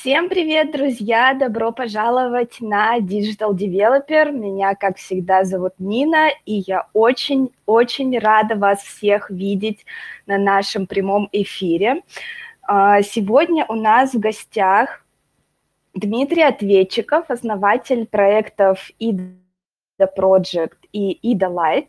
Всем 0.00 0.28
привет, 0.28 0.72
друзья! 0.72 1.32
Добро 1.32 1.72
пожаловать 1.72 2.60
на 2.60 2.98
Digital 2.98 3.52
Developer. 3.54 4.30
Меня, 4.30 4.74
как 4.74 4.98
всегда, 4.98 5.42
зовут 5.44 5.72
Нина, 5.78 6.28
и 6.44 6.62
я 6.66 6.86
очень-очень 6.92 8.18
рада 8.18 8.56
вас 8.56 8.82
всех 8.82 9.30
видеть 9.30 9.84
на 10.26 10.38
нашем 10.38 10.86
прямом 10.86 11.28
эфире. 11.32 12.02
А, 12.62 13.00
сегодня 13.02 13.64
у 13.68 13.74
нас 13.74 14.12
в 14.12 14.20
гостях 14.20 15.04
Дмитрий 15.94 16.42
Ответчиков, 16.42 17.30
основатель 17.30 18.06
проектов 18.06 18.90
IDA 19.00 19.34
Project 20.16 20.76
и 20.92 21.18
IDA 21.24 21.50
Light. 21.50 21.86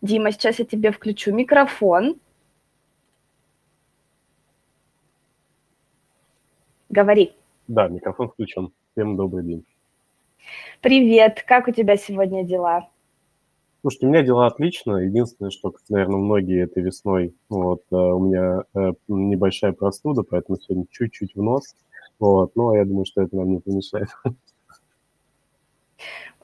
Дима, 0.00 0.32
сейчас 0.32 0.58
я 0.58 0.64
тебе 0.64 0.90
включу 0.90 1.32
микрофон. 1.32 2.18
Говори. 6.96 7.34
Да, 7.68 7.88
микрофон 7.88 8.30
включен. 8.30 8.72
Всем 8.92 9.16
добрый 9.16 9.44
день. 9.44 9.66
Привет, 10.80 11.44
как 11.46 11.68
у 11.68 11.70
тебя 11.70 11.98
сегодня 11.98 12.42
дела? 12.42 12.88
Слушайте, 13.82 14.06
у 14.06 14.08
меня 14.08 14.22
дела 14.22 14.46
отлично. 14.46 14.96
Единственное, 14.96 15.50
что, 15.50 15.72
как, 15.72 15.82
наверное, 15.90 16.16
многие 16.16 16.62
этой 16.62 16.82
весной, 16.82 17.34
вот, 17.50 17.82
э, 17.92 17.94
у 17.94 18.18
меня 18.20 18.62
э, 18.74 18.92
небольшая 19.08 19.72
простуда, 19.72 20.22
поэтому 20.22 20.58
сегодня 20.58 20.86
чуть-чуть 20.90 21.34
в 21.34 21.42
нос. 21.42 21.74
Вот, 22.18 22.56
но 22.56 22.74
я 22.74 22.86
думаю, 22.86 23.04
что 23.04 23.20
это 23.20 23.36
нам 23.36 23.50
не 23.50 23.58
помешает. 23.58 24.08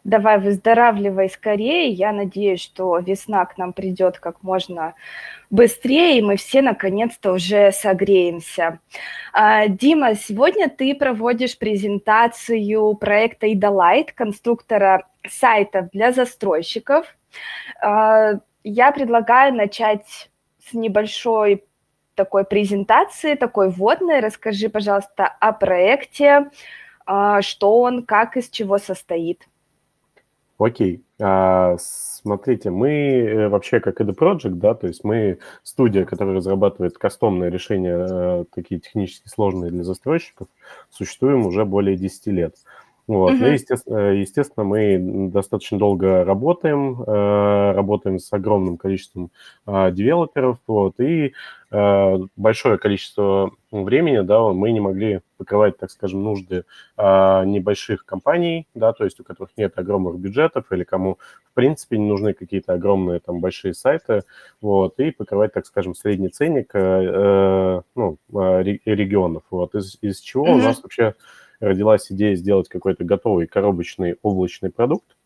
давай 0.05 0.39
выздоравливай 0.39 1.29
скорее. 1.29 1.89
Я 1.89 2.13
надеюсь, 2.13 2.61
что 2.61 2.99
весна 2.99 3.45
к 3.47 3.59
нам 3.59 3.73
придет 3.73 4.19
как 4.19 4.43
можно 4.43 4.95
быстрее, 5.51 6.19
и 6.19 6.23
мы 6.23 6.37
все 6.37 6.63
наконец-то 6.63 7.33
уже 7.33 7.73
согреемся. 7.73 8.81
А, 9.33 9.69
Дима, 9.69 10.15
сегодня 10.15 10.69
ты 10.69 10.95
проводишь 10.95 11.59
презентацию 11.59 12.95
проекта 12.95 13.47
Idolight, 13.47 14.09
конструктора 14.15 15.07
сайтов 15.29 15.91
для 15.91 16.13
застройщиков. 16.13 17.07
А, 17.83 18.41
я 18.65 18.93
предлагаю 18.93 19.55
начать 19.55 20.31
с 20.69 20.73
небольшой 20.75 21.65
такой 22.15 22.45
презентации, 22.45 23.35
такой 23.35 23.71
вводной. 23.71 24.21
Расскажи, 24.21 24.69
пожалуйста, 24.69 25.27
о 25.27 25.53
проекте, 25.53 26.51
а, 27.07 27.43
что 27.43 27.81
он, 27.81 28.05
как, 28.05 28.37
из 28.37 28.49
чего 28.49 28.79
состоит. 28.79 29.47
Окей. 30.65 31.03
А, 31.21 31.77
смотрите, 31.79 32.71
мы 32.71 32.91
э, 32.91 33.49
вообще 33.49 33.81
как 33.81 34.01
ID 34.01 34.15
Project, 34.17 34.55
да, 34.55 34.75
то 34.75 34.87
есть 34.87 35.03
мы 35.03 35.39
студия, 35.65 36.05
которая 36.05 36.37
разрабатывает 36.37 36.99
кастомные 36.99 37.51
решения, 37.51 38.07
э, 38.09 38.45
такие 38.55 38.81
технически 38.81 39.29
сложные 39.29 39.73
для 39.73 39.83
застройщиков, 39.83 40.47
существуем 40.91 41.47
уже 41.47 41.65
более 41.65 41.97
10 41.97 42.27
лет. 42.29 42.55
Вот. 43.09 43.33
Ну, 43.33 43.47
естественно, 43.47 43.97
э, 43.99 44.21
естественно, 44.21 44.65
мы 44.65 45.31
достаточно 45.33 45.79
долго 45.79 46.25
работаем, 46.25 47.03
работаем 47.03 48.21
с 48.21 48.33
огромным 48.33 48.77
количеством 48.77 49.33
э, 49.67 49.91
девелоперов, 49.91 50.59
вот, 50.69 51.01
и 51.01 51.33
большое 52.37 52.77
количество 52.77 53.51
времени, 53.71 54.21
да, 54.21 54.43
мы 54.51 54.73
не 54.73 54.81
могли 54.81 55.21
покрывать, 55.39 55.79
так 55.79 55.91
скажем, 55.91 56.23
нужды 56.23 56.65
небольших 56.99 58.05
компаний, 58.05 58.67
да, 58.75 58.93
то 58.93 59.05
есть 59.05 59.19
у 59.21 59.25
которых 59.25 59.57
нет 59.57 59.79
огромных 59.79 60.19
бюджетов 60.19 60.71
или 60.71 60.85
кому, 60.85 61.19
в 61.51 61.55
принципе, 61.55 61.97
не 61.97 62.07
нужны 62.07 62.35
какие-то 62.35 62.75
огромные 62.75 63.21
там 63.21 63.41
большие 63.41 63.73
сайты, 63.73 64.25
вот, 64.61 65.01
и 65.01 65.13
покрывать, 65.13 65.55
так 65.55 65.65
скажем, 65.65 65.95
средний 65.95 66.29
ценник, 66.29 66.75
ну, 66.75 68.19
регионов, 68.85 69.45
вот, 69.51 69.75
из, 69.75 69.97
из 70.03 70.21
чего 70.21 70.47
mm-hmm. 70.47 70.55
у 70.55 70.59
нас 70.59 70.83
вообще 70.83 71.15
родилась 71.59 72.13
идея 72.13 72.35
сделать 72.35 72.69
какой-то 72.69 73.05
готовый 73.05 73.47
коробочный 73.47 74.17
облачный 74.21 74.71
продукт, 74.71 75.17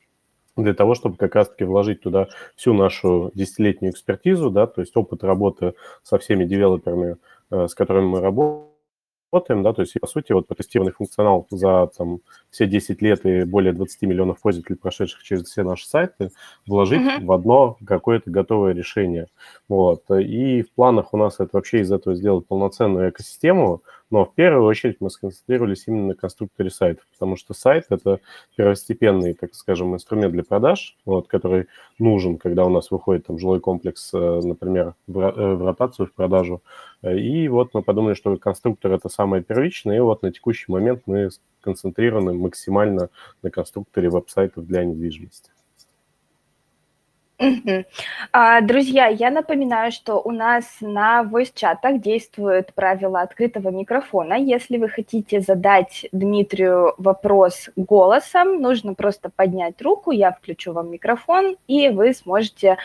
для 0.56 0.74
того, 0.74 0.94
чтобы 0.94 1.16
как 1.16 1.34
раз-таки 1.34 1.64
вложить 1.64 2.00
туда 2.00 2.28
всю 2.56 2.72
нашу 2.72 3.30
десятилетнюю 3.34 3.92
экспертизу, 3.92 4.50
да, 4.50 4.66
то 4.66 4.80
есть 4.80 4.96
опыт 4.96 5.22
работы 5.22 5.74
со 6.02 6.18
всеми 6.18 6.44
девелоперами, 6.44 7.16
э, 7.50 7.68
с 7.68 7.74
которыми 7.74 8.06
мы 8.06 8.20
работаем, 8.20 9.62
да, 9.62 9.72
то 9.72 9.82
есть, 9.82 9.94
по 10.00 10.06
сути, 10.06 10.32
вот 10.32 10.46
протестированный 10.46 10.92
функционал 10.92 11.46
за 11.50 11.90
там 11.96 12.20
все 12.50 12.66
10 12.66 13.02
лет 13.02 13.26
и 13.26 13.44
более 13.44 13.72
20 13.72 14.02
миллионов 14.02 14.40
пользователей, 14.40 14.76
прошедших 14.76 15.22
через 15.22 15.44
все 15.44 15.62
наши 15.62 15.86
сайты, 15.86 16.30
вложить 16.66 17.02
uh-huh. 17.02 17.24
в 17.24 17.32
одно 17.32 17.76
какое-то 17.86 18.30
готовое 18.30 18.72
решение. 18.72 19.26
Вот. 19.68 20.10
И 20.10 20.62
в 20.62 20.72
планах 20.72 21.12
у 21.12 21.18
нас 21.18 21.34
это 21.38 21.50
вообще 21.52 21.80
из 21.80 21.92
этого 21.92 22.16
сделать 22.16 22.46
полноценную 22.46 23.10
экосистему, 23.10 23.82
но 24.10 24.24
в 24.24 24.34
первую 24.34 24.64
очередь 24.64 24.96
мы 25.00 25.10
сконцентрировались 25.10 25.84
именно 25.86 26.08
на 26.08 26.14
конструкторе 26.14 26.70
сайтов, 26.70 27.04
потому 27.12 27.36
что 27.36 27.54
сайт– 27.54 27.86
это 27.90 28.20
первостепенный, 28.56 29.34
так 29.34 29.54
скажем, 29.54 29.94
инструмент 29.94 30.32
для 30.32 30.44
продаж, 30.44 30.96
вот, 31.04 31.26
который 31.26 31.66
нужен, 31.98 32.38
когда 32.38 32.64
у 32.64 32.68
нас 32.68 32.90
выходит 32.90 33.26
там 33.26 33.38
жилой 33.38 33.60
комплекс, 33.60 34.10
э, 34.14 34.40
например, 34.42 34.88
э, 34.88 35.12
в 35.12 35.64
ротацию, 35.64 36.06
в 36.06 36.12
продажу. 36.12 36.62
И 37.02 37.48
вот 37.48 37.74
мы 37.74 37.82
подумали, 37.82 38.14
что 38.14 38.36
конструктор– 38.36 38.92
это 38.92 39.08
самое 39.08 39.42
первичное, 39.42 39.96
и 39.96 40.00
вот 40.00 40.22
на 40.22 40.32
текущий 40.32 40.70
момент 40.70 41.02
мы 41.06 41.30
сконцентрированы 41.60 42.32
максимально 42.32 43.10
на 43.42 43.50
конструкторе 43.50 44.08
веб-сайтов 44.08 44.66
для 44.66 44.84
недвижимости. 44.84 45.50
А, 48.32 48.60
друзья, 48.62 49.06
я 49.08 49.30
напоминаю, 49.30 49.92
что 49.92 50.20
у 50.20 50.30
нас 50.30 50.64
на 50.80 51.22
voice-чатах 51.22 52.00
действуют 52.00 52.72
правила 52.74 53.20
открытого 53.20 53.68
микрофона. 53.68 54.34
Если 54.34 54.78
вы 54.78 54.88
хотите 54.88 55.40
задать 55.40 56.06
Дмитрию 56.12 56.94
вопрос 56.98 57.70
голосом, 57.76 58.60
нужно 58.60 58.94
просто 58.94 59.30
поднять 59.30 59.82
руку, 59.82 60.12
я 60.12 60.32
включу 60.32 60.72
вам 60.72 60.90
микрофон, 60.90 61.56
и 61.66 61.90
вы 61.90 62.14
сможете 62.14 62.78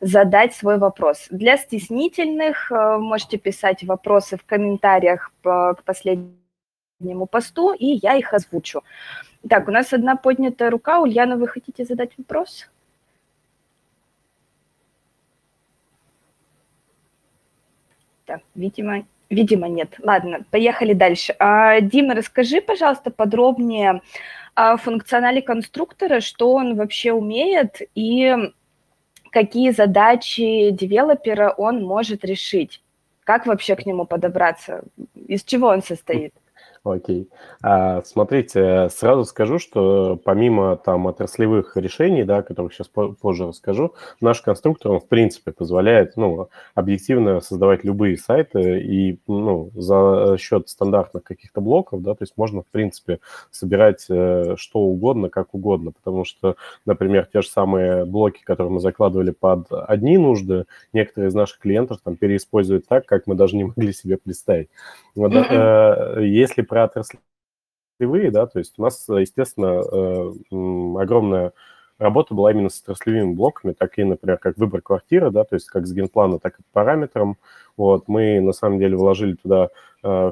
задать 0.00 0.54
свой 0.54 0.78
вопрос. 0.78 1.26
Для 1.30 1.56
стеснительных 1.56 2.70
э, 2.70 2.98
можете 2.98 3.38
писать 3.38 3.82
вопросы 3.82 4.36
в 4.36 4.44
комментариях 4.44 5.32
к 5.42 5.82
последнему 5.84 7.26
посту, 7.26 7.72
и 7.72 7.98
я 8.02 8.14
их 8.14 8.32
озвучу. 8.34 8.82
Так, 9.48 9.68
у 9.68 9.70
нас 9.70 9.92
одна 9.92 10.16
поднятая 10.16 10.70
рука. 10.70 11.00
Ульяна, 11.00 11.36
вы 11.36 11.48
хотите 11.48 11.84
задать 11.84 12.12
вопрос? 12.18 12.68
Так, 18.26 18.40
видимо, 18.54 19.06
видимо 19.30 19.68
нет. 19.68 19.94
Ладно, 20.02 20.44
поехали 20.50 20.92
дальше. 20.92 21.34
А, 21.38 21.80
Дима, 21.80 22.14
расскажи, 22.14 22.60
пожалуйста, 22.60 23.10
подробнее 23.10 24.02
о 24.54 24.76
функционале 24.76 25.42
конструктора, 25.42 26.20
что 26.20 26.52
он 26.52 26.74
вообще 26.74 27.12
умеет 27.12 27.80
и 27.94 28.34
какие 29.30 29.70
задачи 29.70 30.70
девелопера 30.70 31.50
он 31.50 31.84
может 31.84 32.24
решить. 32.24 32.82
Как 33.22 33.46
вообще 33.46 33.76
к 33.76 33.86
нему 33.86 34.06
подобраться? 34.06 34.82
Из 35.14 35.44
чего 35.44 35.68
он 35.68 35.82
состоит? 35.82 36.32
Окей. 36.86 37.28
А, 37.62 38.02
смотрите, 38.04 38.88
сразу 38.90 39.24
скажу, 39.24 39.58
что 39.58 40.20
помимо 40.24 40.76
там 40.76 41.06
отраслевых 41.08 41.76
решений, 41.76 42.22
да, 42.22 42.42
которых 42.42 42.72
сейчас 42.72 42.86
позже 42.88 43.48
расскажу, 43.48 43.94
наш 44.20 44.40
конструктор, 44.40 44.92
он, 44.92 45.00
в 45.00 45.08
принципе, 45.08 45.50
позволяет, 45.50 46.16
ну, 46.16 46.48
объективно 46.76 47.40
создавать 47.40 47.82
любые 47.82 48.16
сайты 48.16 48.80
и, 48.80 49.18
ну, 49.26 49.72
за 49.74 50.36
счет 50.38 50.68
стандартных 50.68 51.24
каких-то 51.24 51.60
блоков, 51.60 52.02
да, 52.02 52.14
то 52.14 52.22
есть 52.22 52.34
можно, 52.36 52.62
в 52.62 52.68
принципе, 52.68 53.18
собирать 53.50 54.06
э, 54.08 54.54
что 54.56 54.78
угодно, 54.78 55.28
как 55.28 55.54
угодно, 55.54 55.90
потому 55.90 56.24
что, 56.24 56.54
например, 56.84 57.28
те 57.32 57.42
же 57.42 57.48
самые 57.48 58.04
блоки, 58.04 58.44
которые 58.44 58.72
мы 58.74 58.78
закладывали 58.80 59.32
под 59.32 59.66
одни 59.72 60.18
нужды, 60.18 60.66
некоторые 60.92 61.30
из 61.30 61.34
наших 61.34 61.58
клиентов 61.58 61.98
там 62.04 62.14
переиспользуют 62.14 62.86
так, 62.86 63.06
как 63.06 63.26
мы 63.26 63.34
даже 63.34 63.56
не 63.56 63.64
могли 63.64 63.92
себе 63.92 64.18
представить. 64.18 64.68
Вот, 65.16 65.32
э, 65.32 66.26
если 66.26 66.62
про 66.62 66.84
отраслевые, 66.84 68.30
да, 68.30 68.46
то 68.46 68.58
есть 68.58 68.74
у 68.78 68.82
нас, 68.82 69.08
естественно, 69.08 69.82
э, 69.82 71.02
огромная 71.02 71.52
работа 71.98 72.34
была 72.34 72.52
именно 72.52 72.68
с 72.68 72.82
отраслевыми 72.82 73.32
блоками, 73.32 73.72
так 73.72 73.98
и, 73.98 74.04
например, 74.04 74.38
как 74.38 74.58
выбор 74.58 74.82
квартиры, 74.82 75.30
да, 75.30 75.44
то 75.44 75.54
есть 75.54 75.68
как 75.68 75.86
с 75.86 75.92
генплана, 75.92 76.38
так 76.38 76.60
и 76.60 76.62
по 76.62 76.68
параметрам. 76.80 77.36
Вот, 77.76 78.08
мы 78.08 78.40
на 78.40 78.52
самом 78.52 78.78
деле 78.78 78.96
вложили 78.96 79.34
туда 79.34 79.70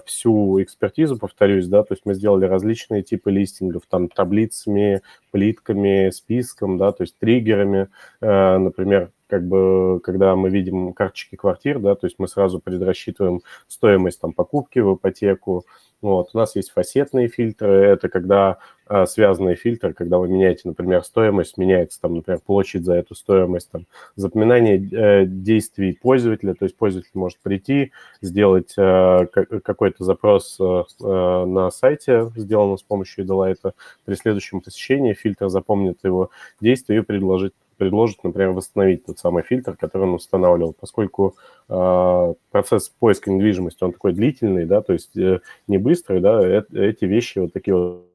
всю 0.06 0.62
экспертизу, 0.62 1.18
повторюсь, 1.18 1.66
да, 1.66 1.82
то 1.82 1.94
есть 1.94 2.02
мы 2.04 2.14
сделали 2.14 2.44
различные 2.44 3.02
типы 3.02 3.30
листингов, 3.30 3.82
там, 3.88 4.08
таблицами, 4.08 5.02
плитками, 5.30 6.10
списком, 6.10 6.78
да, 6.78 6.92
то 6.92 7.02
есть 7.02 7.18
триггерами, 7.18 7.88
э, 8.20 8.58
например, 8.58 9.10
как 9.26 9.46
бы, 9.48 10.00
когда 10.02 10.36
мы 10.36 10.50
видим 10.50 10.92
карточки 10.92 11.36
квартир, 11.36 11.78
да, 11.78 11.94
то 11.94 12.06
есть 12.06 12.16
мы 12.18 12.28
сразу 12.28 12.60
предрасчитываем 12.60 13.40
стоимость 13.66 14.20
там 14.20 14.32
покупки 14.32 14.78
в 14.78 14.94
ипотеку, 14.94 15.64
вот. 16.04 16.28
У 16.34 16.38
нас 16.38 16.54
есть 16.54 16.70
фасетные 16.70 17.28
фильтры, 17.28 17.72
это 17.72 18.10
когда 18.10 18.58
э, 18.90 19.06
связанные 19.06 19.56
фильтры, 19.56 19.94
когда 19.94 20.18
вы 20.18 20.28
меняете, 20.28 20.60
например, 20.66 21.02
стоимость, 21.02 21.56
меняется 21.56 21.98
там, 21.98 22.16
например, 22.16 22.40
площадь 22.44 22.84
за 22.84 22.92
эту 22.92 23.14
стоимость, 23.14 23.70
там, 23.70 23.86
запоминание 24.14 24.76
э, 24.76 25.24
действий 25.24 25.98
пользователя, 26.00 26.52
то 26.52 26.66
есть 26.66 26.76
пользователь 26.76 27.10
может 27.14 27.38
прийти, 27.38 27.92
сделать 28.20 28.74
э, 28.76 29.26
какой-то 29.64 30.04
запрос 30.04 30.56
э, 30.60 30.84
э 31.00 31.44
на 31.44 31.70
сайте, 31.70 32.30
сделанный 32.36 32.78
с 32.78 32.82
помощью 32.82 33.24
Edelite, 33.24 33.72
при 34.04 34.14
следующем 34.14 34.60
посещении. 34.60 35.14
Фильтр 35.14 35.48
запомнит 35.48 35.98
его 36.04 36.30
действия 36.60 36.98
и 36.98 37.00
предложит 37.00 37.54
предложит, 37.76 38.22
например, 38.22 38.50
восстановить 38.52 39.04
тот 39.04 39.18
самый 39.18 39.42
фильтр, 39.42 39.76
который 39.76 40.04
он 40.04 40.14
устанавливал, 40.14 40.74
поскольку 40.78 41.36
э, 41.68 42.34
процесс 42.52 42.88
поиска 42.88 43.32
недвижимости, 43.32 43.82
он 43.82 43.92
такой 43.92 44.12
длительный, 44.12 44.64
да, 44.64 44.80
то 44.80 44.92
есть 44.92 45.16
э, 45.16 45.40
не 45.66 45.78
быстрый, 45.78 46.20
да, 46.20 46.40
э, 46.40 46.62
эти 46.72 47.04
вещи, 47.04 47.40
вот 47.40 47.52
такие 47.52 47.74
вот 47.74 48.13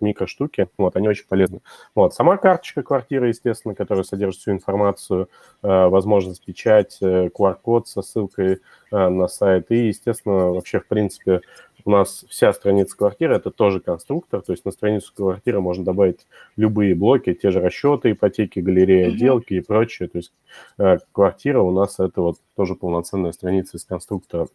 микроштуки, 0.00 0.68
вот, 0.76 0.96
они 0.96 1.08
очень 1.08 1.26
полезны. 1.26 1.60
Вот, 1.94 2.14
сама 2.14 2.36
карточка 2.36 2.82
квартиры, 2.82 3.28
естественно, 3.28 3.74
которая 3.74 4.04
содержит 4.04 4.40
всю 4.40 4.52
информацию, 4.52 5.28
э, 5.62 5.86
возможность 5.88 6.44
печать, 6.44 6.98
э, 7.00 7.28
QR-код 7.28 7.88
со 7.88 8.02
ссылкой 8.02 8.60
э, 8.90 9.08
на 9.08 9.28
сайт 9.28 9.70
и, 9.70 9.88
естественно, 9.88 10.52
вообще, 10.52 10.80
в 10.80 10.86
принципе, 10.86 11.40
у 11.84 11.90
нас 11.90 12.26
вся 12.28 12.52
страница 12.52 12.96
квартиры– 12.96 13.34
это 13.36 13.50
тоже 13.50 13.80
конструктор, 13.80 14.42
то 14.42 14.52
есть 14.52 14.64
на 14.64 14.72
страницу 14.72 15.12
квартиры 15.14 15.60
можно 15.60 15.84
добавить 15.84 16.26
любые 16.56 16.94
блоки, 16.94 17.32
те 17.32 17.50
же 17.50 17.60
расчеты, 17.60 18.12
ипотеки, 18.12 18.60
галерея, 18.60 19.08
отделки 19.08 19.54
и 19.54 19.60
прочее. 19.60 20.08
То 20.08 20.18
есть 20.18 20.32
э, 20.78 20.98
квартира 21.12 21.60
у 21.60 21.70
нас– 21.70 21.98
это 21.98 22.20
вот 22.20 22.36
тоже 22.56 22.74
полноценная 22.74 23.32
страница 23.32 23.78
из 23.78 23.84
конструктора. 23.84 24.48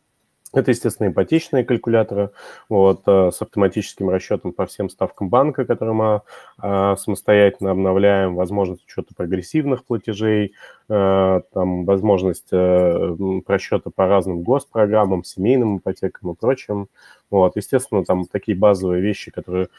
Это, 0.53 0.69
естественно, 0.69 1.07
ипотечные 1.09 1.65
калькуляторы 1.65 2.29
вот, 2.69 3.01
э, 3.07 3.31
с 3.31 3.41
автоматическим 3.41 4.09
расчетом 4.09 4.53
по 4.53 4.67
всем 4.67 4.87
ставкам 4.87 5.29
банка, 5.29 5.65
которые 5.65 5.95
мы 5.95 6.21
а, 6.59 6.95
самостоятельно 6.95 7.71
обновляем, 7.71 8.35
возможность 8.35 8.85
учета 8.85 9.15
прогрессивных 9.15 9.83
платежей, 9.83 10.53
а, 10.89 11.41
там, 11.53 11.85
возможность 11.85 12.49
а, 12.51 13.15
просчета 13.45 13.89
по 13.89 14.07
разным 14.07 14.43
госпрограммам, 14.43 15.23
семейным 15.23 15.79
ипотекам 15.79 16.31
и 16.31 16.35
прочим. 16.35 16.87
Вот, 17.31 17.55
естественно, 17.55 18.05
там 18.05 18.25
такие 18.27 18.55
базовые 18.55 19.01
вещи, 19.01 19.31
которые 19.31 19.69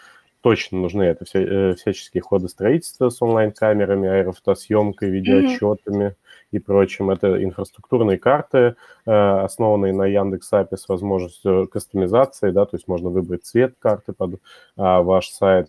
точно 0.45 0.79
нужны. 0.79 1.05
Это 1.05 1.25
все, 1.25 1.43
э, 1.43 1.75
всяческие 1.75 2.23
ходы 2.23 2.49
строительства 2.49 3.09
с 3.09 3.23
онлайн-камерами, 3.23 4.09
аэрофотосъемкой, 4.09 5.09
видеоотчетами 5.09 6.05
mm-hmm. 6.05 6.17
И 6.55 6.61
прочим. 6.61 7.11
Это 7.11 7.43
инфраструктурные 7.43 8.19
карты, 8.19 8.77
э, 9.07 9.11
основанные 9.11 9.93
на 9.93 10.07
Яндекс.Апе 10.07 10.77
с 10.77 10.89
возможностью 10.89 11.69
кастомизации, 11.69 12.51
да, 12.51 12.65
то 12.65 12.77
есть 12.77 12.87
можно 12.89 13.11
выбрать 13.11 13.45
цвет 13.45 13.75
карты 13.79 14.13
под 14.13 14.41
а, 14.77 15.03
ваш 15.03 15.29
сайт, 15.29 15.69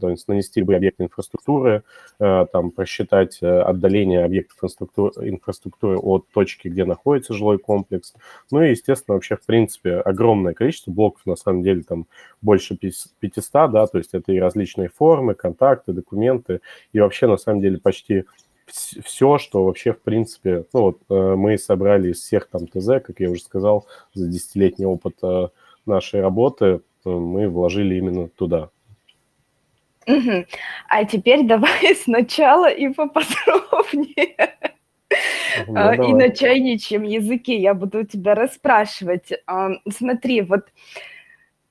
то 0.00 0.08
есть 0.08 0.28
нанести 0.28 0.60
любые 0.60 0.76
объекты 0.76 1.04
инфраструктуры, 1.04 1.82
э, 2.18 2.46
там 2.52 2.70
просчитать 2.70 3.38
э, 3.42 3.60
отдаление 3.60 4.24
объектов 4.24 4.58
инфраструктуры 4.62 5.98
от 5.98 6.28
точки, 6.32 6.68
где 6.68 6.84
находится 6.84 7.34
жилой 7.34 7.58
комплекс. 7.58 8.14
Ну 8.50 8.62
и, 8.62 8.70
естественно, 8.70 9.14
вообще, 9.14 9.36
в 9.36 9.44
принципе, 9.44 9.96
огромное 9.96 10.54
количество 10.54 10.90
блоков, 10.92 11.26
на 11.26 11.36
самом 11.36 11.62
деле, 11.62 11.82
там 11.82 12.06
больше 12.40 12.76
500, 12.76 13.70
да, 13.72 13.86
то 13.86 13.98
есть 13.98 14.14
это 14.14 14.32
и 14.32 14.38
различные 14.38 14.88
формы, 14.88 15.34
контакты, 15.34 15.92
документы, 15.92 16.60
и 16.92 17.00
вообще, 17.00 17.26
на 17.26 17.36
самом 17.36 17.60
деле, 17.60 17.78
почти 17.78 18.24
все, 18.66 19.38
что 19.38 19.64
вообще, 19.64 19.92
в 19.92 20.00
принципе, 20.00 20.64
ну 20.72 20.80
вот 20.80 20.98
э, 21.10 21.34
мы 21.34 21.58
собрали 21.58 22.10
из 22.10 22.20
всех 22.20 22.48
там 22.48 22.66
ТЗ, 22.66 23.02
как 23.04 23.20
я 23.20 23.30
уже 23.30 23.42
сказал, 23.42 23.86
за 24.14 24.28
десятилетний 24.28 24.86
опыт 24.86 25.18
нашей 25.86 26.20
работы, 26.20 26.80
мы 27.04 27.48
вложили 27.48 27.96
именно 27.96 28.28
туда. 28.28 28.70
Мгм. 30.06 30.46
А 30.88 31.04
теперь 31.04 31.42
давай 31.46 31.94
сначала 31.94 32.70
и 32.70 32.88
поподробнее. 32.88 34.36
Ну, 35.66 35.74
А, 35.76 35.94
И 35.94 36.12
на 36.14 36.30
чайничьем 36.30 37.02
языке 37.02 37.58
я 37.58 37.74
буду 37.74 38.04
тебя 38.04 38.34
расспрашивать. 38.34 39.32
Ам, 39.46 39.80
Смотри, 39.90 40.40
вот 40.40 40.66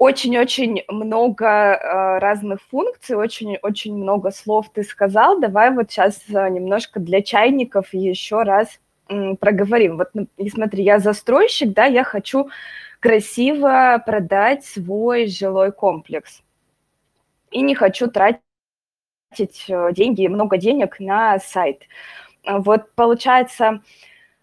очень-очень 0.01 0.83
много 0.88 1.75
а, 1.75 2.19
разных 2.19 2.59
функций, 2.71 3.15
очень-очень 3.15 3.95
много 3.95 4.31
слов 4.31 4.71
ты 4.74 4.81
сказал. 4.81 5.39
Давай 5.39 5.69
вот 5.69 5.92
сейчас 5.92 6.27
немножко 6.27 7.00
для 7.00 7.21
чайников 7.21 7.94
еще 7.94 8.42
раз 8.42 8.80
проговорим. 9.06 9.98
Вот 9.98 10.09
смотри, 10.50 10.83
я 10.83 10.98
застройщик, 10.98 11.74
да, 11.74 11.86
я 11.86 12.03
хочу 12.03 12.50
красиво 13.00 14.01
продать 14.03 14.65
свой 14.65 15.27
жилой 15.27 15.71
комплекс 15.71 16.42
и 17.51 17.62
не 17.62 17.75
хочу 17.75 18.07
тратить 18.07 18.42
э, 19.68 19.94
деньги, 19.94 20.25
много 20.25 20.57
денег 20.57 21.00
на 21.00 21.38
сайт. 21.38 21.83
Вот 22.44 22.92
получается, 22.95 23.83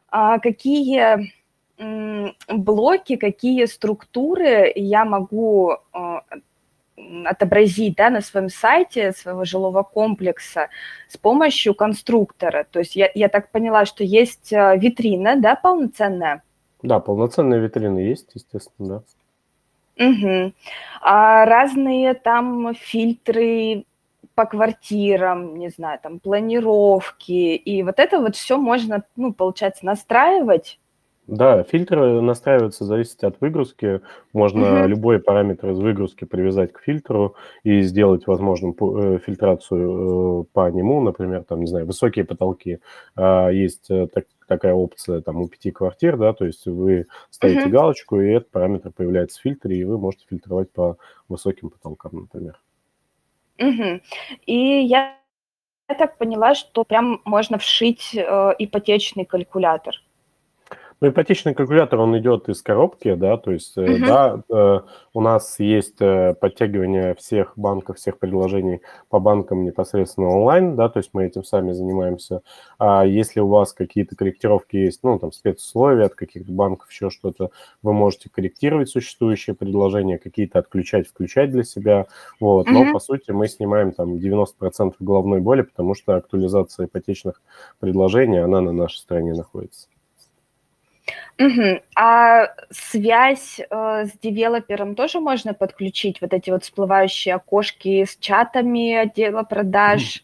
а, 0.08 0.38
какие 0.38 1.32
блоки, 1.78 3.16
какие 3.16 3.66
структуры 3.66 4.72
я 4.75 5.04
могу 5.04 5.76
а, 5.92 6.22
отобразить 7.25 7.96
да, 7.96 8.10
на 8.10 8.20
своем 8.20 8.48
сайте 8.48 9.12
своего 9.12 9.44
жилого 9.44 9.82
комплекса 9.82 10.69
с 11.08 11.16
помощью 11.16 11.75
конструктора. 11.75 12.66
То 12.70 12.80
есть 12.80 12.96
я, 12.96 13.10
я 13.14 13.28
так 13.28 13.50
поняла, 13.50 13.84
что 13.84 14.02
есть 14.02 14.50
витрина, 14.50 15.36
да, 15.36 15.54
полноценная? 15.54 16.42
Да, 16.82 17.00
полноценная 17.00 17.58
витрина 17.58 17.98
есть, 17.98 18.30
естественно, 18.34 18.88
да. 18.88 19.02
Угу. 19.98 20.52
А 21.00 21.44
разные 21.44 22.14
там 22.14 22.75
фильтры 22.75 23.84
по 24.34 24.44
квартирам, 24.46 25.58
не 25.58 25.70
знаю, 25.70 25.98
там 26.00 26.20
планировки, 26.20 27.56
и 27.56 27.82
вот 27.82 27.98
это 27.98 28.20
вот 28.20 28.36
все 28.36 28.56
можно, 28.56 29.02
ну, 29.16 29.32
получается, 29.32 29.84
настраивать. 29.84 30.78
Да, 31.28 31.62
фильтры 31.62 32.22
настраиваются, 32.22 32.86
зависит 32.86 33.22
от 33.22 33.38
выгрузки. 33.42 34.00
Можно 34.32 34.80
угу. 34.80 34.88
любой 34.88 35.20
параметр 35.20 35.69
из 35.70 35.78
выгрузки 35.78 36.25
привязать 36.25 36.72
к 36.72 36.80
фильтру 36.80 37.36
и 37.64 37.82
сделать 37.82 38.26
возможным 38.26 38.75
э, 38.80 39.19
фильтрацию 39.19 40.40
э, 40.40 40.44
по 40.54 40.70
нему, 40.70 41.02
например, 41.02 41.44
там, 41.44 41.60
не 41.60 41.66
знаю, 41.66 41.84
высокие 41.84 42.25
потолки. 42.25 42.80
А, 43.14 43.50
есть 43.50 43.90
э, 43.90 44.06
так, 44.06 44.25
такая 44.46 44.72
опция 44.72 45.20
там 45.20 45.42
у 45.42 45.48
пяти 45.48 45.70
квартир, 45.70 46.16
да, 46.16 46.32
то 46.32 46.46
есть 46.46 46.66
вы 46.66 47.06
ставите 47.28 47.64
угу. 47.64 47.70
галочку, 47.72 48.20
и 48.22 48.30
этот 48.30 48.50
параметр 48.50 48.90
появляется 48.90 49.38
в 49.38 49.42
фильтре, 49.42 49.76
и 49.76 49.84
вы 49.84 49.98
можете 49.98 50.25
фильтровать 50.30 50.72
по 50.72 50.96
высоким 51.28 51.69
потолкам, 51.69 52.12
например. 52.22 52.58
Угу. 53.58 54.00
И 54.46 54.56
я, 54.56 55.14
я 55.90 55.94
так 55.94 56.16
поняла, 56.16 56.54
что 56.54 56.84
прям 56.84 57.20
можно 57.26 57.58
вшить 57.58 58.14
э, 58.14 58.54
ипотечный 58.58 59.26
калькулятор. 59.26 59.94
Ну, 61.00 61.11
ипотечный 61.11 61.55
калькулятор, 61.55 62.00
он 62.00 62.19
идет 62.19 62.49
из 62.49 62.61
коробки, 62.61 63.14
да, 63.14 63.37
то 63.37 63.52
есть, 63.52 63.78
uh-huh. 63.78 63.99
да, 64.05 64.43
э, 64.50 64.81
у 65.14 65.21
нас 65.21 65.61
есть 65.61 66.00
э, 66.00 66.35
подтягивание 66.35 67.14
всех 67.14 67.52
банков, 67.55 67.99
всех 67.99 68.19
приложений 68.19 68.81
по 69.09 69.21
банкам 69.21 69.62
непосредственно 69.62 70.28
онлайн, 70.28 70.75
да, 70.75 70.88
то 70.88 70.99
есть 70.99 71.11
мы 71.12 71.25
этим 71.25 71.45
сами 71.45 71.71
занимаемся. 71.71 72.43
А 72.81 73.07
если 73.07 73.38
у 73.38 73.47
вас 73.47 73.73
какие-то 73.73 74.17
корректировки 74.17 74.76
есть, 74.76 75.05
ну, 75.05 75.21
там, 75.21 75.31
спецусловия 75.31 76.07
от 76.07 76.17
каких-то 76.17 76.50
банков, 76.50 76.90
еще 76.90 77.11
что-то, 77.11 77.52
вы 77.81 77.93
можете 77.93 78.28
корректировать 78.28 78.88
существующие 78.88 79.55
предложения, 79.55 80.19
какие-то 80.19 80.59
отключать, 80.59 81.07
включать 81.07 81.52
для 81.52 81.62
себя, 81.62 82.09
вот. 82.40 82.67
Uh-huh. 82.67 82.73
Но, 82.73 82.93
по 82.93 82.99
сути, 82.99 83.31
мы 83.31 83.47
снимаем 83.47 83.93
там 83.93 84.17
90% 84.17 84.95
головной 84.99 85.40
боли, 85.40 85.62
потому 85.62 85.95
что 85.95 86.17
актуализация 86.17 86.87
ипотечных 86.87 87.40
предложений, 87.78 88.38
она 88.38 88.61
на 88.61 88.73
нашей 88.73 88.97
стороне 88.97 89.33
находится. 89.35 89.87
Угу. 91.38 91.80
А 91.96 92.48
связь 92.70 93.60
э, 93.60 94.04
с 94.06 94.12
девелопером 94.18 94.94
тоже 94.94 95.20
можно 95.20 95.54
подключить? 95.54 96.20
Вот 96.20 96.32
эти 96.32 96.50
вот 96.50 96.64
всплывающие 96.64 97.34
окошки 97.34 98.04
с 98.04 98.16
чатами 98.16 98.94
отдела 98.94 99.44
продаж? 99.44 100.22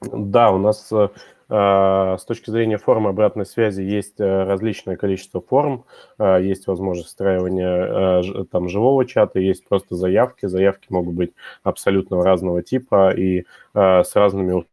Да, 0.00 0.50
у 0.52 0.58
нас 0.58 0.90
э, 0.90 1.08
э, 1.50 2.16
с 2.18 2.24
точки 2.24 2.50
зрения 2.50 2.78
формы 2.78 3.10
обратной 3.10 3.44
связи 3.44 3.82
есть 3.82 4.18
э, 4.18 4.44
различное 4.44 4.96
количество 4.96 5.42
форм, 5.42 5.84
э, 6.18 6.38
есть 6.42 6.66
возможность 6.66 7.08
встраивания 7.08 8.22
э, 8.22 8.44
там 8.50 8.70
живого 8.70 9.04
чата, 9.04 9.38
есть 9.38 9.68
просто 9.68 9.96
заявки. 9.96 10.46
Заявки 10.46 10.86
могут 10.88 11.14
быть 11.14 11.32
абсолютно 11.62 12.22
разного 12.22 12.62
типа 12.62 13.10
и 13.10 13.44
э, 13.74 14.02
с 14.02 14.16
разными 14.16 14.64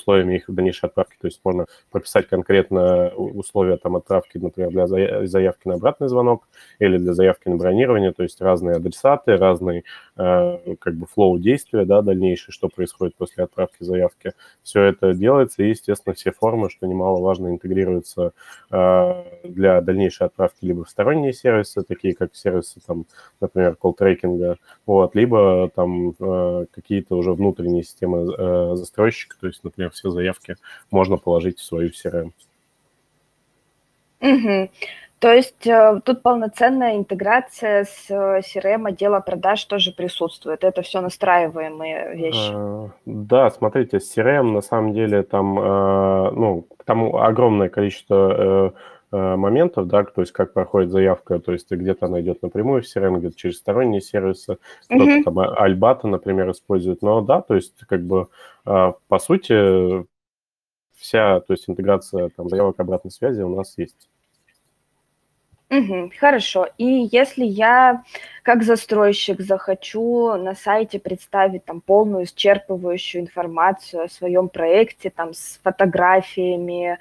условиями 0.00 0.36
их 0.36 0.44
дальнейшей 0.48 0.88
отправки. 0.88 1.16
То 1.20 1.26
есть 1.26 1.40
можно 1.44 1.66
прописать 1.90 2.28
конкретно 2.28 3.08
условия 3.10 3.76
там 3.76 3.96
отправки, 3.96 4.38
например, 4.38 4.70
для 4.70 4.86
заявки 5.26 5.68
на 5.68 5.74
обратный 5.74 6.08
звонок 6.08 6.48
или 6.78 6.98
для 6.98 7.12
заявки 7.12 7.48
на 7.48 7.56
бронирование, 7.56 8.12
то 8.12 8.22
есть 8.22 8.40
разные 8.40 8.76
адресаты, 8.76 9.36
разный 9.36 9.84
э, 10.16 10.74
как 10.78 10.94
бы 10.94 11.06
флоу 11.06 11.38
действия, 11.38 11.84
да, 11.84 12.02
дальнейший, 12.02 12.52
что 12.52 12.68
происходит 12.68 13.14
после 13.16 13.44
отправки 13.44 13.84
заявки. 13.84 14.32
Все 14.62 14.82
это 14.82 15.14
делается, 15.14 15.62
и, 15.62 15.68
естественно, 15.68 16.14
все 16.14 16.32
формы, 16.32 16.70
что 16.70 16.86
немаловажно, 16.86 17.48
интегрируются 17.48 18.32
э, 18.70 19.24
для 19.44 19.80
дальнейшей 19.80 20.26
отправки 20.26 20.64
либо 20.64 20.84
в 20.84 20.90
сторонние 20.90 21.32
сервисы, 21.32 21.82
такие 21.82 22.14
как 22.14 22.34
сервисы, 22.34 22.80
там, 22.86 23.06
например, 23.40 23.76
колл-трекинга, 23.76 24.56
вот, 24.86 25.14
либо 25.14 25.70
там 25.74 26.10
э, 26.18 26.66
какие-то 26.70 27.16
уже 27.16 27.32
внутренние 27.32 27.82
системы 27.82 28.34
э, 28.36 28.76
застройщика, 28.76 29.36
то 29.40 29.46
есть, 29.46 29.62
например, 29.64 29.89
все 29.90 30.10
заявки 30.10 30.56
можно 30.90 31.16
положить 31.16 31.58
в 31.58 31.64
свою 31.64 31.90
CRM. 31.90 32.32
Угу. 34.20 34.70
То 35.20 35.34
есть 35.34 35.66
э, 35.66 36.00
тут 36.02 36.22
полноценная 36.22 36.96
интеграция 36.96 37.84
с 37.84 38.06
э, 38.08 38.40
CRM 38.40 38.88
отдела 38.88 39.20
продаж 39.20 39.62
тоже 39.66 39.92
присутствует. 39.92 40.64
Это 40.64 40.80
все 40.80 41.02
настраиваемые 41.02 42.16
вещи. 42.16 42.52
Э, 42.54 42.88
да, 43.04 43.50
смотрите, 43.50 43.98
CRM 43.98 44.52
на 44.52 44.62
самом 44.62 44.94
деле 44.94 45.22
там, 45.22 45.54
ну, 45.54 46.66
там 46.86 47.14
огромное 47.14 47.68
количество 47.68 48.72
моментов, 49.12 49.88
да, 49.88 50.04
то 50.04 50.20
есть 50.20 50.32
как 50.32 50.52
проходит 50.52 50.90
заявка, 50.90 51.40
то 51.40 51.52
есть 51.52 51.70
где-то 51.70 52.06
она 52.06 52.20
идет 52.20 52.42
напрямую 52.42 52.82
в 52.82 52.84
CRM, 52.84 53.18
где-то 53.18 53.36
через 53.36 53.58
сторонние 53.58 54.00
сервисы, 54.00 54.58
угу. 54.88 55.22
там 55.24 55.38
Альбата, 55.38 56.06
например, 56.06 56.50
использует. 56.50 57.02
Но 57.02 57.20
да, 57.20 57.40
то 57.40 57.54
есть 57.54 57.74
как 57.88 58.02
бы 58.02 58.28
э, 58.66 58.92
по 59.08 59.18
сути 59.18 60.06
вся, 60.94 61.40
то 61.40 61.52
есть 61.52 61.68
интеграция 61.68 62.28
там 62.28 62.48
заявок 62.48 62.78
обратной 62.78 63.10
связи 63.10 63.42
у 63.42 63.54
нас 63.54 63.76
есть. 63.78 64.08
Угу, 65.70 66.10
хорошо. 66.18 66.66
И 66.78 67.08
если 67.12 67.44
я 67.44 68.02
как 68.42 68.64
застройщик 68.64 69.40
захочу 69.40 70.34
на 70.34 70.56
сайте 70.56 70.98
представить 70.98 71.64
там 71.64 71.80
полную 71.80 72.24
исчерпывающую 72.24 73.20
информацию 73.20 74.04
о 74.04 74.08
своем 74.08 74.48
проекте, 74.48 75.10
там 75.10 75.32
с 75.32 75.60
фотографиями, 75.62 76.98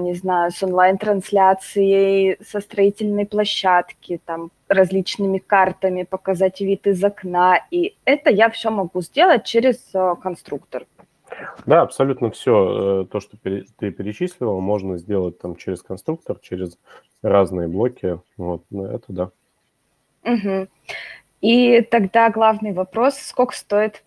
не 0.00 0.14
знаю, 0.14 0.50
с 0.50 0.62
онлайн-трансляцией 0.62 2.36
со 2.44 2.60
строительной 2.60 3.26
площадки, 3.26 4.20
там 4.24 4.50
различными 4.68 5.38
картами, 5.38 6.04
показать 6.04 6.60
вид 6.60 6.86
из 6.86 7.02
окна, 7.02 7.58
и 7.70 7.96
это 8.04 8.30
я 8.30 8.50
все 8.50 8.70
могу 8.70 9.00
сделать 9.00 9.44
через 9.44 9.78
э, 9.94 10.14
конструктор. 10.22 10.86
Да, 11.66 11.82
абсолютно 11.82 12.30
все 12.30 13.02
э, 13.02 13.06
то, 13.06 13.20
что 13.20 13.36
ты 13.36 13.90
перечислила, 13.90 14.58
можно 14.60 14.98
сделать 14.98 15.38
там 15.38 15.56
через 15.56 15.82
конструктор, 15.82 16.38
через 16.40 16.78
разные 17.22 17.68
блоки. 17.68 18.20
Вот, 18.36 18.64
это 18.70 19.04
да. 19.08 19.30
Угу. 20.24 20.68
И 21.40 21.80
тогда 21.82 22.30
главный 22.30 22.72
вопрос, 22.72 23.16
сколько 23.16 23.54
стоит? 23.54 24.02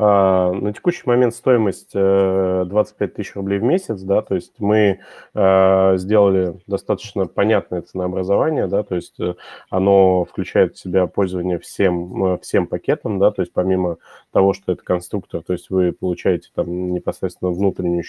А, 0.00 0.52
на 0.52 0.72
текущий 0.72 1.02
момент 1.06 1.34
стоимость 1.34 1.92
25 1.92 2.70
э, 2.70 3.08
тысяч 3.08 3.34
рублей 3.34 3.58
в 3.58 3.64
месяц, 3.64 4.00
да, 4.02 4.22
то 4.22 4.36
есть 4.36 4.52
мы 4.58 5.00
э, 5.34 5.96
сделали 5.96 6.54
достаточно 6.68 7.26
понятное 7.26 7.82
ценообразование, 7.82 8.68
да, 8.68 8.84
то 8.84 8.94
есть 8.94 9.18
э, 9.18 9.34
оно 9.70 10.24
включает 10.24 10.76
в 10.76 10.78
себя 10.78 11.08
пользование 11.08 11.58
всем, 11.58 12.38
всем 12.38 12.68
пакетом, 12.68 13.18
да, 13.18 13.32
то 13.32 13.42
есть 13.42 13.52
помимо 13.52 13.96
того, 14.32 14.52
что 14.52 14.70
это 14.70 14.84
конструктор, 14.84 15.42
то 15.42 15.52
есть 15.52 15.68
вы 15.68 15.90
получаете 15.90 16.50
там 16.54 16.92
непосредственно 16.92 17.50
внутреннюю 17.50 18.04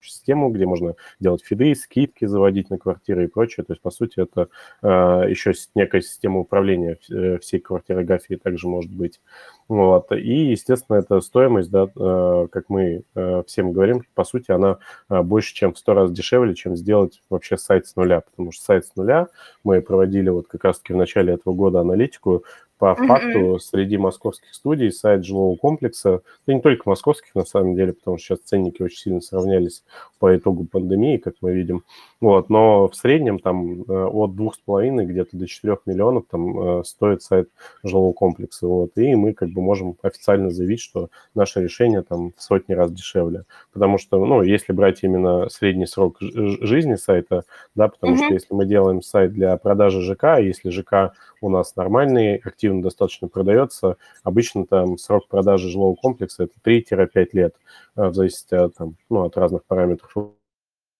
систему, 0.00 0.50
где 0.50 0.66
можно 0.66 0.94
делать 1.20 1.44
фиды, 1.44 1.74
скидки 1.74 2.24
заводить 2.24 2.70
на 2.70 2.78
квартиры 2.78 3.24
и 3.24 3.28
прочее. 3.28 3.64
То 3.64 3.72
есть, 3.72 3.82
по 3.82 3.90
сути, 3.90 4.20
это 4.20 4.48
э, 4.82 4.88
еще 5.28 5.52
некая 5.74 6.00
система 6.00 6.40
управления 6.40 6.98
всей 7.40 7.60
квартирографии 7.60 8.34
также 8.34 8.68
может 8.68 8.92
быть. 8.92 9.20
Вот. 9.68 10.12
И, 10.12 10.50
естественно, 10.50 10.96
эта 10.96 11.20
стоимость, 11.20 11.70
да, 11.70 11.88
э, 11.94 12.48
как 12.50 12.68
мы 12.68 13.02
э, 13.14 13.42
всем 13.46 13.72
говорим, 13.72 14.02
по 14.14 14.24
сути, 14.24 14.52
она 14.52 14.78
э, 15.08 15.22
больше, 15.22 15.54
чем 15.54 15.74
в 15.74 15.78
сто 15.78 15.92
раз 15.94 16.12
дешевле, 16.12 16.54
чем 16.54 16.76
сделать 16.76 17.20
вообще 17.30 17.56
сайт 17.56 17.86
с 17.86 17.96
нуля. 17.96 18.20
Потому 18.20 18.52
что 18.52 18.64
сайт 18.64 18.86
с 18.86 18.94
нуля 18.94 19.28
мы 19.64 19.82
проводили 19.82 20.28
вот 20.28 20.46
как 20.46 20.64
раз-таки 20.64 20.92
в 20.92 20.96
начале 20.96 21.34
этого 21.34 21.54
года 21.54 21.80
аналитику, 21.80 22.44
по 22.78 22.92
mm-hmm. 22.92 23.06
факту 23.06 23.58
среди 23.58 23.96
московских 23.96 24.54
студий 24.54 24.92
сайт 24.92 25.24
жилого 25.24 25.56
комплекса, 25.56 26.22
да 26.46 26.54
не 26.54 26.60
только 26.60 26.88
московских 26.88 27.34
на 27.34 27.44
самом 27.44 27.74
деле, 27.74 27.92
потому 27.92 28.18
что 28.18 28.36
сейчас 28.36 28.40
ценники 28.44 28.82
очень 28.82 28.98
сильно 28.98 29.20
сравнялись 29.20 29.82
по 30.18 30.36
итогу 30.36 30.64
пандемии, 30.64 31.16
как 31.16 31.34
мы 31.40 31.52
видим, 31.52 31.84
вот, 32.20 32.48
но 32.50 32.88
в 32.88 32.96
среднем 32.96 33.38
там 33.38 33.82
э, 33.82 34.04
от 34.04 34.34
двух 34.34 34.54
с 34.54 34.58
половиной 34.58 35.06
где-то 35.06 35.36
до 35.36 35.46
4 35.46 35.78
миллионов 35.86 36.24
там 36.30 36.80
э, 36.80 36.84
стоит 36.84 37.22
сайт 37.22 37.48
жилого 37.82 38.12
комплекса, 38.12 38.66
вот, 38.66 38.90
и 38.96 39.14
мы 39.14 39.32
как 39.32 39.50
бы 39.50 39.62
можем 39.62 39.96
официально 40.02 40.50
заявить, 40.50 40.80
что 40.80 41.08
наше 41.34 41.62
решение 41.62 42.02
там 42.02 42.32
в 42.36 42.42
сотни 42.42 42.72
раз 42.72 42.92
дешевле, 42.92 43.44
потому 43.72 43.98
что, 43.98 44.24
ну, 44.24 44.42
если 44.42 44.72
брать 44.72 45.02
именно 45.02 45.48
средний 45.48 45.86
срок 45.86 46.16
жизни 46.20 46.94
сайта, 46.94 47.44
да, 47.74 47.88
потому 47.88 48.14
mm-hmm. 48.14 48.24
что 48.24 48.34
если 48.34 48.54
мы 48.54 48.66
делаем 48.66 49.02
сайт 49.02 49.32
для 49.32 49.56
продажи 49.56 50.02
ЖК, 50.02 50.38
если 50.38 50.70
ЖК 50.70 51.12
у 51.40 51.50
нас 51.50 51.76
нормальный, 51.76 52.40
активно 52.66 52.82
достаточно 52.82 53.28
продается, 53.28 53.96
обычно 54.24 54.66
там 54.66 54.98
срок 54.98 55.28
продажи 55.28 55.68
жилого 55.70 55.94
комплекса 55.94 56.44
это 56.44 56.54
3-5 56.62 57.28
лет, 57.32 57.54
э, 57.96 58.08
в 58.08 58.14
зависимости 58.14 58.54
от, 58.54 58.74
там, 58.74 58.96
ну, 59.08 59.24
от 59.24 59.36
разных 59.36 59.64
параметров 59.64 60.35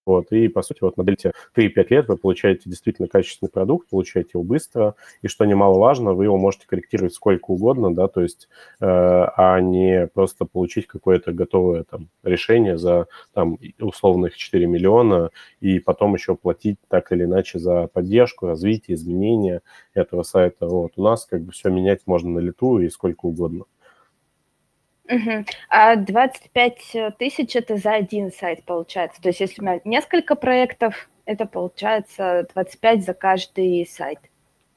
вот, 0.07 0.31
и, 0.31 0.47
по 0.47 0.61
сути, 0.61 0.79
вот 0.81 0.97
на 0.97 1.03
дельте 1.03 1.31
3-5 1.53 1.89
лет 1.89 2.07
вы 2.07 2.17
получаете 2.17 2.69
действительно 2.69 3.07
качественный 3.07 3.49
продукт, 3.49 3.89
получаете 3.89 4.31
его 4.35 4.43
быстро, 4.43 4.95
и, 5.21 5.27
что 5.27 5.45
немаловажно, 5.45 6.13
вы 6.13 6.25
его 6.25 6.37
можете 6.37 6.67
корректировать 6.67 7.13
сколько 7.13 7.51
угодно, 7.51 7.93
да, 7.93 8.07
то 8.07 8.21
есть, 8.21 8.47
э, 8.79 8.85
а 8.85 9.59
не 9.61 10.07
просто 10.07 10.45
получить 10.45 10.87
какое-то 10.87 11.31
готовое 11.33 11.83
там 11.83 12.09
решение 12.23 12.77
за, 12.77 13.07
там, 13.33 13.57
условных 13.79 14.35
4 14.37 14.65
миллиона, 14.67 15.29
и 15.59 15.79
потом 15.79 16.13
еще 16.15 16.35
платить 16.35 16.77
так 16.89 17.11
или 17.11 17.23
иначе 17.23 17.59
за 17.59 17.87
поддержку, 17.87 18.47
развитие, 18.47 18.95
изменения 18.95 19.61
этого 19.93 20.23
сайта. 20.23 20.67
Вот, 20.67 20.93
у 20.95 21.03
нас 21.03 21.25
как 21.25 21.41
бы 21.43 21.51
все 21.51 21.69
менять 21.69 22.01
можно 22.05 22.29
на 22.29 22.39
лету 22.39 22.79
и 22.79 22.89
сколько 22.89 23.25
угодно. 23.25 23.65
Угу. 25.09 25.45
А 25.69 25.95
25 25.95 27.17
тысяч 27.17 27.55
это 27.55 27.77
за 27.77 27.93
один 27.93 28.31
сайт 28.31 28.63
получается. 28.63 29.21
То 29.21 29.29
есть 29.29 29.39
если 29.39 29.61
у 29.61 29.65
меня 29.65 29.79
несколько 29.85 30.35
проектов, 30.35 31.09
это 31.25 31.45
получается 31.45 32.47
25 32.53 33.05
за 33.05 33.13
каждый 33.13 33.85
сайт. 33.85 34.19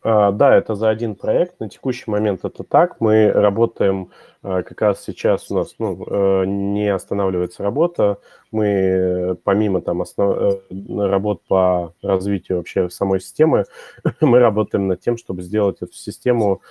А, 0.03 0.33
да, 0.33 0.57
это 0.57 0.75
за 0.75 0.89
один 0.89 1.15
проект. 1.15 1.61
На 1.61 1.69
текущий 1.69 2.11
момент 2.11 2.45
это 2.45 2.65
так. 2.65 3.01
Мы 3.01 3.31
работаем 3.31 4.11
а, 4.43 4.63
как 4.63 4.81
раз 4.81 5.05
сейчас 5.05 5.51
у 5.51 5.57
нас 5.57 5.75
ну, 5.79 6.03
э, 6.07 6.45
не 6.47 6.89
останавливается 6.89 7.63
работа. 7.63 8.19
Мы 8.51 9.37
помимо 9.45 9.83
там 9.83 10.01
основ... 10.01 10.37
Э, 10.37 10.61
работ 10.89 11.43
по 11.47 11.95
развитию 12.03 12.59
вообще 12.59 12.89
самой 12.89 13.21
системы, 13.21 13.67
мы 14.23 14.39
работаем 14.39 14.89
над 14.89 15.01
тем, 15.01 15.19
чтобы 15.19 15.43
сделать 15.43 15.79
эту 15.81 15.93
систему, 15.93 16.63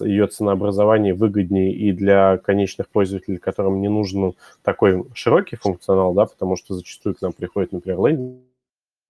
ее 0.00 0.26
ценообразование 0.26 1.14
выгоднее 1.14 1.72
и 1.72 1.92
для 1.92 2.36
конечных 2.38 2.88
пользователей, 2.88 3.38
которым 3.38 3.80
не 3.80 3.88
нужен 3.88 4.34
такой 4.62 5.04
широкий 5.14 5.56
функционал, 5.56 6.12
да, 6.14 6.26
потому 6.26 6.56
что 6.56 6.74
зачастую 6.74 7.14
к 7.14 7.22
нам 7.22 7.32
приходит, 7.32 7.72
например, 7.72 8.04
лендинг 8.04 8.51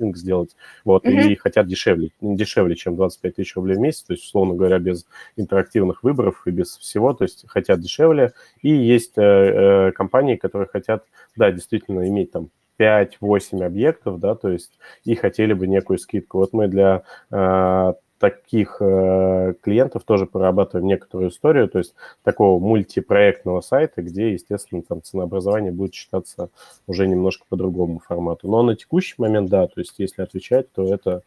маркетинг 0.02 0.16
сделать, 0.16 0.56
вот, 0.84 1.06
mm-hmm. 1.06 1.28
и 1.28 1.36
хотят 1.36 1.66
дешевле, 1.66 2.10
дешевле, 2.20 2.74
чем 2.76 2.96
25 2.96 3.36
тысяч 3.36 3.56
рублей 3.56 3.76
в 3.76 3.80
месяц, 3.80 4.02
то 4.02 4.12
есть, 4.12 4.24
условно 4.24 4.54
говоря, 4.54 4.78
без 4.78 5.06
интерактивных 5.36 6.02
выборов 6.02 6.42
и 6.46 6.50
без 6.50 6.76
всего, 6.78 7.12
то 7.12 7.24
есть 7.24 7.44
хотят 7.48 7.80
дешевле, 7.80 8.32
и 8.60 8.70
есть 8.70 9.16
э, 9.16 9.22
э, 9.22 9.92
компании, 9.92 10.36
которые 10.36 10.68
хотят, 10.68 11.04
да, 11.36 11.50
действительно 11.50 12.06
иметь 12.08 12.32
там 12.32 12.50
5-8 12.78 13.64
объектов, 13.64 14.18
да, 14.18 14.34
то 14.34 14.48
есть 14.48 14.78
и 15.04 15.14
хотели 15.14 15.52
бы 15.52 15.66
некую 15.66 15.98
скидку. 15.98 16.38
Вот 16.38 16.52
мы 16.52 16.68
для 16.68 17.02
э, 17.30 17.92
таких 18.22 18.76
э, 18.78 19.54
клиентов 19.62 20.04
тоже 20.04 20.26
прорабатываем 20.26 20.86
некоторую 20.86 21.30
историю, 21.30 21.68
то 21.68 21.78
есть 21.78 21.92
такого 22.22 22.60
мультипроектного 22.60 23.62
сайта, 23.62 24.00
где, 24.00 24.32
естественно, 24.34 24.80
там 24.82 25.02
ценообразование 25.02 25.72
будет 25.72 25.92
считаться 25.92 26.48
уже 26.86 27.08
немножко 27.08 27.44
по 27.48 27.56
другому 27.56 27.98
формату. 27.98 28.46
Но 28.46 28.62
на 28.62 28.76
текущий 28.76 29.16
момент, 29.18 29.50
да, 29.50 29.66
то 29.66 29.80
есть 29.80 29.94
если 29.98 30.22
отвечать, 30.22 30.70
то 30.70 30.86
это 30.94 31.22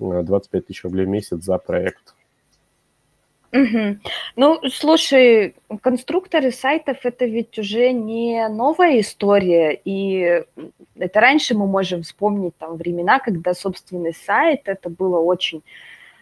25 0.00 0.66
тысяч 0.66 0.82
рублей 0.82 1.06
в 1.06 1.10
месяц 1.10 1.40
за 1.40 1.56
проект. 1.58 2.16
Угу. 3.52 3.98
Ну, 4.34 4.60
слушай, 4.70 5.54
конструкторы 5.82 6.50
сайтов 6.50 6.98
это 7.04 7.26
ведь 7.26 7.56
уже 7.60 7.92
не 7.92 8.48
новая 8.48 8.98
история, 8.98 9.80
и 9.84 10.42
это 10.98 11.20
раньше 11.20 11.54
мы 11.54 11.68
можем 11.68 12.02
вспомнить 12.02 12.56
там 12.58 12.76
времена, 12.76 13.20
когда 13.20 13.54
собственный 13.54 14.14
сайт 14.14 14.62
это 14.64 14.90
было 14.90 15.20
очень 15.20 15.62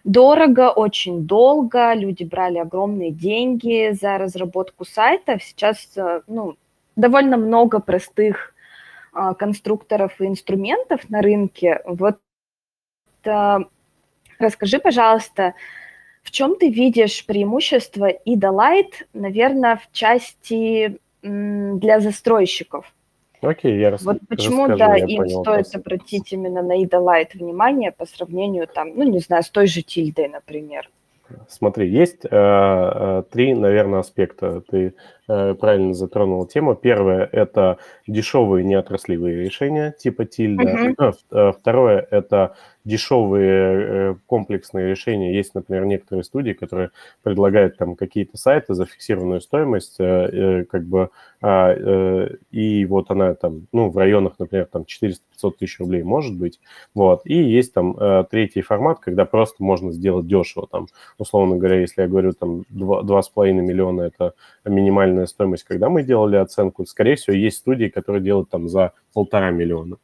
дорого, 0.05 0.71
очень 0.71 1.27
долго, 1.27 1.95
люди 1.95 2.25
брали 2.25 2.59
огромные 2.59 3.11
деньги 3.11 3.93
за 3.93 4.19
разработку 4.19 4.85
сайтов. 4.85 5.43
Сейчас, 5.43 5.97
э, 5.97 6.23
ну, 6.27 6.57
довольно 6.97 7.37
много 7.37 7.81
простых 7.81 8.55
а, 9.13 9.35
конструкторов 9.35 10.21
и 10.21 10.27
инструментов 10.27 11.09
на 11.11 11.23
рынке. 11.23 11.81
Вот 11.85 12.19
а, 13.27 13.61
расскажи, 14.39 14.79
пожалуйста, 14.79 15.55
в 16.23 16.31
чем 16.31 16.57
ты 16.57 16.71
видишь 16.71 17.25
преимущество 17.27 18.11
Ida 18.11 18.53
Light, 18.53 18.93
наверное, 19.13 19.77
в 19.77 19.91
части 19.93 20.99
для 21.23 22.01
застройщиков? 22.01 22.93
Окей, 23.41 23.79
я 23.79 23.91
рас... 23.91 24.03
Вот 24.03 24.19
почему, 24.29 24.67
расскажу, 24.67 24.79
да, 24.79 24.97
им 24.97 25.19
понял 25.19 25.43
стоит 25.43 25.67
вопрос. 25.67 25.75
обратить 25.75 26.33
именно 26.33 26.63
на 26.63 26.83
Ida 26.83 27.01
Light 27.01 27.31
внимание 27.35 27.93
по 27.93 28.07
сравнению, 28.07 28.67
там, 28.67 28.93
ну, 28.95 29.05
не 29.05 29.21
знаю, 29.21 29.43
с 29.43 29.51
той 29.51 29.67
же 29.67 29.83
Тильдой, 29.83 30.29
например. 30.29 30.89
Смотри, 31.49 31.89
есть 31.91 32.25
э, 32.25 32.29
э, 32.31 33.23
три, 33.31 33.55
наверное, 33.55 34.01
аспекта. 34.01 34.63
Ты 34.71 34.95
э, 35.29 35.55
правильно 35.55 35.93
затронул 35.95 36.47
тему. 36.47 36.75
Первое– 36.75 37.29
это 37.33 37.79
дешевые 38.07 38.65
неотраслевые 38.65 39.45
решения 39.45 39.95
типа 39.99 40.25
Тильда. 40.25 40.95
Э, 41.31 41.53
Второе– 41.53 42.07
это 42.11 42.57
дешевые 42.89 43.53
э, 43.53 44.15
комплексные 44.27 44.89
решения. 44.89 45.37
Есть, 45.37 45.55
например, 45.55 45.85
некоторые 45.85 46.25
студии, 46.25 46.53
которые 46.53 46.91
предлагают 47.23 47.77
там 47.77 47.95
какие-то 47.97 48.39
сайты 48.39 48.73
за 48.75 48.87
фиксированную 48.87 49.43
стоимость, 49.43 49.97
э, 49.99 50.05
э, 50.05 50.65
как 50.65 50.85
бы, 50.85 51.11
а, 51.41 52.29
и 52.51 52.85
вот 52.87 53.11
она 53.11 53.35
там, 53.35 53.69
ну, 53.73 53.91
в 53.91 53.97
районах, 53.97 54.33
например, 54.39 54.67
там 54.67 54.85
400-500 54.85 55.59
тысяч 55.59 55.79
рублей 55.79 56.03
может 56.03 56.37
быть, 56.37 56.59
вот. 56.95 57.21
И 57.25 57.35
есть 57.35 57.73
там 57.75 57.97
третий 58.29 58.63
формат, 58.63 58.99
когда 58.99 59.25
просто 59.25 59.63
можно 59.63 59.93
сделать 59.93 60.27
дешево, 60.27 60.67
там, 60.67 60.89
условно 61.17 61.57
говоря, 61.57 61.81
если 61.81 62.03
я 62.03 62.09
говорю, 62.09 62.33
там, 62.33 62.65
два- 62.71 63.03
2,5 63.03 63.63
миллиона– 63.63 64.01
это 64.15 64.33
минимальная 64.65 65.27
стоимость, 65.27 65.63
когда 65.63 65.89
мы 65.89 66.03
делали 66.03 66.37
оценку, 66.37 66.85
скорее 66.87 67.15
всего, 67.15 67.37
есть 67.37 67.59
студии, 67.59 67.87
которые 67.87 68.23
делают 68.23 68.51
там 68.51 68.69
за 68.69 68.93
полтора 69.13 69.51
миллиона. 69.51 69.97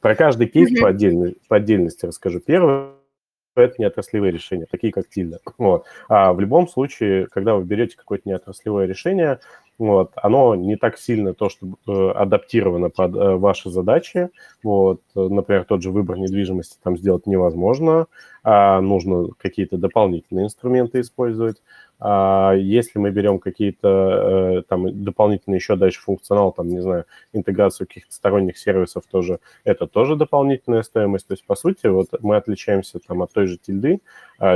Про 0.00 0.14
каждый 0.14 0.46
кейс 0.46 0.70
Мгм. 0.70 0.80
по, 0.80 0.88
отдельно- 0.88 1.32
по 1.48 1.56
отдельности 1.56 2.06
расскажу. 2.06 2.40
Первое– 2.40 2.90
это 3.56 3.74
неотраслевые 3.78 4.30
решения, 4.32 4.66
такие 4.70 4.92
как 4.92 5.08
Тильда. 5.08 5.40
Вот. 5.58 5.84
А 6.08 6.32
в 6.32 6.40
любом 6.40 6.68
случае, 6.68 7.26
когда 7.26 7.54
вы 7.56 7.64
берете 7.64 7.96
какое-то 7.96 8.28
неотраслевое 8.28 8.86
решение, 8.86 9.40
вот, 9.78 10.10
оно 10.16 10.56
не 10.56 10.76
так 10.76 10.98
сильно 10.98 11.34
то, 11.34 11.48
что 11.48 11.66
э, 11.86 12.10
адаптировано 12.10 12.90
под 12.90 13.14
э, 13.14 13.36
ваши 13.36 13.70
задачи. 13.70 14.28
Вот, 14.64 15.02
например, 15.14 15.64
тот 15.64 15.82
же 15.82 15.90
выбор 15.92 16.18
недвижимости 16.18 16.78
там 16.82 16.96
сделать 16.96 17.26
невозможно, 17.26 18.06
а 18.42 18.80
нужно 18.80 19.28
какие-то 19.38 19.76
дополнительные 19.76 20.46
инструменты 20.46 21.00
использовать. 21.00 21.62
А 22.00 22.52
если 22.54 22.98
мы 22.98 23.10
берем 23.10 23.40
какие-то 23.40 24.58
э, 24.58 24.62
там 24.68 25.02
дополнительные 25.02 25.56
еще 25.56 25.74
дальше 25.74 26.00
функционал, 26.00 26.52
там, 26.52 26.68
не 26.68 26.80
знаю, 26.80 27.06
интеграцию 27.32 27.88
каких-то 27.88 28.14
сторонних 28.14 28.56
сервисов 28.56 29.04
тоже, 29.10 29.40
это 29.64 29.86
тоже 29.88 30.14
дополнительная 30.14 30.82
стоимость. 30.82 31.26
То 31.26 31.34
есть, 31.34 31.44
по 31.44 31.56
сути, 31.56 31.86
вот 31.88 32.08
мы 32.20 32.36
отличаемся 32.36 33.00
там 33.00 33.22
от 33.22 33.32
той 33.32 33.46
же 33.46 33.58
тильды 33.58 34.00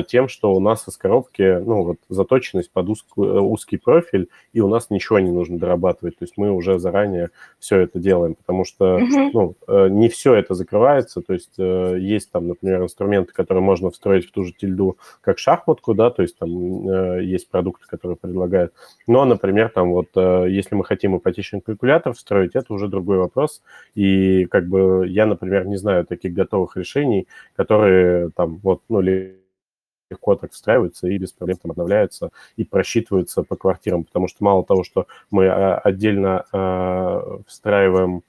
тем, 0.07 0.29
что 0.29 0.55
у 0.55 0.61
нас 0.61 0.87
из 0.89 0.97
коробки, 0.97 1.59
ну, 1.65 1.83
вот 1.83 1.97
заточенность 2.09 2.71
под 2.71 2.89
узкую- 2.89 3.37
э, 3.37 3.41
узкий 3.41 3.79
профиль, 3.79 4.29
и 4.53 4.61
у 4.61 4.69
нас 4.69 4.91
ничего 4.91 5.19
не 5.19 5.31
нужно 5.33 5.59
дорабатывать. 5.59 6.19
То 6.19 6.25
есть 6.25 6.35
мы 6.37 6.51
уже 6.53 6.79
заранее 6.79 7.31
все 7.59 7.79
это 7.81 7.99
делаем, 7.99 8.35
потому 8.35 8.65
что 8.65 8.99
ну, 9.33 9.57
э, 9.67 9.89
не 9.89 10.09
все 10.09 10.35
это 10.35 10.55
закрывается, 10.55 11.21
то 11.21 11.33
есть 11.33 11.55
э, 11.59 11.97
есть 11.99 12.31
там, 12.31 12.49
например, 12.49 12.83
инструменты, 12.83 13.33
которые 13.33 13.63
можно 13.63 13.91
встроить 13.91 14.27
в 14.27 14.31
ту 14.33 14.45
же 14.45 14.53
тильду 14.53 14.97
как 15.21 15.39
шахматку, 15.39 15.95
да, 15.95 16.11
то 16.11 16.23
есть 16.23 16.39
там 16.39 16.89
э, 16.89 17.25
есть 17.25 17.51
продукты, 17.51 17.87
которые 17.89 18.17
предлагают. 18.17 18.73
Но, 19.07 19.25
например, 19.25 19.69
там 19.69 19.91
вот 19.93 20.09
э, 20.15 20.47
если 20.49 20.75
мы 20.77 20.85
хотим 20.85 21.17
ипотечный 21.17 21.61
калькулятор 21.61 22.13
встроить, 22.13 22.55
это 22.55 22.73
уже 22.73 22.89
другой 22.89 23.19
вопрос. 23.19 23.63
И 23.95 24.47
как 24.47 24.69
бы 24.69 25.07
я, 25.09 25.27
например, 25.27 25.67
не 25.67 25.77
знаю 25.77 26.07
таких 26.07 26.33
готовых 26.35 26.77
решений, 26.77 27.27
которые 27.57 28.31
там 28.37 28.59
вот, 28.63 28.83
ну, 28.89 29.01
ли- 29.01 29.42
легко 30.13 30.37
так 30.37 30.53
встраиваются 30.53 31.09
и 31.09 31.19
без 31.19 31.33
проблем 31.33 31.59
там 31.59 31.71
обновляются 31.73 32.31
и 32.57 32.65
просчитываются 32.65 33.43
по 33.43 33.57
квартирам, 33.57 34.05
потому 34.05 34.29
что 34.29 34.45
мало 34.45 34.65
того, 34.65 34.85
что 34.85 35.07
мы 35.31 35.45
э, 35.45 35.75
отдельно 35.75 36.45
э, 36.53 37.39
встраиваем 37.47 38.23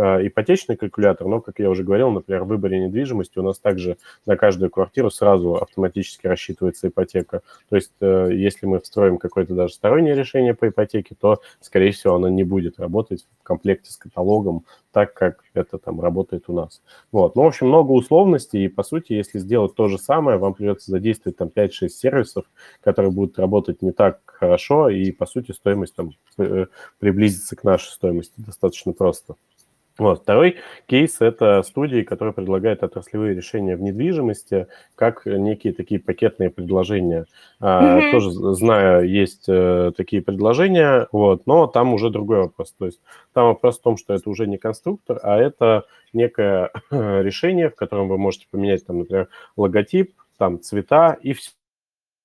ипотечный 0.00 0.76
калькулятор, 0.76 1.26
но, 1.26 1.40
как 1.40 1.58
я 1.58 1.68
уже 1.68 1.84
говорил, 1.84 2.10
например, 2.10 2.44
в 2.44 2.48
выборе 2.48 2.78
недвижимости 2.80 3.38
у 3.38 3.42
нас 3.42 3.58
также 3.58 3.98
на 4.26 4.36
каждую 4.36 4.70
квартиру 4.70 5.10
сразу 5.10 5.54
автоматически 5.56 6.26
рассчитывается 6.26 6.88
ипотека. 6.88 7.42
То 7.68 7.76
есть, 7.76 7.92
э, 8.00 8.30
если 8.32 8.66
мы 8.66 8.80
встроим 8.80 9.18
какое-то 9.18 9.54
даже 9.54 9.74
стороннее 9.74 10.14
решение 10.14 10.54
по 10.54 10.68
ипотеке, 10.68 11.14
то, 11.20 11.40
скорее 11.60 11.92
всего, 11.92 12.14
оно 12.14 12.28
не 12.28 12.44
будет 12.44 12.78
работать 12.78 13.26
в 13.40 13.42
комплекте 13.42 13.90
с 13.90 13.96
каталогом 13.96 14.64
так, 14.92 15.14
как 15.14 15.42
это 15.54 15.78
там 15.78 16.00
работает 16.00 16.44
у 16.48 16.52
нас. 16.52 16.82
Вот. 17.12 17.36
Ну, 17.36 17.42
в 17.42 17.46
общем, 17.46 17.68
много 17.68 17.92
условностей, 17.92 18.64
и, 18.64 18.68
по 18.68 18.82
сути, 18.82 19.12
если 19.12 19.38
сделать 19.38 19.74
то 19.74 19.88
же 19.88 19.98
самое, 19.98 20.38
вам 20.38 20.54
придется 20.54 20.90
задействовать 20.90 21.36
там 21.36 21.48
5-6 21.48 21.88
сервисов, 21.88 22.44
которые 22.82 23.12
будут 23.12 23.38
работать 23.38 23.82
не 23.82 23.92
так 23.92 24.20
хорошо, 24.24 24.88
и, 24.88 25.12
по 25.12 25.26
сути, 25.26 25.52
стоимость 25.52 25.94
там 25.94 26.12
э, 26.38 26.66
приблизится 26.98 27.56
к 27.56 27.64
нашей 27.64 27.90
стоимости 27.90 28.34
достаточно 28.38 28.92
просто. 28.92 29.34
Вот. 30.00 30.22
Второй 30.22 30.56
кейс– 30.86 31.16
это 31.20 31.62
студии, 31.62 32.00
которые 32.00 32.32
предлагают 32.32 32.82
отраслевые 32.82 33.34
решения 33.34 33.76
в 33.76 33.82
недвижимости, 33.82 34.66
как 34.94 35.26
некие 35.26 35.74
такие 35.74 36.00
пакетные 36.00 36.48
предложения. 36.48 37.26
А, 37.60 37.98
Мгм. 37.98 38.10
Тоже 38.10 38.30
знаю, 38.30 39.06
есть 39.06 39.44
э, 39.46 39.92
такие 39.94 40.22
предложения, 40.22 41.06
вот, 41.12 41.46
но 41.46 41.66
там 41.66 41.92
уже 41.92 42.08
другой 42.08 42.38
вопрос. 42.38 42.74
То 42.78 42.86
есть 42.86 43.00
там 43.34 43.48
вопрос 43.48 43.78
в 43.78 43.82
том, 43.82 43.98
что 43.98 44.14
это 44.14 44.30
уже 44.30 44.46
не 44.46 44.56
конструктор, 44.56 45.20
а 45.22 45.36
это 45.36 45.84
некое 46.14 46.70
решение, 46.90 47.68
в 47.68 47.74
котором 47.74 48.08
вы 48.08 48.16
можете 48.16 48.46
поменять, 48.50 48.86
там, 48.86 49.00
например, 49.00 49.28
логотип, 49.58 50.14
там, 50.38 50.62
цвета 50.62 51.18
и 51.20 51.34
все. 51.34 51.50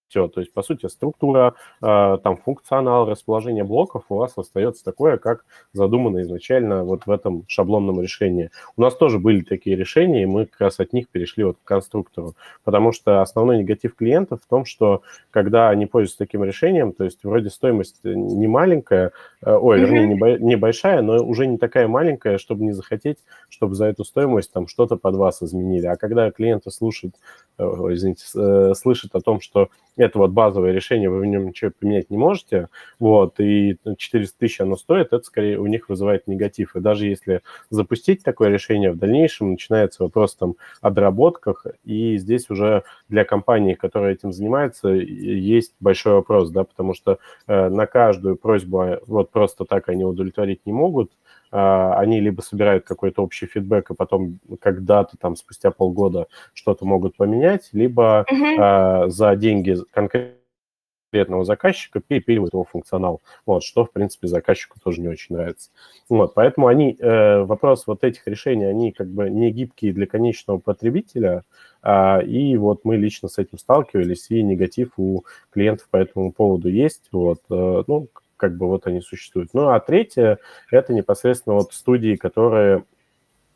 Все, 0.07 0.27
то 0.27 0.39
есть, 0.39 0.53
по 0.53 0.61
сути, 0.61 0.87
структура, 0.87 1.55
э, 1.81 2.17
там, 2.23 2.37
функционал, 2.37 3.09
расположение 3.09 3.63
блоков 3.63 4.03
у 4.09 4.15
вас 4.15 4.33
остается 4.37 4.83
такое, 4.83 5.17
как 5.17 5.45
задумано 5.73 6.21
изначально 6.21 6.83
вот 6.83 7.05
в 7.05 7.11
этом 7.11 7.43
шаблонном 7.47 7.99
решении. 8.01 8.51
У 8.77 8.81
нас 8.81 8.95
тоже 8.95 9.17
были 9.17 9.41
такие 9.41 9.75
решения, 9.75 10.23
и 10.23 10.27
мы 10.27 10.45
как 10.45 10.61
раз 10.61 10.79
от 10.79 10.93
них 10.93 11.09
перешли 11.09 11.43
вот 11.43 11.57
к 11.61 11.67
конструктору, 11.67 12.35
потому 12.63 12.91
что 12.91 13.21
основной 13.21 13.57
негатив 13.57 13.95
клиентов 13.95 14.41
в 14.43 14.47
том, 14.47 14.65
что 14.65 15.01
когда 15.31 15.69
они 15.69 15.87
пользуются 15.87 16.19
таким 16.19 16.43
решением, 16.43 16.93
то 16.93 17.03
есть 17.03 17.23
вроде 17.23 17.49
стоимость 17.49 17.99
не 18.03 18.47
маленькая, 18.47 19.11
э, 19.43 19.51
ой, 19.55 19.79
вернее, 19.79 20.37
небольшая, 20.39 21.01
но 21.01 21.23
уже 21.23 21.47
не 21.47 21.57
такая 21.57 21.87
маленькая, 21.87 22.37
чтобы 22.37 22.63
не 22.63 22.73
захотеть, 22.73 23.17
чтобы 23.49 23.73
за 23.73 23.85
эту 23.85 24.03
стоимость 24.03 24.53
там 24.53 24.67
что-то 24.67 24.97
под 24.97 25.15
вас 25.15 25.41
изменили. 25.41 25.87
А 25.87 25.95
когда 25.95 26.29
клиенты 26.29 26.69
слушают, 26.69 27.15
э, 27.57 27.63
извините, 27.63 28.23
э, 28.35 28.73
слышат 28.75 29.15
о 29.15 29.21
том, 29.21 29.41
что 29.41 29.69
это 29.97 30.19
вот 30.19 30.31
базовое 30.31 30.71
решение, 30.71 31.09
вы 31.09 31.21
в 31.21 31.25
нем 31.25 31.47
ничего 31.47 31.71
поменять 31.77 32.09
не 32.09 32.17
можете, 32.17 32.69
вот, 32.99 33.39
и 33.39 33.77
400 33.97 34.37
тысяч 34.37 34.61
оно 34.61 34.75
стоит, 34.75 35.07
это 35.07 35.23
скорее 35.23 35.59
у 35.59 35.67
них 35.67 35.89
вызывает 35.89 36.27
негатив. 36.27 36.75
И 36.75 36.79
даже 36.79 37.07
если 37.07 37.41
запустить 37.69 38.23
такое 38.23 38.49
решение 38.49 38.91
в 38.91 38.97
дальнейшем, 38.97 39.51
начинается 39.51 40.03
вопрос 40.03 40.35
там 40.35 40.55
о 40.81 40.89
доработках, 40.89 41.65
и 41.83 42.17
здесь 42.17 42.49
уже 42.49 42.83
для 43.09 43.23
компании, 43.23 43.73
которая 43.73 44.13
этим 44.13 44.31
занимается, 44.31 44.89
есть 44.89 45.73
большой 45.79 46.13
вопрос, 46.13 46.49
да, 46.49 46.63
потому 46.63 46.93
что 46.93 47.19
э, 47.47 47.69
на 47.69 47.85
каждую 47.85 48.35
просьбу 48.35 48.81
э, 48.83 48.99
вот 49.07 49.31
просто 49.31 49.65
так 49.65 49.89
они 49.89 50.03
удовлетворить 50.03 50.65
не 50.65 50.73
могут, 50.73 51.11
а, 51.11 51.24
они 51.55 52.19
либо 52.19 52.41
собирают 52.41 52.85
какой-то 52.85 53.23
общий 53.23 53.45
фидбэк, 53.45 53.91
и 53.91 53.95
потом 53.95 54.39
когда-то 54.59 55.17
там 55.17 55.35
спустя 55.35 55.71
полгода 55.71 56.27
что-то 56.53 56.85
могут 56.85 57.15
поменять, 57.15 57.69
либо 57.71 58.25
а, 58.59 59.07
за 59.07 59.35
деньги 59.35 59.77
конкретного 59.91 61.45
заказчика 61.45 62.01
перепиливают 62.01 62.53
его 62.53 62.65
функционал, 62.65 63.21
вот, 63.45 63.63
что, 63.63 63.85
в 63.85 63.91
принципе, 63.91 64.27
заказчику 64.27 64.79
тоже 64.83 65.01
не 65.01 65.07
очень 65.07 65.35
нравится. 65.35 65.69
Вот, 66.09 66.33
поэтому 66.33 66.67
они, 66.67 66.97
э, 66.99 67.43
вопрос 67.43 67.87
вот 67.87 68.03
этих 68.03 68.27
решений, 68.27 68.65
они 68.65 68.91
как 68.91 69.07
бы 69.07 69.29
не 69.29 69.51
гибкие 69.51 69.93
для 69.93 70.07
конечного 70.07 70.57
потребителя, 70.57 71.43
а, 71.81 72.19
и 72.19 72.57
вот 72.57 72.81
мы 72.83 72.97
лично 72.97 73.29
с 73.29 73.37
этим 73.37 73.57
сталкивались, 73.57 74.29
и 74.29 74.43
негатив 74.43 74.91
у 74.97 75.23
клиентов 75.51 75.87
по 75.89 75.97
этому 75.97 76.33
поводу 76.33 76.67
есть, 76.67 77.03
вот, 77.11 77.39
э, 77.49 77.83
ну, 77.87 78.09
как 78.37 78.57
бы 78.57 78.67
вот 78.67 78.87
они 78.87 79.01
существуют. 79.01 79.49
Ну, 79.53 79.69
а 79.69 79.79
третье, 79.79 80.39
это 80.71 80.93
непосредственно 80.93 81.55
вот 81.55 81.73
студии, 81.73 82.15
которые 82.15 82.83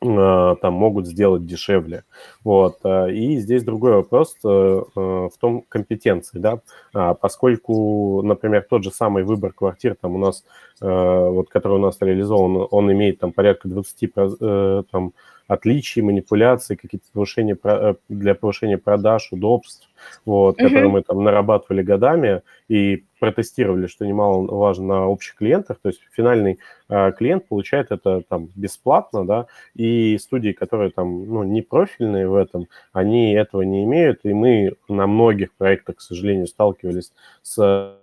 э, 0.02 0.56
там 0.62 0.74
могут 0.74 1.08
сделать 1.08 1.46
дешевле. 1.46 2.04
Вот. 2.44 2.78
э, 2.84 3.12
И 3.12 3.38
здесь 3.38 3.64
другой 3.64 3.94
вопрос 3.94 4.36
э, 4.44 4.48
э, 4.48 4.82
в 4.96 5.34
том 5.40 5.64
компетенции, 5.68 6.40
да, 6.40 6.60
А, 6.94 7.14
поскольку, 7.14 8.22
например, 8.24 8.66
тот 8.70 8.84
же 8.84 8.92
самый 8.92 9.24
выбор 9.24 9.52
квартир 9.54 9.96
там 10.00 10.16
у 10.16 10.18
нас, 10.20 10.44
э, 10.82 10.86
вот, 10.88 11.50
который 11.50 11.74
у 11.74 11.82
нас 11.82 11.98
реализован, 12.02 12.68
он 12.72 12.92
имеет 12.92 13.20
там 13.20 13.32
порядка 13.34 13.68
20 13.68 14.08
проз- 14.08 14.38
э, 14.40 14.84
там, 14.92 15.14
отличий, 15.50 16.04
манипуляций, 16.04 16.78
какие-то 16.78 17.08
повышения 17.12 17.58
э, 17.62 17.96
для 18.08 18.36
повышения 18.36 18.78
продаж, 18.78 19.30
удобств, 19.32 19.90
вот, 20.24 20.58
mm-hmm. 20.58 20.64
которые 20.64 20.90
мы 20.90 21.02
там 21.02 21.24
нарабатывали 21.24 21.82
годами 21.82 22.44
и 22.70 23.04
протестировали, 23.20 23.88
что 23.88 24.06
немаловажно 24.06 24.88
на 24.88 25.08
общих 25.08 25.36
клиентах, 25.36 25.80
то 25.82 25.90
есть 25.90 26.02
финальный 26.12 26.60
э, 26.88 27.12
клиент 27.14 27.48
получает 27.48 27.92
это 27.92 28.22
там 28.30 28.50
бесплатно, 28.56 29.26
да, 29.26 29.48
и 29.74 30.18
студии, 30.20 30.52
которые 30.52 30.92
там, 30.92 31.28
ну, 31.28 31.44
не 31.44 31.64
профильные 31.64 32.30
в 32.30 32.36
этом, 32.36 32.68
они 32.94 33.34
этого 33.34 33.64
не 33.64 33.84
имеют, 33.86 34.20
и 34.24 34.34
мы 34.34 34.76
на 34.88 35.08
многих 35.08 35.52
проектах, 35.56 35.98
к 35.98 36.02
сожалению, 36.02 36.46
сталкивались 36.46 37.12
с 37.42 37.99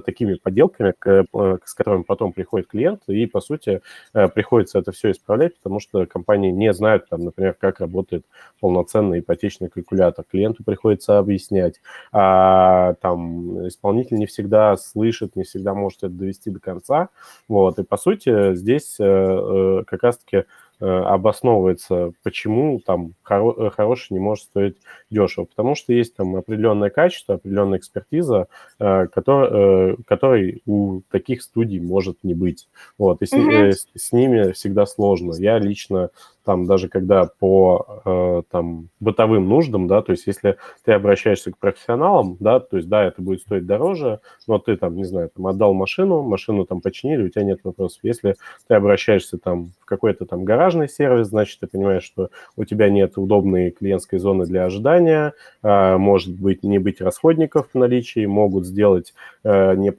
такими 0.00 0.34
подделками, 0.34 0.94
э, 1.04 1.24
с 1.64 1.74
которыми 1.74 2.02
потом 2.02 2.32
приходит 2.32 2.68
клиент, 2.68 3.02
и, 3.08 3.26
по 3.26 3.40
сути, 3.40 3.82
э, 4.14 4.28
приходится 4.28 4.78
это 4.78 4.92
все 4.92 5.10
исправлять, 5.10 5.56
потому 5.56 5.80
что 5.80 6.06
компании 6.06 6.50
не 6.50 6.72
знают, 6.72 7.08
там, 7.08 7.24
например, 7.24 7.54
как 7.58 7.80
работает 7.80 8.24
полноценный 8.60 9.20
ипотечный 9.20 9.68
калькулятор. 9.68 10.24
Клиенту 10.30 10.64
приходится 10.64 11.18
объяснять, 11.18 11.80
а 12.12 12.94
там 13.00 13.68
исполнитель 13.68 14.18
не 14.18 14.26
всегда 14.26 14.76
слышит, 14.76 15.36
не 15.36 15.44
всегда 15.44 15.74
может 15.74 15.98
это 15.98 16.12
довести 16.12 16.50
до 16.50 16.60
конца. 16.60 17.08
Вот, 17.48 17.78
и, 17.78 17.84
по 17.84 17.96
сути, 17.96 18.54
здесь 18.54 18.96
э, 18.98 19.82
как 19.86 20.02
раз-таки 20.02 20.38
Э, 20.38 20.44
обосновывается, 20.86 22.12
почему 22.22 22.80
там 22.80 23.12
хоро- 23.24 23.66
э, 23.66 23.70
хороший 23.70 24.14
не 24.14 24.18
может 24.18 24.44
стоить 24.44 24.76
дешево. 25.10 25.44
Потому 25.44 25.74
что 25.74 25.92
есть 25.92 26.14
там 26.16 26.36
определенное 26.36 26.90
качество, 26.90 27.36
определенная 27.36 27.78
экспертиза, 27.78 28.48
э, 28.78 29.06
который, 29.06 29.96
которой 30.04 30.62
у 30.66 31.02
таких 31.10 31.42
студий 31.42 31.80
может 31.80 32.24
не 32.24 32.34
быть. 32.34 32.68
Вот, 32.98 33.22
и 33.22 33.26
с, 33.26 33.32
mm-hmm. 33.32 33.72
с, 33.72 33.86
с 33.94 34.12
ними 34.12 34.52
всегда 34.52 34.86
сложно. 34.86 35.34
Я 35.34 35.58
лично 35.58 36.10
там 36.44 36.66
даже 36.66 36.88
когда 36.88 37.28
по 37.38 38.02
э, 38.04 38.42
там 38.50 38.88
бытовым 39.00 39.48
нуждам, 39.48 39.86
да, 39.86 40.02
то 40.02 40.12
есть 40.12 40.26
если 40.26 40.56
ты 40.84 40.92
обращаешься 40.92 41.52
к 41.52 41.58
профессионалам, 41.58 42.36
да, 42.40 42.60
то 42.60 42.76
есть 42.76 42.88
да, 42.88 43.04
это 43.04 43.22
будет 43.22 43.40
стоить 43.40 43.66
дороже, 43.66 44.20
но 44.46 44.58
ты 44.58 44.76
там, 44.76 44.96
не 44.96 45.04
знаю, 45.04 45.30
там 45.34 45.46
отдал 45.46 45.74
машину, 45.74 46.22
машину 46.22 46.64
там 46.64 46.80
починили, 46.80 47.24
у 47.24 47.28
тебя 47.28 47.44
нет 47.44 47.60
вопросов. 47.64 48.00
Если 48.02 48.36
ты 48.68 48.74
обращаешься 48.74 49.38
там 49.38 49.72
в 49.80 49.84
какой-то 49.84 50.26
там 50.26 50.44
гаражный 50.44 50.88
сервис, 50.88 51.28
значит, 51.28 51.60
ты 51.60 51.66
понимаешь, 51.66 52.04
что 52.04 52.30
у 52.56 52.64
тебя 52.64 52.90
нет 52.90 53.16
удобной 53.16 53.70
клиентской 53.70 54.18
зоны 54.18 54.46
для 54.46 54.64
ожидания, 54.64 55.34
э, 55.62 55.96
может 55.96 56.34
быть, 56.34 56.62
не 56.62 56.78
быть 56.78 57.00
расходников 57.00 57.68
в 57.72 57.78
наличии, 57.78 58.26
могут 58.26 58.66
сделать 58.66 59.14
э, 59.44 59.74
не 59.76 59.92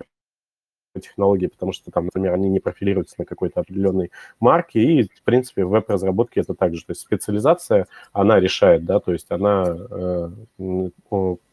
технологии, 1.02 1.48
потому 1.48 1.72
что 1.72 1.92
там, 1.92 2.06
например, 2.06 2.34
они 2.34 2.50
не 2.50 2.60
профилируются 2.60 3.16
на 3.18 3.26
какой-то 3.26 3.62
определенной 3.62 4.12
марке, 4.40 4.80
и, 4.80 5.04
в 5.04 5.22
принципе, 5.24 5.66
в 5.66 5.70
веб-разработке 5.70 6.42
это 6.42 6.54
также, 6.54 6.86
то 6.86 6.92
есть 6.92 7.02
специализация, 7.02 7.88
она 8.12 8.40
решает, 8.40 8.86
да, 8.86 9.00
то 9.00 9.12
есть 9.12 9.32
она 9.32 9.66
э, 9.90 10.30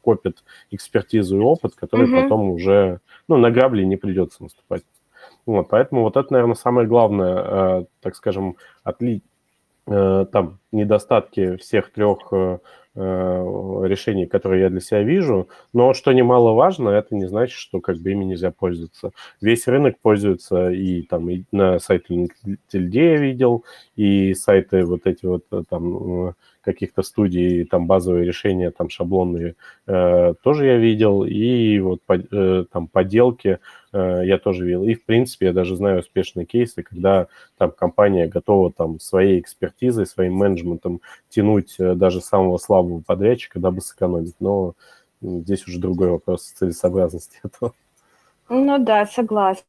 копит 0.03 0.45
экспертизу 0.71 1.39
и 1.39 1.41
опыт, 1.41 1.75
который 1.75 2.07
mm-hmm. 2.07 2.23
потом 2.23 2.51
уже, 2.51 3.01
ну, 3.29 3.37
на 3.37 3.51
грабли 3.51 3.83
не 3.85 3.97
придется 3.97 4.43
наступать. 4.43 4.83
Вот, 5.47 5.69
поэтому 5.69 6.03
вот 6.03 6.17
это, 6.17 6.33
наверное, 6.33 6.55
самое 6.55 6.87
главное, 6.87 7.81
э, 7.81 7.85
так 8.01 8.17
скажем, 8.17 8.57
отли... 8.85 9.23
э, 9.91 10.27
там 10.33 10.59
недостатки 10.73 11.57
всех 11.57 11.93
трех 11.93 12.19
э, 12.33 12.59
Э, 12.97 13.83
решений, 13.85 14.27
которые 14.27 14.63
я 14.63 14.69
для 14.69 14.81
себя 14.81 15.05
вижу. 15.05 15.49
Но 15.73 15.95
что 15.95 16.13
немаловажно, 16.13 16.89
это 16.89 17.15
не 17.15 17.27
значит, 17.27 17.57
что 17.57 17.81
как 17.81 17.99
бы 17.99 18.11
ими 18.11 18.25
нельзя 18.25 18.51
пользоваться. 18.51 19.13
Весь 19.41 19.69
рынок 19.69 20.01
пользуется 20.03 20.71
и 20.71 21.03
там 21.03 21.31
и 21.31 21.45
на 21.53 21.79
сайте 21.79 22.27
Тильде 22.67 23.13
я 23.13 23.17
видел, 23.17 23.65
и 23.95 24.35
сайты 24.35 24.85
вот 24.85 25.03
эти 25.07 25.25
вот 25.25 25.45
там 25.69 26.35
каких-то 26.73 27.03
студий, 27.03 27.65
там 27.65 27.87
базовые 27.87 28.27
решения, 28.27 28.71
там 28.71 28.89
шаблонные 28.89 29.55
э, 29.87 30.35
тоже 30.43 30.67
я 30.67 30.77
видел, 30.77 31.25
и 31.25 31.79
вот 31.81 32.03
по, 32.03 32.15
э, 32.15 32.65
там 32.73 32.89
поделки 32.89 33.59
э, 33.93 34.23
я 34.25 34.39
тоже 34.39 34.65
видел. 34.65 34.85
И, 34.85 34.95
в 34.95 35.05
принципе, 35.05 35.47
я 35.47 35.53
даже 35.53 35.77
знаю 35.77 36.01
успешные 36.01 36.47
кейсы, 36.47 36.83
когда 36.83 37.29
там 37.59 37.71
компания 37.71 38.27
готова 38.27 38.73
там 38.73 39.01
своей 39.01 39.41
экспертизой, 39.41 40.07
своим 40.07 40.35
менеджментом 40.35 41.01
тянуть 41.29 41.77
э, 41.79 41.95
даже 41.95 42.21
самого 42.21 42.59
слабого 42.59 43.01
подрядчика, 43.01 43.59
дабы 43.59 43.81
сэкономить. 43.81 44.37
Но 44.41 44.75
здесь 45.23 45.67
уже 45.67 45.79
другой 45.79 46.11
вопрос 46.11 46.53
целесообразности 46.53 47.41
этого. 47.45 47.73
Ну 48.49 48.79
да, 48.79 49.07
согласна. 49.07 49.65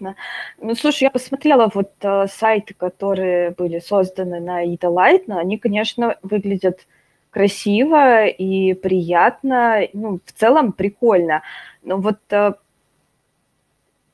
Ну, 0.00 0.74
слушай, 0.74 1.04
я 1.04 1.10
посмотрела 1.10 1.70
вот 1.72 1.92
э, 2.00 2.26
сайты, 2.28 2.74
которые 2.74 3.50
были 3.50 3.78
созданы 3.78 4.40
на 4.40 4.64
Ida 4.64 4.88
Light, 4.88 5.24
но 5.26 5.38
они, 5.38 5.58
конечно, 5.58 6.16
выглядят 6.22 6.86
красиво 7.30 8.26
и 8.26 8.74
приятно, 8.74 9.82
ну, 9.92 10.20
в 10.24 10.32
целом 10.32 10.72
прикольно. 10.72 11.42
Но 11.82 11.98
вот 11.98 12.18
э, 12.30 12.54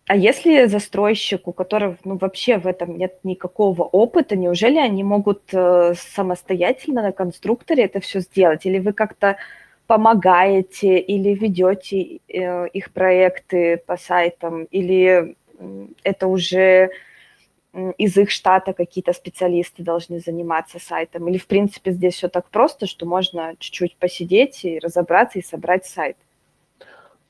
а 0.06 0.16
если 0.16 0.66
застройщик, 0.66 1.46
у 1.48 1.52
которого 1.52 1.96
ну, 2.04 2.18
вообще 2.18 2.58
в 2.58 2.66
этом 2.66 2.98
нет 2.98 3.18
никакого 3.22 3.82
опыта, 3.82 4.36
неужели 4.36 4.76
они 4.76 5.04
могут 5.04 5.42
э, 5.52 5.94
самостоятельно 5.96 7.02
на 7.02 7.12
конструкторе 7.12 7.84
это 7.84 8.00
все 8.00 8.20
сделать? 8.20 8.66
Или 8.66 8.78
вы 8.78 8.92
как-то 8.92 9.36
помогаете, 9.86 10.98
или 10.98 11.30
ведете 11.34 12.18
э, 12.28 12.68
их 12.68 12.92
проекты 12.92 13.76
по 13.86 13.96
сайтам, 13.96 14.64
или 14.64 15.36
это 16.02 16.26
уже 16.26 16.90
из 17.96 18.16
их 18.16 18.30
штата 18.30 18.72
какие-то 18.74 19.12
специалисты 19.12 19.82
должны 19.82 20.20
заниматься 20.20 20.78
сайтом? 20.78 21.28
Или, 21.28 21.38
в 21.38 21.46
принципе, 21.46 21.92
здесь 21.92 22.14
все 22.14 22.28
так 22.28 22.48
просто, 22.50 22.86
что 22.86 23.06
можно 23.06 23.54
чуть-чуть 23.58 23.96
посидеть 23.96 24.64
и 24.64 24.78
разобраться 24.78 25.38
и 25.38 25.42
собрать 25.42 25.86
сайт? 25.86 26.16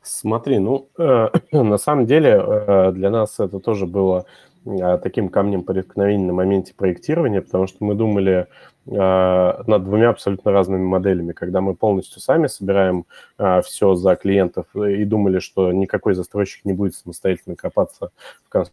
Смотри, 0.03 0.59
ну, 0.59 0.89
э, 0.99 1.29
на 1.53 1.79
самом 1.79 2.07
деле 2.07 2.43
э, 2.45 2.93
для 2.93 3.11
нас 3.11 3.39
это 3.39 3.61
тоже 3.61 3.87
было 3.87 4.27
э, 4.67 4.99
таким 4.99 5.29
камнем 5.29 5.63
преткновения 5.63 6.27
на 6.27 6.33
моменте 6.33 6.75
проектирования, 6.75 7.41
потому 7.41 7.69
что 7.69 7.85
мы 7.85 7.95
думали 7.95 8.49
над 8.87 9.85
двумя 9.85 10.11
абсолютно 10.11 10.51
разными 10.51 10.83
моделями. 10.83 11.33
Когда 11.33 11.61
мы 11.61 11.75
полностью 11.75 12.21
сами 12.21 12.49
собираем 12.49 13.07
э, 13.39 13.63
все 13.63 13.95
за 13.95 14.17
клиентов 14.17 14.67
и 14.75 15.05
думали, 15.05 15.39
что 15.39 15.73
никакой 15.73 16.15
застройщик 16.15 16.65
не 16.65 16.73
будет 16.73 16.95
самостоятельно 16.95 17.55
копаться 17.55 18.11
в 18.45 18.69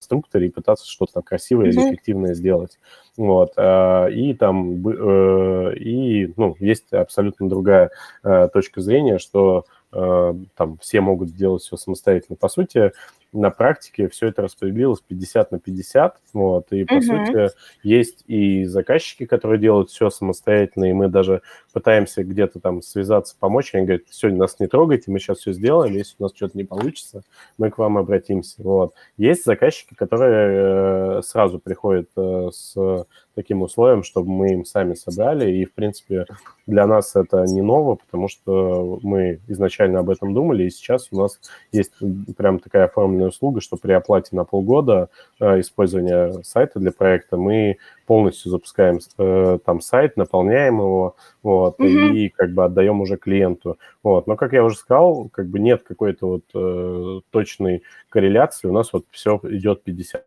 конструкторе 0.00 0.46
и 0.46 0.50
пытаться 0.50 0.86
что-то 0.88 1.14
там 1.14 1.22
красивое 1.22 1.66
или 1.66 1.78
эффективное 1.78 2.34
сделать. 2.34 2.78
Вот. 3.16 3.52
Э, 3.56 4.10
и 4.10 4.32
там 4.32 4.88
э, 4.88 5.76
и, 5.76 6.32
ну, 6.36 6.56
есть 6.58 6.92
абсолютно 6.92 7.48
другая 7.48 7.90
э, 8.22 8.48
точка 8.52 8.80
зрения, 8.80 9.18
что 9.18 9.66
Э, 9.92 10.34
там 10.56 10.78
все 10.78 11.00
могут 11.00 11.30
сделать 11.30 11.62
все 11.62 11.76
самостоятельно. 11.76 12.36
По 12.36 12.48
сути, 12.48 12.92
на 13.36 13.50
практике 13.50 14.08
все 14.08 14.28
это 14.28 14.42
распределилось 14.42 15.00
50 15.00 15.52
на 15.52 15.58
50, 15.58 16.16
вот, 16.32 16.66
и, 16.72 16.84
по 16.84 16.94
угу. 16.94 17.02
сути, 17.02 17.50
есть 17.82 18.24
и 18.26 18.64
заказчики, 18.64 19.26
которые 19.26 19.58
делают 19.58 19.90
все 19.90 20.10
самостоятельно, 20.10 20.90
и 20.90 20.92
мы 20.92 21.08
даже 21.08 21.42
пытаемся 21.72 22.24
где-то 22.24 22.60
там 22.60 22.82
связаться, 22.82 23.36
помочь, 23.38 23.74
они 23.74 23.86
говорят, 23.86 24.04
сегодня 24.10 24.40
нас 24.40 24.58
не 24.58 24.66
трогайте, 24.66 25.10
мы 25.10 25.18
сейчас 25.18 25.38
все 25.38 25.52
сделаем, 25.52 25.94
если 25.94 26.16
у 26.18 26.22
нас 26.22 26.32
что-то 26.34 26.56
не 26.56 26.64
получится, 26.64 27.22
мы 27.58 27.70
к 27.70 27.78
вам 27.78 27.98
обратимся, 27.98 28.62
вот. 28.62 28.94
Есть 29.16 29.44
заказчики, 29.44 29.94
которые 29.94 31.18
э, 31.18 31.22
сразу 31.22 31.58
приходят 31.58 32.08
э, 32.16 32.48
с 32.52 33.06
таким 33.34 33.62
условием, 33.62 34.02
чтобы 34.02 34.30
мы 34.30 34.52
им 34.54 34.64
сами 34.64 34.94
собрали, 34.94 35.50
и, 35.50 35.64
в 35.66 35.74
принципе, 35.74 36.26
для 36.66 36.86
нас 36.86 37.14
это 37.14 37.44
не 37.44 37.60
ново, 37.62 37.96
потому 37.96 38.28
что 38.28 38.98
мы 39.02 39.40
изначально 39.46 40.00
об 40.00 40.10
этом 40.10 40.34
думали, 40.34 40.64
и 40.64 40.70
сейчас 40.70 41.08
у 41.12 41.18
нас 41.18 41.38
есть 41.70 41.92
прям 42.36 42.58
такая 42.58 42.86
оформленная 42.86 43.25
услуга, 43.28 43.60
что 43.60 43.76
при 43.76 43.92
оплате 43.92 44.36
на 44.36 44.44
полгода 44.44 45.08
э, 45.40 45.60
использования 45.60 46.42
сайта 46.42 46.78
для 46.78 46.92
проекта 46.92 47.36
мы 47.36 47.78
полностью 48.06 48.50
запускаем 48.50 49.00
э, 49.18 49.58
там 49.64 49.80
сайт, 49.80 50.16
наполняем 50.16 50.78
его, 50.78 51.16
вот, 51.42 51.78
mm-hmm. 51.80 52.12
и 52.14 52.28
как 52.28 52.52
бы 52.52 52.64
отдаем 52.64 53.00
уже 53.00 53.16
клиенту, 53.16 53.78
вот. 54.02 54.26
Но, 54.26 54.36
как 54.36 54.52
я 54.52 54.64
уже 54.64 54.76
сказал, 54.76 55.28
как 55.30 55.48
бы 55.48 55.58
нет 55.58 55.82
какой-то 55.82 56.26
вот 56.26 56.44
э, 56.54 57.20
точной 57.30 57.82
корреляции, 58.08 58.68
у 58.68 58.72
нас 58.72 58.92
вот 58.92 59.04
все 59.10 59.40
идет 59.44 59.82
50 59.82 60.24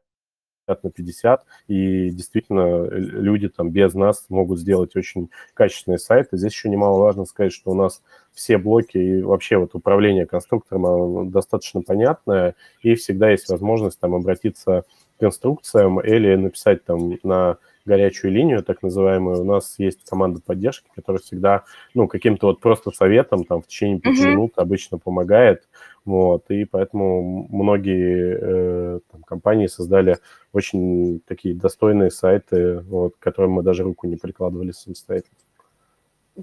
на 0.84 0.92
50, 0.92 1.46
и 1.68 2.10
действительно 2.10 2.86
люди 2.90 3.50
там 3.50 3.70
без 3.72 3.94
нас 3.94 4.26
могут 4.30 4.60
сделать 4.60 4.96
очень 4.96 5.30
качественные 5.54 6.00
сайты. 6.00 6.38
Здесь 6.38 6.54
еще 6.54 6.70
немаловажно 6.70 7.26
сказать, 7.26 7.54
что 7.54 7.72
у 7.72 7.76
нас 7.76 8.02
все 8.32 8.58
блоки 8.58 8.98
и 8.98 9.22
вообще 9.22 9.58
вот 9.58 9.76
управление 9.76 10.26
конструктором 10.26 11.32
достаточно 11.32 11.82
понятное, 11.82 12.56
и 12.82 12.96
всегда 12.96 13.30
есть 13.32 13.50
возможность 13.50 14.00
там 14.00 14.16
обратиться 14.16 14.86
к 15.20 15.24
инструкциям 15.24 16.00
или 16.00 16.36
написать 16.36 16.86
там 16.86 17.14
на 17.24 17.58
горячую 17.86 18.32
линию, 18.32 18.64
так 18.64 18.84
называемую. 18.84 19.42
У 19.42 19.44
нас 19.44 19.76
есть 19.78 20.04
команда 20.08 20.42
поддержки, 20.46 20.88
которая 20.96 21.22
всегда, 21.22 21.64
ну, 21.94 22.08
каким-то 22.08 22.48
вот 22.48 22.60
просто 22.60 22.92
советом 22.92 23.44
там 23.44 23.62
в 23.62 23.68
течение 23.68 24.00
пяти 24.00 24.24
uh-huh. 24.24 24.32
минут 24.32 24.54
обычно 24.56 24.98
помогает. 24.98 25.68
Вот, 26.06 26.46
и 26.50 26.66
поэтому 26.66 27.48
многие 27.52 28.38
э, 28.40 29.00
там, 29.12 29.22
компании 29.24 29.68
создали 29.68 30.18
очень 30.54 31.20
такие 31.28 31.54
достойные 31.54 32.10
сайты, 32.10 32.80
вот, 32.80 33.16
к 33.18 33.20
которым 33.20 33.52
мы 33.52 33.64
даже 33.64 33.84
руку 33.84 34.08
не 34.08 34.16
прикладывали 34.16 34.72
самостоятельно. 34.72 35.38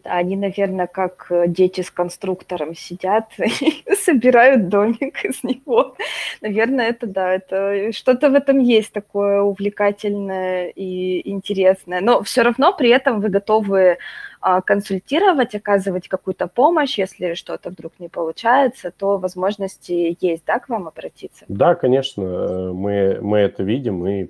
Да, 0.05 0.13
они, 0.13 0.37
наверное, 0.37 0.87
как 0.87 1.27
э, 1.31 1.45
дети 1.49 1.81
с 1.81 1.91
конструктором 1.91 2.75
сидят 2.75 3.25
и 3.39 3.95
собирают 3.95 4.69
домик 4.69 5.25
из 5.25 5.43
него. 5.43 5.97
Наверное, 6.43 6.89
это 6.91 7.07
да, 7.07 7.33
это 7.33 7.93
что-то 7.93 8.29
в 8.29 8.35
этом 8.35 8.59
есть 8.59 8.93
такое 8.93 9.41
увлекательное 9.41 10.69
и 10.69 11.27
интересное. 11.31 12.01
Но 12.03 12.23
все 12.23 12.43
равно 12.43 12.75
при 12.75 12.91
этом 12.91 13.21
вы 13.21 13.31
готовы 13.31 13.97
а, 14.41 14.61
консультировать, 14.61 15.55
оказывать 15.55 16.09
какую-то 16.09 16.47
помощь, 16.47 16.99
если 16.99 17.35
что-то 17.35 17.71
вдруг 17.71 17.93
не 17.99 18.09
получается, 18.09 18.91
то 18.91 19.17
возможности 19.17 20.17
есть, 20.21 20.45
да, 20.47 20.59
к 20.59 20.69
вам 20.69 20.89
обратиться? 20.89 21.47
Да, 21.49 21.75
конечно, 21.75 22.23
э, 22.23 22.73
мы, 22.73 23.19
мы 23.23 23.39
это 23.39 23.63
видим 23.63 24.07
и 24.07 24.25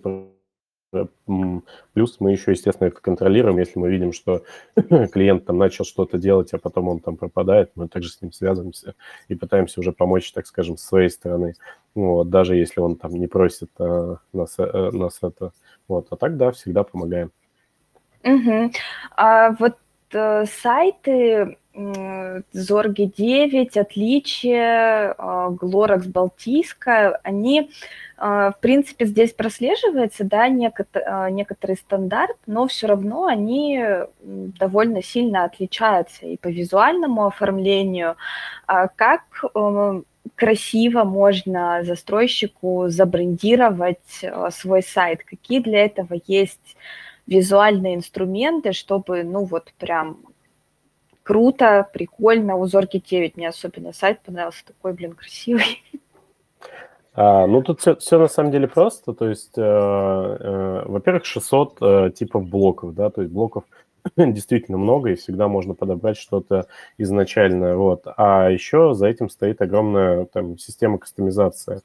Плюс 0.90 2.16
мы 2.20 2.33
еще, 2.33 2.53
естественно, 2.53 2.88
это 2.88 3.01
контролируем, 3.01 3.59
если 3.59 3.79
мы 3.79 3.90
видим, 3.90 4.12
что 4.12 4.44
клиент 5.12 5.44
там 5.44 5.59
начал 5.59 5.85
что-то 5.85 6.18
делать, 6.18 6.53
а 6.53 6.59
потом 6.59 6.88
он 6.88 7.01
там 7.01 7.16
пропадает, 7.16 7.72
мы 7.75 7.88
также 7.88 8.11
с 8.11 8.22
ним 8.22 8.33
связываемся 8.33 8.94
и 9.29 9.35
пытаемся 9.35 9.81
уже 9.81 9.92
помочь, 9.92 10.33
так 10.33 10.46
скажем, 10.46 10.77
с 10.77 10.85
своей 10.85 11.11
стороны. 11.11 11.55
Вот, 11.94 12.31
даже 12.31 12.57
если 12.57 12.81
он 12.81 12.96
там 12.96 13.12
не 13.12 13.27
просит 13.27 13.70
а, 13.79 14.18
нас, 14.33 14.55
а, 14.59 14.90
нас 14.92 15.18
это. 15.22 15.53
Вот, 15.88 16.09
а 16.11 16.16
так, 16.16 16.37
да, 16.37 16.53
всегда 16.53 16.85
помогаем. 16.85 17.33
Угу. 18.25 18.72
А 19.16 19.51
вот 19.53 19.77
э, 20.12 20.44
сайты 20.46 21.59
Зорги 22.53 23.12
9, 23.17 23.77
Отличие, 23.77 25.15
Глоракс 25.61 26.07
Балтийская, 26.07 27.21
они, 27.23 27.71
а, 28.17 28.53
в 28.53 28.61
принципе, 28.61 29.05
здесь 29.05 29.33
прослеживается, 29.33 30.25
да, 30.25 30.45
а, 30.45 31.31
некоторый 31.31 31.77
стандарт, 31.77 32.37
но 32.47 32.67
все 32.67 32.87
равно 32.87 33.27
они 33.27 33.83
довольно 34.23 35.03
сильно 35.03 35.45
отличаются 35.45 36.27
и 36.27 36.39
по 36.39 36.49
визуальному 36.49 37.27
оформлению. 37.27 38.17
А 38.67 38.89
как 38.89 39.23
красиво 40.35 41.05
можно 41.05 41.85
застройщику 41.85 42.87
забрендировать 42.89 44.25
свой 44.51 44.83
сайт? 44.83 45.25
Какие 45.25 45.61
для 45.61 45.85
этого 45.85 46.19
есть 46.27 46.77
визуальные 47.27 47.97
инструменты, 47.97 48.73
чтобы, 48.73 49.25
ну 49.25 49.45
вот 49.45 49.73
прям 49.79 50.19
круто, 51.27 51.89
прикольно. 51.93 52.57
У 52.57 52.67
Зорки 52.67 53.03
9 53.05 53.37
мне 53.37 53.49
особенно 53.49 53.93
сайт 53.93 54.21
понравился, 54.21 54.65
такой, 54.65 54.93
блин, 54.93 55.12
красивый. 55.12 55.83
А, 57.19 57.47
ну, 57.47 57.62
тут 57.62 57.81
все, 57.81 57.97
все 57.97 58.19
на 58.19 58.29
самом 58.29 58.51
деле 58.51 58.69
просто. 58.69 59.15
То 59.15 59.31
есть, 59.31 59.57
э, 59.57 59.62
э, 59.62 60.83
во-первых, 60.85 61.25
600 61.25 61.79
э, 61.81 62.11
типов 62.15 62.47
блоков, 62.47 62.95
да, 62.95 63.09
то 63.09 63.23
есть 63.23 63.33
блоков 63.33 63.65
действительно 64.19 64.77
много, 64.77 65.09
и 65.09 65.15
всегда 65.15 65.49
можно 65.49 65.73
подобрать 65.73 66.19
что-то 66.19 66.67
изначальное. 66.99 67.75
Вот. 67.75 68.03
А 68.19 68.51
еще 68.51 68.93
за 68.93 69.07
этим 69.07 69.31
стоит 69.31 69.62
огромная 69.62 70.27
там, 70.27 70.59
система 70.59 70.99
кастомизации. 70.99 71.81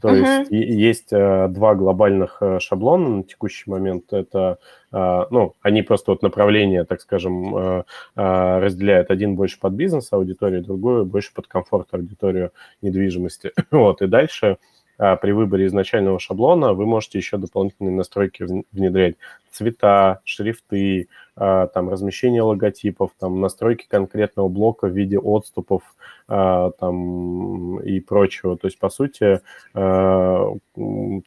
То 0.00 0.08
uh-huh. 0.08 0.46
есть 0.50 0.50
есть 0.50 1.12
э, 1.12 1.48
два 1.48 1.74
глобальных 1.74 2.38
э, 2.40 2.58
шаблона 2.60 3.08
на 3.08 3.22
текущий 3.22 3.70
момент. 3.70 4.12
Это, 4.12 4.58
э, 4.92 5.24
ну, 5.30 5.54
они 5.62 5.82
просто 5.82 6.12
вот 6.12 6.22
направления, 6.22 6.84
так 6.84 7.00
скажем, 7.00 7.56
э, 7.56 7.84
э, 8.16 8.58
разделяют. 8.58 9.10
Один 9.10 9.34
больше 9.34 9.58
под 9.58 9.72
бизнес-аудиторию, 9.74 10.62
другой 10.62 11.04
больше 11.04 11.32
под 11.34 11.46
комфорт-аудиторию 11.46 12.52
недвижимости. 12.82 13.52
вот, 13.70 14.02
и 14.02 14.06
дальше 14.06 14.58
э, 14.98 15.16
при 15.16 15.32
выборе 15.32 15.66
изначального 15.66 16.18
шаблона 16.18 16.72
вы 16.72 16.86
можете 16.86 17.18
еще 17.18 17.36
дополнительные 17.36 17.94
настройки 17.94 18.46
внедрять. 18.72 19.16
Цвета, 19.58 20.20
шрифты, 20.24 21.08
а, 21.34 21.66
там 21.66 21.88
размещение 21.88 22.42
логотипов, 22.42 23.10
там 23.18 23.40
настройки 23.40 23.86
конкретного 23.88 24.48
блока 24.48 24.86
в 24.86 24.96
виде 24.96 25.18
отступов 25.18 25.82
а, 26.28 26.70
там 26.78 27.80
и 27.80 27.98
прочего. 27.98 28.56
То 28.56 28.68
есть, 28.68 28.78
по 28.78 28.88
сути, 28.88 29.40
а, 29.74 30.52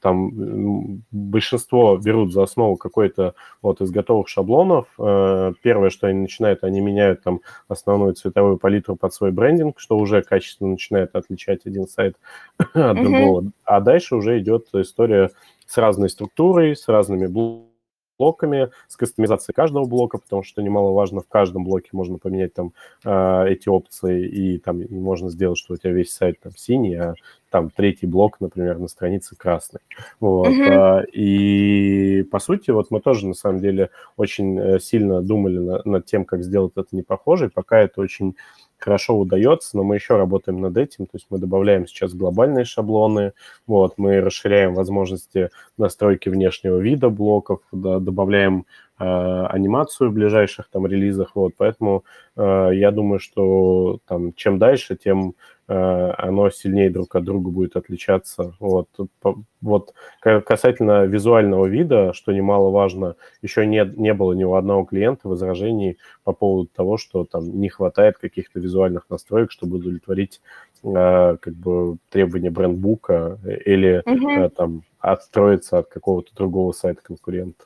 там 0.02 1.02
большинство 1.12 1.98
берут 1.98 2.32
за 2.32 2.44
основу 2.44 2.78
какой-то 2.78 3.36
вот 3.62 3.82
из 3.82 3.92
готовых 3.92 4.30
шаблонов. 4.30 4.88
Первое, 4.98 5.90
что 5.90 6.08
они 6.08 6.22
начинают, 6.22 6.64
они 6.64 6.80
меняют 6.80 7.24
там 7.24 7.42
основную 7.68 8.14
цветовую 8.14 8.58
палитру 8.58 8.96
под 8.96 9.14
свой 9.14 9.32
брендинг, 9.32 9.78
что 9.78 9.98
уже 9.98 10.22
качественно 10.22 10.72
начинает 10.72 11.16
отличать 11.16 11.66
один 11.66 11.86
сайт 11.86 12.16
от 12.58 12.96
другого. 12.96 13.42
Mm-hmm. 13.42 13.52
А 13.66 13.82
дальше 13.82 14.16
уже 14.16 14.40
идет 14.40 14.68
история 14.74 15.32
с 15.68 15.78
разной 15.78 16.10
структурой, 16.10 16.78
с 16.78 16.88
разными 16.88 17.28
блоками 17.28 17.71
блоками, 18.22 18.70
с 18.88 18.96
кастомизацией 18.98 19.56
каждого 19.56 19.86
блока, 19.86 20.20
потому 20.20 20.44
что 20.44 20.62
немаловажно, 20.62 21.22
в 21.22 21.28
каждом 21.28 21.64
блоке 21.64 21.90
можно 21.92 22.20
поменять 22.20 22.54
там 22.54 22.74
э, 23.04 23.46
эти 23.50 23.68
опции, 23.68 24.28
и 24.28 24.58
там 24.60 24.82
можно 24.90 25.30
сделать, 25.30 25.58
что 25.58 25.74
у 25.74 25.78
тебя 25.78 25.92
весь 25.92 26.14
сайт 26.14 26.40
там 26.40 26.52
синий, 26.56 26.96
а 26.96 27.16
там 27.52 27.70
третий 27.70 28.08
блок, 28.08 28.38
например, 28.40 28.80
на 28.80 28.88
странице 28.88 29.36
красный. 29.36 29.82
Вот. 30.20 30.48
Mm-hmm. 30.48 31.06
И 31.12 32.24
по 32.32 32.40
сути, 32.40 32.72
вот 32.72 32.90
мы 32.90 33.02
тоже 33.02 33.28
на 33.28 33.34
самом 33.34 33.60
деле 33.60 33.90
очень 34.18 34.58
э, 34.58 34.80
сильно 34.80 35.22
думали 35.22 35.60
на, 35.60 35.82
над 35.84 36.06
тем, 36.06 36.26
как 36.26 36.44
сделать 36.44 36.72
это 36.76 36.88
не 36.94 37.04
похоже, 37.04 37.46
и 37.46 37.50
пока 37.50 37.80
это 37.80 38.02
очень 38.02 38.36
хорошо 38.82 39.18
удается, 39.18 39.78
но 39.78 39.84
мы 39.84 39.96
еще 39.96 40.18
работаем 40.18 40.60
над 40.60 40.76
этим, 40.76 41.06
то 41.06 41.12
есть 41.14 41.28
мы 41.30 41.38
добавляем 41.38 41.86
сейчас 41.86 42.14
глобальные 42.14 42.66
шаблоны, 42.66 43.34
вот, 43.68 43.94
мы 43.98 44.22
расширяем 44.22 44.74
возможности 44.74 45.50
настройки 45.78 46.30
внешнего 46.30 46.80
вида 46.80 47.10
блоков, 47.10 47.60
да, 47.72 48.00
добавляем 48.00 48.66
э, 48.98 49.04
анимацию 49.04 50.10
в 50.10 50.14
ближайших 50.14 50.68
там 50.70 50.88
релизах, 50.88 51.36
вот, 51.36 51.54
поэтому 51.58 52.04
э, 52.36 52.70
я 52.74 52.92
думаю, 52.92 53.20
что 53.20 54.00
там 54.08 54.34
чем 54.34 54.58
дальше, 54.58 54.96
тем 54.96 55.36
оно 55.72 56.50
сильнее 56.50 56.90
друг 56.90 57.16
от 57.16 57.24
друга 57.24 57.50
будет 57.50 57.76
отличаться. 57.76 58.54
Вот, 58.60 58.90
вот 59.62 59.94
касательно 60.20 61.06
визуального 61.06 61.66
вида, 61.66 62.14
что 62.14 62.32
немаловажно, 62.32 63.16
еще 63.42 63.66
не, 63.66 63.86
не 63.96 64.14
было 64.14 64.34
ни 64.34 64.44
у 64.44 64.56
одного 64.56 64.86
клиента 64.86 65.28
возражений 65.28 65.98
по 66.24 66.34
поводу 66.34 66.70
того, 66.76 66.98
что 66.98 67.26
там 67.26 67.60
не 67.60 67.70
хватает 67.70 68.18
каких-то 68.18 68.60
визуальных 68.60 69.10
настроек, 69.10 69.52
чтобы 69.52 69.78
удовлетворить 69.78 70.42
э, 70.84 71.38
как 71.40 71.54
бы 71.54 71.98
требования 72.10 72.50
брендбука 72.50 73.40
или 73.66 74.04
mm-hmm. 74.06 74.46
э, 74.46 74.50
там 74.50 74.84
отстроиться 75.00 75.80
от 75.80 75.88
какого-то 75.88 76.36
другого 76.36 76.72
сайта 76.72 77.02
конкурента. 77.02 77.66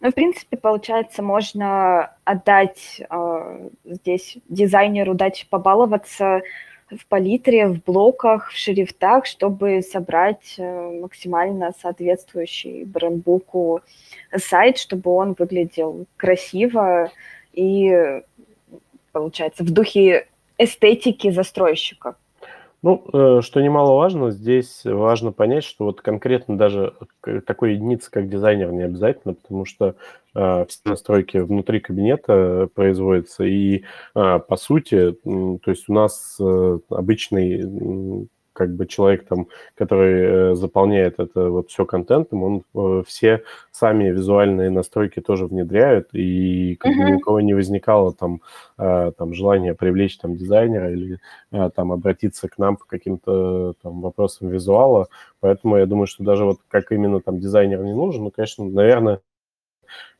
Ну, 0.00 0.10
в 0.10 0.14
принципе, 0.14 0.56
получается, 0.56 1.22
можно 1.22 2.12
отдать 2.24 3.00
э, 3.00 3.68
здесь 3.84 4.38
дизайнеру, 4.48 5.14
дать 5.14 5.46
побаловаться 5.50 6.42
в 6.88 7.06
палитре, 7.06 7.66
в 7.66 7.82
блоках, 7.82 8.50
в 8.50 8.56
шрифтах, 8.56 9.26
чтобы 9.26 9.82
собрать 9.82 10.54
э, 10.56 11.00
максимально 11.00 11.72
соответствующий 11.80 12.84
брендбуку 12.84 13.82
сайт, 14.36 14.78
чтобы 14.78 15.10
он 15.10 15.34
выглядел 15.36 16.06
красиво 16.16 17.10
и, 17.52 18.22
получается, 19.12 19.64
в 19.64 19.70
духе 19.70 20.28
эстетики 20.58 21.30
застройщика. 21.30 22.16
Ну, 22.82 23.04
э, 23.12 23.40
что 23.42 23.60
немаловажно, 23.60 24.30
здесь 24.30 24.82
важно 24.84 25.32
понять, 25.32 25.64
что 25.64 25.86
вот 25.86 26.00
конкретно 26.00 26.56
даже 26.56 26.94
такой 27.44 27.74
единицы, 27.74 28.08
как 28.10 28.28
дизайнер, 28.28 28.70
не 28.72 28.84
обязательно, 28.84 29.34
потому 29.34 29.64
что 29.64 29.96
э, 30.36 30.64
все 30.68 30.80
настройки 30.84 31.38
внутри 31.38 31.80
кабинета 31.80 32.68
производятся, 32.72 33.42
и 33.44 33.82
э, 34.14 34.38
по 34.38 34.56
сути, 34.56 35.12
то 35.12 35.70
есть 35.70 35.88
у 35.88 35.92
нас 35.92 36.36
э, 36.40 36.78
обычный 36.90 38.28
как 38.58 38.74
бы 38.74 38.86
человек 38.86 39.24
там, 39.28 39.46
который 39.76 40.52
э, 40.52 40.54
заполняет 40.56 41.20
это 41.20 41.48
вот 41.48 41.70
все 41.70 41.86
контентом, 41.86 42.42
он 42.42 42.62
э, 42.74 43.02
все 43.06 43.44
сами 43.70 44.10
визуальные 44.10 44.68
настройки 44.70 45.20
тоже 45.20 45.46
внедряют, 45.46 46.08
и 46.12 46.74
как 46.74 46.92
бы 46.96 47.04
ни 47.04 47.12
у 47.12 47.20
кого 47.20 47.40
не 47.40 47.54
возникало 47.54 48.12
там, 48.12 48.40
э, 48.76 49.12
там 49.16 49.32
желания 49.32 49.74
привлечь 49.74 50.18
там 50.18 50.36
дизайнера 50.36 50.90
или 50.90 51.20
там 51.76 51.92
обратиться 51.92 52.48
к 52.48 52.58
нам 52.58 52.76
по 52.76 52.84
каким-то 52.84 53.74
там 53.80 54.00
вопросам 54.00 54.48
визуала, 54.48 55.06
поэтому 55.38 55.76
я 55.76 55.86
думаю, 55.86 56.08
что 56.08 56.24
даже 56.24 56.44
вот 56.44 56.58
как 56.68 56.90
именно 56.90 57.20
там 57.20 57.38
дизайнер 57.38 57.84
не 57.84 57.94
нужен, 57.94 58.24
ну, 58.24 58.32
конечно, 58.32 58.64
наверное, 58.64 59.20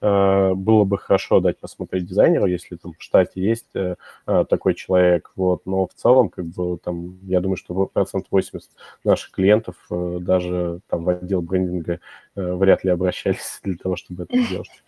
было 0.01 0.85
бы 0.85 0.99
хорошо 0.99 1.41
дать 1.41 1.59
посмотреть 1.59 2.07
дизайнеру, 2.07 2.47
если 2.47 2.77
там 2.77 2.93
в 2.93 3.03
штате 3.03 3.41
есть 3.41 3.69
э, 3.75 3.97
э, 4.27 4.45
такой 4.49 4.75
человек, 4.75 5.33
вот, 5.37 5.67
но 5.67 5.87
в 5.87 5.95
целом, 5.95 6.29
как 6.29 6.47
бы, 6.47 6.79
там, 6.79 7.19
я 7.23 7.41
думаю, 7.41 7.57
что 7.57 7.87
процент 7.87 8.27
80 8.31 8.71
наших 9.05 9.33
клиентов 9.33 9.77
э, 9.91 10.19
даже 10.21 10.81
там 10.89 11.05
в 11.05 11.09
отдел 11.09 11.43
брендинга 11.43 12.01
э, 12.37 12.55
вряд 12.55 12.85
ли 12.85 12.91
обращались 12.91 13.61
для 13.65 13.77
того, 13.77 13.97
чтобы 13.97 14.25
это 14.25 14.37
делать. 14.49 14.83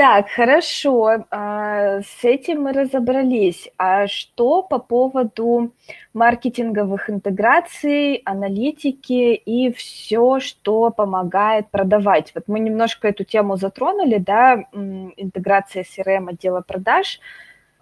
Так, 0.00 0.30
хорошо, 0.30 1.26
а, 1.30 2.00
с 2.00 2.24
этим 2.24 2.62
мы 2.62 2.72
разобрались. 2.72 3.68
А 3.76 4.06
что 4.06 4.62
по 4.62 4.78
поводу 4.78 5.74
маркетинговых 6.14 7.10
интеграций, 7.10 8.22
аналитики 8.24 9.34
и 9.34 9.70
все, 9.70 10.40
что 10.40 10.90
помогает 10.90 11.68
продавать? 11.70 12.32
Вот 12.34 12.44
мы 12.46 12.60
немножко 12.60 13.08
эту 13.08 13.24
тему 13.24 13.56
затронули, 13.56 14.16
да, 14.16 14.64
интеграция 14.72 15.84
CRM 15.84 16.30
отдела 16.30 16.62
продаж, 16.62 17.20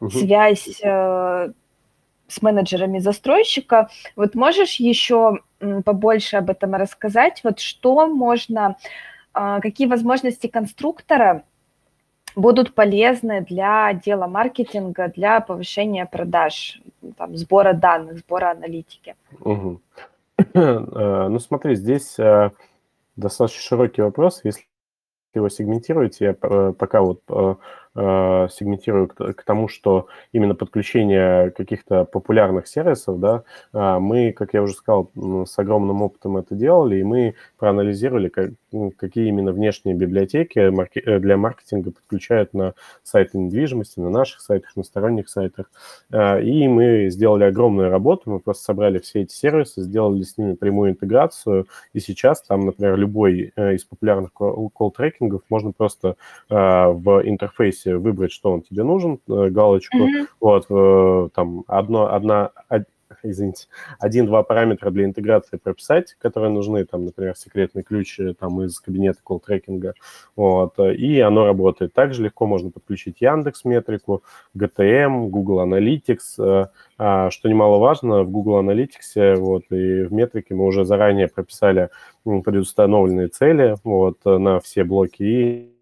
угу. 0.00 0.10
связь 0.10 0.80
э, 0.82 1.52
с 2.26 2.42
менеджерами 2.42 2.98
застройщика. 2.98 3.90
Вот 4.16 4.34
можешь 4.34 4.80
еще 4.80 5.38
побольше 5.84 6.38
об 6.38 6.50
этом 6.50 6.74
рассказать? 6.74 7.42
Вот 7.44 7.60
что 7.60 8.08
можно, 8.08 8.76
а, 9.32 9.60
какие 9.60 9.86
возможности 9.86 10.48
конструктора 10.48 11.44
будут 12.38 12.74
полезны 12.74 13.42
для 13.42 13.88
отдела 13.88 14.26
маркетинга, 14.26 15.08
для 15.08 15.40
повышения 15.40 16.06
продаж, 16.06 16.80
там, 17.16 17.36
сбора 17.36 17.72
данных, 17.72 18.18
сбора 18.18 18.52
аналитики? 18.52 19.14
Угу. 19.40 19.80
Ну 20.54 21.38
смотри, 21.40 21.74
здесь 21.74 22.18
э, 22.18 22.50
достаточно 23.16 23.60
широкий 23.60 24.02
вопрос. 24.02 24.40
Если 24.44 24.62
его 25.34 25.48
сегментируете, 25.48 26.24
я 26.24 26.36
э, 26.40 26.72
пока 26.78 27.02
вот 27.02 27.20
сегментирую 27.94 29.08
к, 29.08 29.42
тому, 29.44 29.66
что 29.66 30.06
именно 30.30 30.54
подключение 30.54 31.50
каких-то 31.50 32.04
популярных 32.04 32.68
сервисов, 32.68 33.18
да, 33.18 33.42
мы, 33.98 34.30
как 34.30 34.54
я 34.54 34.62
уже 34.62 34.74
сказал, 34.74 35.10
с 35.16 35.58
огромным 35.58 36.02
опытом 36.02 36.36
это 36.36 36.54
делали, 36.54 36.98
и 36.98 37.02
мы 37.02 37.34
проанализировали, 37.56 38.28
как, 38.28 38.50
какие 38.96 39.28
именно 39.28 39.52
внешние 39.52 39.94
библиотеки 39.94 40.70
марки, 40.70 40.98
э, 40.98 41.18
для 41.18 41.36
маркетинга 41.36 41.92
подключают 41.92 42.54
на 42.54 42.74
сайты 43.02 43.38
недвижимости, 43.38 44.00
на 44.00 44.10
наших 44.10 44.40
сайтах, 44.40 44.76
на 44.76 44.84
сторонних 44.84 45.28
сайтах. 45.28 45.70
И 46.10 46.68
мы 46.68 47.08
сделали 47.10 47.44
огромную 47.44 47.90
работу, 47.90 48.30
мы 48.30 48.40
просто 48.40 48.64
собрали 48.64 48.98
все 48.98 49.22
эти 49.22 49.32
сервисы, 49.32 49.82
сделали 49.82 50.22
с 50.22 50.38
ними 50.38 50.54
прямую 50.54 50.92
интеграцию, 50.92 51.66
и 51.92 52.00
сейчас 52.00 52.42
там, 52.42 52.60
например, 52.60 52.96
любой 52.96 53.52
из 53.56 53.84
популярных 53.84 54.32
колл-трекингов 54.32 55.42
можно 55.48 55.72
просто 55.72 56.16
в 56.48 57.22
интерфейсе 57.24 57.96
выбрать, 57.96 58.32
что 58.32 58.52
он 58.52 58.62
тебе 58.62 58.82
нужен, 58.82 59.20
э, 59.28 59.48
галочку. 59.50 59.98
Mm-hmm. 59.98 60.26
Вот, 60.40 60.66
э, 60.70 61.28
там 61.34 61.64
одно, 61.66 62.12
одна, 62.12 62.50
извините, 63.22 63.66
один-два 63.98 64.42
параметра 64.42 64.90
для 64.90 65.04
интеграции 65.04 65.56
прописать, 65.56 66.14
которые 66.18 66.50
нужны, 66.50 66.84
там, 66.84 67.04
например, 67.04 67.36
секретный 67.36 67.82
ключ 67.82 68.18
э, 68.20 68.34
там 68.34 68.62
из 68.62 68.78
кабинета 68.80 69.20
колл-трекинга, 69.22 69.94
вот, 70.36 70.78
и 70.78 71.20
оно 71.20 71.44
работает. 71.44 71.92
Также 71.92 72.22
легко 72.22 72.46
можно 72.46 72.70
подключить 72.70 73.20
Яндекс 73.20 73.64
Метрику, 73.64 74.22
GTM, 74.56 75.28
Google 75.28 75.60
Analytics, 75.66 76.68
а, 76.98 77.30
что 77.30 77.48
немаловажно, 77.48 78.22
в 78.24 78.30
Google 78.30 78.60
Analytics 78.60 79.36
вот, 79.36 79.64
и 79.70 80.04
в 80.04 80.12
метрике 80.12 80.54
мы 80.54 80.64
уже 80.64 80.84
заранее 80.84 81.28
прописали 81.28 81.90
предустановленные 82.24 83.28
цели 83.28 83.76
вот, 83.84 84.24
на 84.24 84.60
все 84.60 84.84
блоки 84.84 85.22
и 85.22 85.78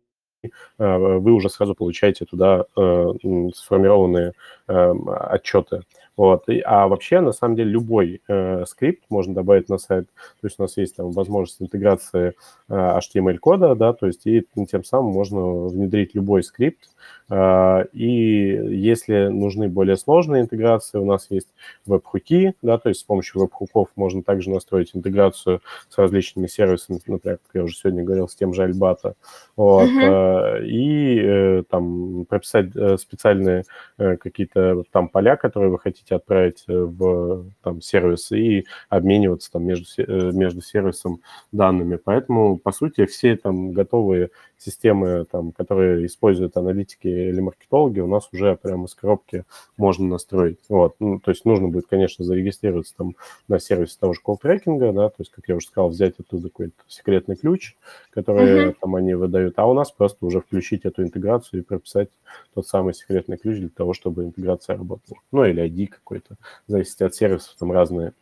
Э, 0.79 1.19
вы 1.19 1.33
уже 1.33 1.49
сразу 1.49 1.75
получаете 1.75 2.25
туда 2.25 2.65
э, 2.77 3.13
сформированные 3.55 4.33
э, 4.69 4.95
отчеты. 5.31 5.83
Вот. 6.17 6.49
И, 6.49 6.63
а 6.65 6.89
вообще, 6.89 7.21
на 7.21 7.33
самом 7.33 7.57
деле, 7.57 7.71
любой 7.71 8.23
э, 8.27 8.65
скрипт 8.67 9.05
можно 9.11 9.35
добавить 9.35 9.69
на 9.69 9.79
сайт. 9.79 10.07
То 10.41 10.47
есть 10.47 10.59
у 10.59 10.63
нас 10.63 10.77
есть 10.79 10.97
там 10.97 11.11
возможность 11.11 11.61
интеграции 11.61 12.35
э, 12.69 12.75
HTML-кода, 12.75 13.75
да, 13.75 13.93
то 13.93 14.07
есть 14.07 14.27
и 14.27 14.47
тем 14.71 14.83
самым 14.83 15.13
можно 15.13 15.67
внедрить 15.67 16.15
любой 16.15 16.43
скрипт. 16.43 16.89
Э, 17.29 17.85
и 17.93 18.07
если 18.07 19.27
нужны 19.27 19.69
более 19.69 19.97
сложные 19.97 20.43
интеграции, 20.43 20.99
у 20.99 21.05
нас 21.05 21.27
есть 21.29 21.49
веб-хуки, 21.85 22.55
да, 22.63 22.79
то 22.79 22.89
есть 22.89 23.03
с 23.03 23.05
помощью 23.05 23.43
веб-хуков 23.43 23.89
можно 23.95 24.23
также 24.23 24.49
настроить 24.49 24.93
интеграцию 24.95 25.61
с 25.91 25.99
различными 25.99 26.47
сервисами, 26.47 26.99
например, 27.07 27.39
как 27.39 27.55
я 27.55 27.63
уже 27.63 27.77
сегодня 27.77 28.05
говорил, 28.05 28.29
с 28.29 28.35
тем 28.35 28.55
же 28.55 28.63
Альбата. 28.63 29.17
Вот. 29.55 29.89
Uh-huh. 29.89 30.65
И 30.67 31.21
э, 31.21 31.63
там 31.69 32.25
прописать 32.27 32.75
э, 32.75 32.97
специальные 32.97 33.65
э, 33.99 34.17
какие-то 34.17 34.56
там 34.91 35.09
поля, 35.09 35.37
которые 35.37 35.71
вы 35.71 35.79
хотите 35.79 36.15
отправить 36.15 36.65
э, 36.69 36.73
в 36.73 37.47
там, 37.63 37.81
сервис 37.83 38.33
и 38.33 38.67
обмениваться 38.89 39.51
там 39.53 39.65
между, 39.65 39.87
э, 39.99 40.31
между 40.33 40.63
сервисом 40.63 41.21
данными. 41.53 41.99
Поэтому, 42.03 42.57
по 42.59 42.73
сути, 42.73 43.07
все 43.07 43.37
там 43.37 43.73
готовые 43.73 44.31
системы, 44.59 45.27
там, 45.31 45.53
которые 45.53 46.07
используют 46.07 46.57
аналитики 46.57 47.07
или 47.07 47.41
маркетологи, 47.41 48.01
у 48.01 48.07
нас 48.07 48.29
уже 48.33 48.57
прямо 48.57 48.87
из 48.87 48.95
коробки 48.95 49.45
можно 49.77 50.07
настроить. 50.07 50.59
Вот. 50.69 50.97
Ну, 50.99 51.21
то 51.21 51.31
есть 51.31 51.45
нужно 51.45 51.69
будет, 51.69 51.87
конечно, 51.87 52.25
зарегистрироваться 52.25 52.95
там 52.97 53.17
на 53.49 53.59
сервисе 53.59 53.97
того 54.01 54.15
же 54.15 54.21
колл-трекинга, 54.25 54.93
да, 54.93 55.09
то 55.09 55.17
есть, 55.19 55.31
как 55.31 55.45
я 55.49 55.57
уже 55.57 55.67
сказал, 55.67 55.91
взять 55.91 56.15
оттуда 56.19 56.49
какой-то 56.49 56.75
секретный 56.89 57.37
ключ, 57.37 57.77
который 58.11 58.69
uh-huh. 58.69 58.77
там 58.81 58.95
они 58.95 59.15
выдают, 59.15 59.59
а 59.59 59.67
у 59.67 59.75
нас 59.75 59.91
просто 59.91 60.25
уже 60.25 60.41
включить 60.41 60.85
эту 60.85 61.03
интеграцию 61.03 61.61
и 61.61 61.65
прописать 61.65 62.09
тот 62.55 62.67
самый 62.67 62.95
секретный 62.95 63.37
ключ 63.37 63.59
для 63.59 63.69
того, 63.69 63.93
чтобы 63.93 64.25
интеграция 64.47 64.77
работала. 64.77 65.19
Ну, 65.33 65.45
или 65.45 65.65
ID 65.65 65.89
какой-то, 65.89 66.37
зависит 66.67 67.01
от 67.03 67.15
сервисов, 67.15 67.57
там 67.59 67.73
разные 67.73 68.13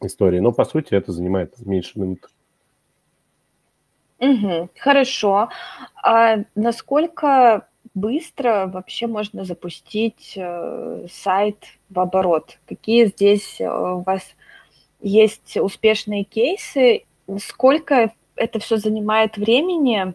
истории. 0.00 0.40
Но, 0.40 0.52
по 0.52 0.64
сути, 0.64 0.94
это 0.94 1.12
занимает 1.12 1.54
меньше 1.64 1.98
минуты. 1.98 2.28
Угу, 4.18 4.70
хорошо. 4.78 5.48
А 6.02 6.38
насколько 6.54 7.68
быстро 7.94 8.70
вообще 8.72 9.06
можно 9.06 9.44
запустить 9.44 10.34
э, 10.36 11.06
сайт 11.10 11.64
в 11.90 12.00
оборот? 12.00 12.58
Какие 12.66 13.06
здесь 13.06 13.60
э, 13.60 13.68
у 13.68 14.00
вас 14.00 14.22
есть 15.00 15.56
успешные 15.58 16.24
кейсы? 16.24 17.04
Сколько 17.38 18.12
это 18.36 18.58
все 18.58 18.78
занимает 18.78 19.36
времени? 19.36 20.14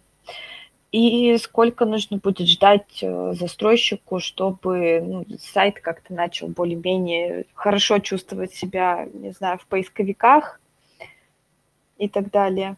И 0.91 1.37
сколько 1.37 1.85
нужно 1.85 2.17
будет 2.17 2.49
ждать 2.49 2.99
э, 3.01 3.33
застройщику, 3.33 4.19
чтобы 4.19 5.01
ну, 5.01 5.25
сайт 5.39 5.79
как-то 5.79 6.13
начал 6.13 6.47
более-менее 6.47 7.45
хорошо 7.53 7.99
чувствовать 7.99 8.53
себя, 8.53 9.07
не 9.13 9.31
знаю, 9.31 9.57
в 9.57 9.67
поисковиках 9.67 10.59
и 11.97 12.09
так 12.09 12.29
далее? 12.29 12.75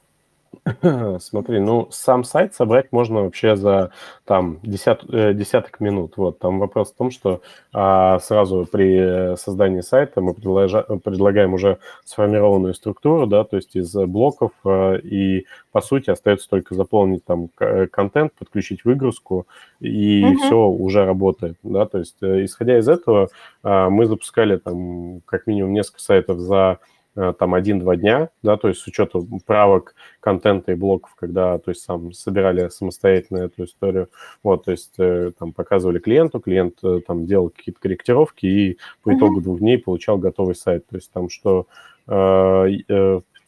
Смотри, 1.19 1.59
ну, 1.59 1.89
сам 1.91 2.23
сайт 2.23 2.55
собрать 2.55 2.91
можно 2.91 3.23
вообще 3.23 3.55
за 3.57 3.91
там 4.23 4.59
десят, 4.63 5.03
э, 5.11 5.33
десяток 5.33 5.81
минут. 5.81 6.13
Вот, 6.15 6.39
там 6.39 6.59
вопрос 6.59 6.91
в 6.91 6.95
том, 6.95 7.11
что 7.11 7.41
а, 7.73 8.19
сразу 8.19 8.65
при 8.71 9.35
создании 9.35 9.81
сайта 9.81 10.21
мы 10.21 10.33
предложа, 10.33 10.83
предлагаем 11.03 11.53
уже 11.53 11.79
сформированную 12.05 12.73
структуру, 12.75 13.27
да, 13.27 13.43
то 13.43 13.57
есть 13.57 13.75
из 13.75 13.93
блоков, 13.93 14.51
а, 14.63 14.95
и 14.95 15.45
по 15.73 15.81
сути 15.81 16.09
остается 16.09 16.49
только 16.49 16.75
заполнить 16.75 17.25
там 17.25 17.49
контент, 17.91 18.33
подключить 18.33 18.85
выгрузку, 18.85 19.47
и 19.81 20.23
uh-huh. 20.23 20.35
все 20.37 20.55
уже 20.55 21.03
работает, 21.05 21.57
да, 21.63 21.85
то 21.85 21.97
есть 21.97 22.15
э, 22.21 22.45
исходя 22.45 22.77
из 22.77 22.87
этого 22.87 23.29
а, 23.63 23.89
мы 23.89 24.05
запускали 24.05 24.57
там 24.57 25.21
как 25.25 25.45
минимум 25.45 25.73
несколько 25.73 25.99
сайтов 25.99 26.39
за 26.39 26.79
Э, 26.83 27.02
там 27.15 27.53
один-два 27.53 27.95
дня, 27.95 28.29
да, 28.41 28.57
то 28.57 28.67
есть 28.67 28.81
с 28.81 28.87
учетом 28.87 29.39
правок 29.45 29.95
контента 30.19 30.71
и 30.71 30.75
блоков, 30.75 31.13
когда, 31.15 31.57
то 31.59 31.71
есть 31.71 31.83
сам 31.83 32.11
собирали 32.11 32.69
самостоятельно 32.69 33.39
эту 33.39 33.65
историю, 33.65 34.09
вот, 34.41 34.65
то 34.65 34.71
есть 34.71 34.93
э, 34.97 35.31
там 35.37 35.53
показывали 35.53 35.99
клиенту, 35.99 36.39
клиент 36.39 36.79
э, 36.83 37.01
там 37.05 37.25
делал 37.25 37.49
какие-то 37.49 37.79
корректировки 37.79 38.45
и 38.45 38.77
по 39.03 39.15
итогу 39.15 39.41
двух 39.41 39.59
дней 39.59 39.77
получал 39.77 40.17
готовый 40.17 40.55
сайт, 40.55 40.87
то 40.87 40.95
есть 40.95 41.11
там 41.11 41.29
что 41.29 41.67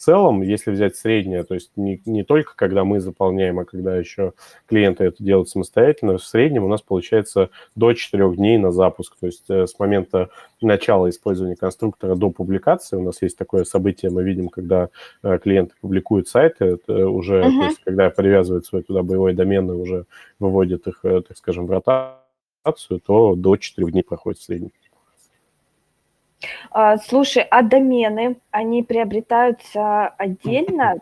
целом, 0.06 0.41
если 0.44 0.72
взять 0.72 0.96
среднее, 0.96 1.44
то 1.44 1.56
есть 1.56 1.72
не, 1.76 2.00
не 2.06 2.24
только 2.24 2.56
когда 2.56 2.84
мы 2.84 3.00
заполняем, 3.00 3.60
а 3.60 3.65
когда 3.65 3.98
еще 3.98 4.34
клиенты 4.68 5.06
это 5.06 5.24
делают 5.24 5.50
самостоятельно, 5.50 6.18
в 6.18 6.24
среднем 6.24 6.63
у 6.63 6.68
нас 6.68 6.82
получается 6.82 7.50
до 7.76 7.94
4 7.94 8.36
дней 8.36 8.58
на 8.60 8.72
запуск. 8.72 9.15
То 9.20 9.26
есть 9.26 9.50
э, 9.50 9.65
с 9.65 9.80
момента 9.80 10.30
начала 10.62 11.10
использования 11.10 11.56
конструктора 11.56 12.15
до 12.15 12.30
публикации 12.30 12.98
у 12.98 13.04
нас 13.04 13.22
есть 13.22 13.38
такое 13.38 13.63
событие, 13.63 14.12
мы 14.12 14.24
видим, 14.24 14.50
когда 14.50 14.89
э, 15.24 15.39
клиенты 15.39 15.74
публикуют 15.82 16.28
сайты, 16.28 16.78
уже, 16.88 17.41
uh-huh. 17.41 17.60
то 17.60 17.65
есть 17.65 17.80
когда 17.84 18.10
привязывают 18.10 18.65
свой 18.65 18.84
туда 18.84 19.02
боевой 19.02 19.34
домен 19.34 19.70
и 19.72 19.74
уже 19.74 20.06
выводят 20.39 20.88
их, 20.88 21.00
э, 21.04 21.22
так 21.28 21.36
скажем, 21.36 21.65
в 21.65 21.72
ротацию, 21.72 23.00
то 23.00 23.36
до 23.36 23.58
4 23.58 23.91
дней 23.91 24.04
проходит 24.04 24.39
в 24.39 24.44
среднем. 24.44 24.72
А, 26.72 26.98
слушай, 26.98 27.44
а 27.50 27.62
домены, 27.62 28.38
они 28.52 28.84
приобретаются 28.84 30.08
отдельно? 30.08 30.96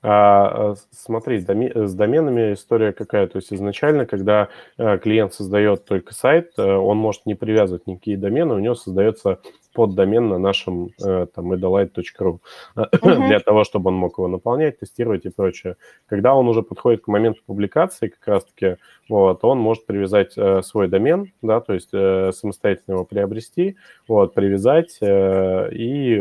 А, 0.00 0.74
смотри, 0.92 1.38
с 1.40 1.94
доменами 1.94 2.52
история 2.52 2.92
какая. 2.92 3.26
То 3.26 3.38
есть 3.38 3.52
изначально, 3.52 4.06
когда 4.06 4.48
клиент 4.76 5.34
создает 5.34 5.84
только 5.84 6.14
сайт, 6.14 6.58
он 6.58 6.96
может 6.96 7.26
не 7.26 7.34
привязывать 7.34 7.86
никакие 7.88 8.16
домены, 8.16 8.54
у 8.54 8.60
него 8.60 8.76
создается 8.76 9.40
поддомен 9.78 10.28
на 10.28 10.38
нашем 10.38 10.90
э, 11.00 11.26
там 11.32 11.52
edolite.ru 11.52 12.40
uh-huh. 12.74 13.28
для 13.28 13.38
того, 13.38 13.62
чтобы 13.62 13.90
он 13.90 13.94
мог 13.94 14.18
его 14.18 14.26
наполнять, 14.26 14.80
тестировать 14.80 15.24
и 15.24 15.28
прочее. 15.28 15.76
Когда 16.08 16.34
он 16.34 16.48
уже 16.48 16.62
подходит 16.62 17.02
к 17.02 17.06
моменту 17.06 17.42
публикации, 17.46 18.08
как 18.08 18.26
раз-таки, 18.26 18.76
вот, 19.08 19.44
он 19.44 19.58
может 19.58 19.86
привязать 19.86 20.32
э, 20.36 20.62
свой 20.62 20.88
домен, 20.88 21.32
да, 21.42 21.60
то 21.60 21.74
есть 21.74 21.90
э, 21.92 22.32
самостоятельно 22.32 22.94
его 22.94 23.04
приобрести, 23.04 23.76
вот, 24.08 24.34
привязать, 24.34 24.98
э, 25.00 25.68
и 25.72 26.20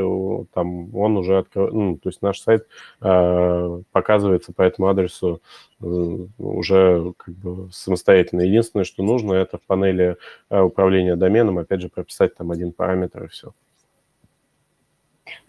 там 0.54 0.96
он 0.96 1.18
уже 1.18 1.40
открывает, 1.40 1.74
ну, 1.74 1.98
то 1.98 2.10
есть 2.10 2.22
наш 2.22 2.40
сайт 2.40 2.68
э, 3.02 3.82
показывается 3.92 4.54
по 4.54 4.62
этому 4.62 4.88
адресу 4.88 5.42
уже 5.80 7.14
как 7.18 7.36
бы 7.36 7.70
самостоятельно. 7.72 8.42
Единственное, 8.42 8.84
что 8.84 9.04
нужно, 9.04 9.34
это 9.34 9.58
в 9.58 9.62
панели 9.62 10.18
э, 10.50 10.60
управления 10.60 11.16
доменом, 11.16 11.60
опять 11.60 11.82
же, 11.82 11.90
прописать 11.90 12.36
там 12.36 12.52
один 12.52 12.72
параметр 12.72 13.26
и 13.26 13.28
все. 13.28 13.54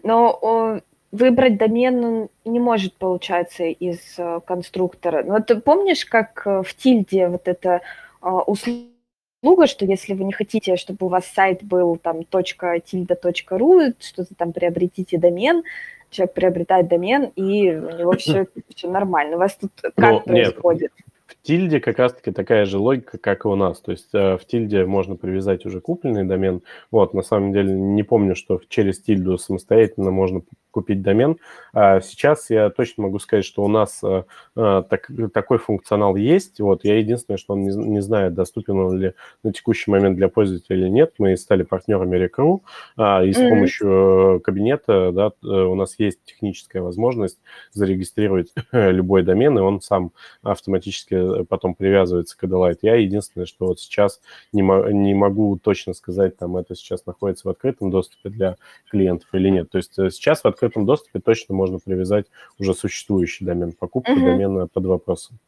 Но 0.03 0.81
выбрать 1.11 1.57
домен 1.57 2.29
не 2.45 2.59
может, 2.59 2.93
получаться, 2.93 3.63
из 3.63 3.99
э, 4.17 4.41
конструктора. 4.45 5.23
Вот 5.23 5.47
ты 5.47 5.59
помнишь, 5.59 6.05
как 6.05 6.45
в 6.45 6.73
тильде 6.75 7.27
вот 7.27 7.47
эта 7.47 7.81
услуга, 8.21 9.65
что 9.65 9.85
если 9.85 10.13
вы 10.13 10.25
не 10.25 10.33
хотите, 10.33 10.75
чтобы 10.75 11.05
у 11.05 11.09
вас 11.09 11.25
сайт 11.25 11.63
был 11.63 11.97
там 11.97 12.19
.tilda.ru, 12.19 13.93
что-то 13.99 14.35
там 14.35 14.53
приобретите 14.53 15.17
домен, 15.17 15.63
человек 16.09 16.33
приобретает 16.33 16.87
домен, 16.87 17.31
и 17.35 17.71
у 17.71 17.97
него 17.97 18.11
все, 18.13 18.47
все 18.75 18.89
нормально. 18.89 19.35
У 19.35 19.39
вас 19.39 19.55
тут 19.55 19.71
как 19.81 19.93
ну, 19.97 20.19
происходит? 20.21 20.91
Нет, 20.97 21.05
тильде 21.41 21.79
как 21.79 21.99
раз-таки 21.99 22.31
такая 22.31 22.65
же 22.65 22.77
логика, 22.77 23.17
как 23.17 23.45
и 23.45 23.47
у 23.47 23.55
нас. 23.55 23.79
То 23.79 23.91
есть 23.91 24.09
э, 24.13 24.37
в 24.37 24.45
тильде 24.45 24.85
можно 24.85 25.15
привязать 25.15 25.65
уже 25.65 25.81
купленный 25.81 26.25
домен. 26.25 26.61
Вот, 26.91 27.13
на 27.13 27.21
самом 27.21 27.53
деле 27.53 27.73
не 27.73 28.03
помню, 28.03 28.35
что 28.35 28.59
через 28.67 29.01
тильду 29.01 29.37
самостоятельно 29.37 30.11
можно 30.11 30.41
купить 30.71 31.01
домен. 31.01 31.37
А 31.73 31.99
сейчас 32.01 32.49
я 32.49 32.69
точно 32.69 33.03
могу 33.03 33.19
сказать, 33.19 33.45
что 33.45 33.63
у 33.63 33.67
нас 33.67 34.01
э, 34.03 34.23
так, 34.55 35.09
такой 35.33 35.57
функционал 35.57 36.15
есть. 36.15 36.59
Вот, 36.59 36.83
я 36.83 36.97
единственное, 36.99 37.37
что 37.37 37.53
он 37.53 37.63
не, 37.63 37.75
не 37.75 38.01
знаю, 38.01 38.31
доступен 38.31 38.77
он 38.77 38.97
ли 38.99 39.13
на 39.43 39.51
текущий 39.51 39.89
момент 39.89 40.17
для 40.17 40.29
пользователя 40.29 40.77
или 40.77 40.89
нет. 40.89 41.13
Мы 41.17 41.35
стали 41.37 41.63
партнерами 41.63 42.17
Recru, 42.17 42.61
а, 42.97 43.23
и 43.23 43.33
с 43.33 43.37
mm-hmm. 43.37 43.49
помощью 43.49 44.41
кабинета 44.43 45.11
да, 45.11 45.31
у 45.41 45.75
нас 45.75 45.95
есть 45.97 46.23
техническая 46.25 46.81
возможность 46.81 47.39
зарегистрировать 47.71 48.53
любой 48.71 49.23
домен, 49.23 49.57
и 49.57 49.61
он 49.61 49.81
сам 49.81 50.11
автоматически 50.43 51.15
потом 51.47 51.75
привязывается 51.75 52.37
к 52.37 52.43
Adelaide. 52.43 52.79
Я 52.81 52.95
единственное, 52.95 53.45
что 53.45 53.67
вот 53.67 53.79
сейчас 53.79 54.21
не, 54.53 54.61
не 54.61 55.13
могу 55.13 55.57
точно 55.57 55.93
сказать, 55.93 56.37
там 56.37 56.57
это 56.57 56.75
сейчас 56.75 57.05
находится 57.05 57.47
в 57.47 57.51
открытом 57.51 57.91
доступе 57.91 58.29
для 58.29 58.55
клиентов 58.89 59.27
или 59.33 59.49
нет. 59.49 59.69
То 59.69 59.77
есть 59.77 59.97
э, 59.99 60.09
сейчас 60.09 60.41
в 60.41 60.45
открытом 60.45 60.85
доступе 60.85 61.19
точно 61.19 61.55
можно 61.55 61.79
привязать 61.79 62.25
уже 62.59 62.73
существующий 62.73 63.45
домен, 63.45 63.73
покупку 63.73 64.11
mm-hmm. 64.11 64.25
домена 64.25 64.67
под 64.67 64.85
вопросом. 64.85 65.39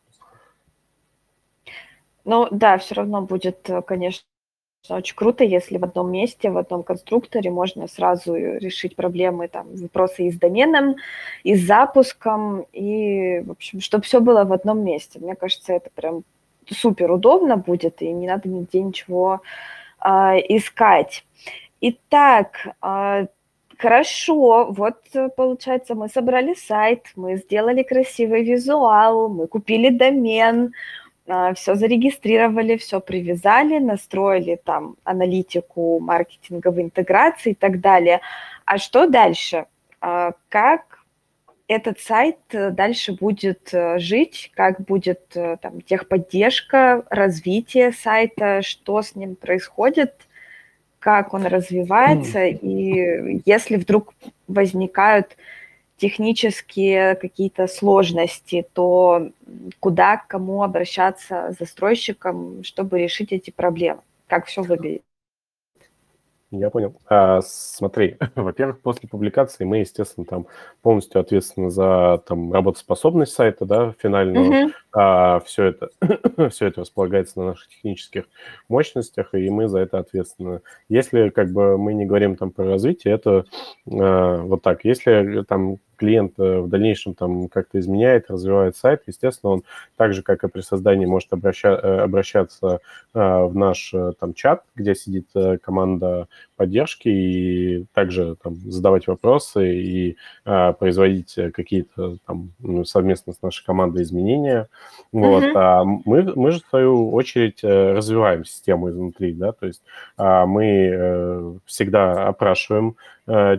Ну 2.24 2.48
да, 2.52 2.78
все 2.78 2.96
равно 2.96 3.22
будет, 3.22 3.70
э, 3.70 3.82
очень 4.90 5.16
круто, 5.16 5.44
если 5.44 5.78
в 5.78 5.84
одном 5.84 6.12
месте, 6.12 6.50
в 6.50 6.58
одном 6.58 6.84
конструкторе 6.84 7.52
можно 7.52 7.88
сразу 7.88 8.34
решить 8.36 8.96
проблемы, 8.96 9.48
там, 9.48 9.68
вопросы 9.76 10.26
и 10.26 10.32
с 10.32 10.40
доменом, 10.40 10.96
и 11.44 11.56
с 11.56 11.66
запуском, 11.66 12.66
и, 12.74 13.42
в 13.42 13.52
общем, 13.52 13.80
чтобы 13.80 14.04
все 14.04 14.20
было 14.20 14.44
в 14.44 14.54
одном 14.54 14.84
месте. 14.84 15.20
Мне 15.20 15.36
кажется, 15.36 15.74
это 15.74 15.90
прям 15.94 16.24
супер 16.68 17.12
удобно 17.12 17.58
будет, 17.58 18.02
и 18.02 18.12
не 18.12 18.28
надо 18.28 18.50
нигде 18.50 18.82
ничего 18.82 19.42
э, 20.04 20.10
искать. 20.50 21.26
Итак, 21.82 22.68
э, 22.82 23.28
хорошо, 23.78 24.72
вот 24.72 24.98
получается, 25.36 25.96
мы 25.96 26.10
собрали 26.10 26.56
сайт, 26.56 27.12
мы 27.16 27.38
сделали 27.38 27.84
красивый 27.84 28.44
визуал, 28.44 29.30
мы 29.30 29.48
купили 29.48 29.90
домен, 29.90 30.74
все 31.56 31.76
зарегистрировали, 31.76 32.78
все 32.78 33.00
привязали, 33.00 33.80
настроили 33.80 34.60
там 34.64 34.96
аналитику 35.04 36.00
маркетинговой 36.00 36.84
интеграции 36.84 37.52
и 37.52 37.56
так 37.56 37.80
далее. 37.80 38.22
А 38.66 38.78
что 38.78 39.08
дальше? 39.08 39.66
А, 40.02 40.34
как 40.50 41.02
этот 41.72 42.00
сайт 42.00 42.38
дальше 42.52 43.14
будет 43.14 43.74
э, 43.74 43.98
жить, 43.98 44.52
как 44.56 44.82
будет 44.82 45.22
э, 45.36 45.56
там 45.62 45.80
техподдержка, 45.80 47.06
развитие 47.10 47.94
сайта, 47.94 48.62
что 48.62 49.02
с 49.02 49.16
ним 49.16 49.36
происходит, 49.36 50.14
как 51.00 51.34
он 51.34 51.46
развивается, 51.46 52.46
и 52.46 53.42
если 53.46 53.78
вдруг 53.78 54.14
возникают 54.48 55.38
технические 56.02 57.14
какие-то 57.14 57.68
сложности, 57.68 58.66
то 58.74 59.30
куда, 59.80 60.18
к 60.18 60.28
кому 60.28 60.64
обращаться 60.64 61.56
застройщикам, 61.60 62.64
чтобы 62.64 63.04
решить 63.04 63.32
эти 63.32 63.52
проблемы? 63.52 64.02
Как 64.26 64.48
все 64.48 64.64
выглядит? 64.64 65.04
Я 66.50 66.72
понял. 66.72 66.96
А, 67.08 67.42
смотри, 67.44 68.18
во-первых, 68.36 68.82
после 68.82 69.08
публикации 69.08 69.64
мы, 69.64 69.78
естественно, 69.78 70.26
там 70.26 70.48
полностью 70.82 71.22
ответственны 71.22 71.70
за 71.70 72.24
там 72.26 72.52
работоспособность 72.52 73.34
сайта, 73.34 73.66
да, 73.66 73.94
финального. 74.00 74.52
Mm-hmm. 74.52 74.72
А, 74.94 75.40
все 75.42 75.66
это, 75.66 75.90
все 76.50 76.68
это 76.68 76.82
располагается 76.82 77.40
на 77.40 77.46
наших 77.48 77.70
технических 77.70 78.26
мощностях, 78.68 79.34
и 79.34 79.50
мы 79.50 79.68
за 79.68 79.80
это 79.80 80.00
ответственны. 80.00 80.62
Если 80.90 81.30
как 81.30 81.52
бы 81.52 81.78
мы 81.78 81.94
не 81.94 82.06
говорим 82.06 82.36
там 82.36 82.52
про 82.52 82.66
развитие, 82.66 83.14
это 83.14 83.46
а, 83.90 84.38
вот 84.38 84.62
так. 84.62 84.84
Если 84.84 85.44
там 85.48 85.80
клиент 86.02 86.34
э, 86.40 86.62
в 86.62 86.68
дальнейшем 86.68 87.14
там 87.14 87.48
как-то 87.48 87.80
изменяет, 87.80 88.32
развивает 88.32 88.76
сайт, 88.76 89.04
естественно, 89.06 89.52
он 89.52 89.64
так 89.98 90.14
же, 90.14 90.24
как 90.24 90.44
и 90.44 90.48
при 90.48 90.62
создании, 90.62 91.06
может 91.06 91.32
обраща, 91.32 91.70
э, 91.70 92.00
обращаться 92.00 92.80
э, 93.14 93.20
в 93.20 93.56
наш 93.56 93.94
там 94.20 94.34
чат, 94.34 94.64
где 94.76 94.96
сидит 94.96 95.28
команда 95.62 96.28
поддержки, 96.56 97.08
и 97.08 97.86
также 97.94 98.36
там 98.42 98.56
задавать 98.56 99.08
вопросы 99.08 99.76
и 99.76 100.18
производить 100.44 101.38
какие-то 101.54 102.18
там 102.26 102.52
ну, 102.60 102.84
совместно 102.84 103.34
с 103.34 103.42
нашей 103.42 103.64
командой 103.66 104.02
изменения. 104.04 104.68
Вот. 105.12 105.44
Mm-hmm. 105.44 105.52
А 105.56 105.84
мы, 105.84 106.34
мы 106.36 106.52
же, 106.52 106.62
в 106.62 106.70
свою 106.70 107.12
очередь, 107.12 107.64
развиваем 107.64 108.46
систему 108.46 108.90
изнутри, 108.90 109.34
да, 109.34 109.52
то 109.52 109.66
есть 109.66 109.82
а, 110.18 110.46
мы 110.46 111.60
всегда 111.66 112.28
опрашиваем 112.28 112.96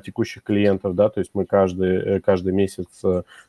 текущих 0.04 0.42
клиентов, 0.42 0.94
да, 0.94 1.08
то 1.08 1.20
есть 1.20 1.30
мы 1.34 1.46
каждый, 1.46 2.20
каждый 2.20 2.52
месяц 2.52 2.88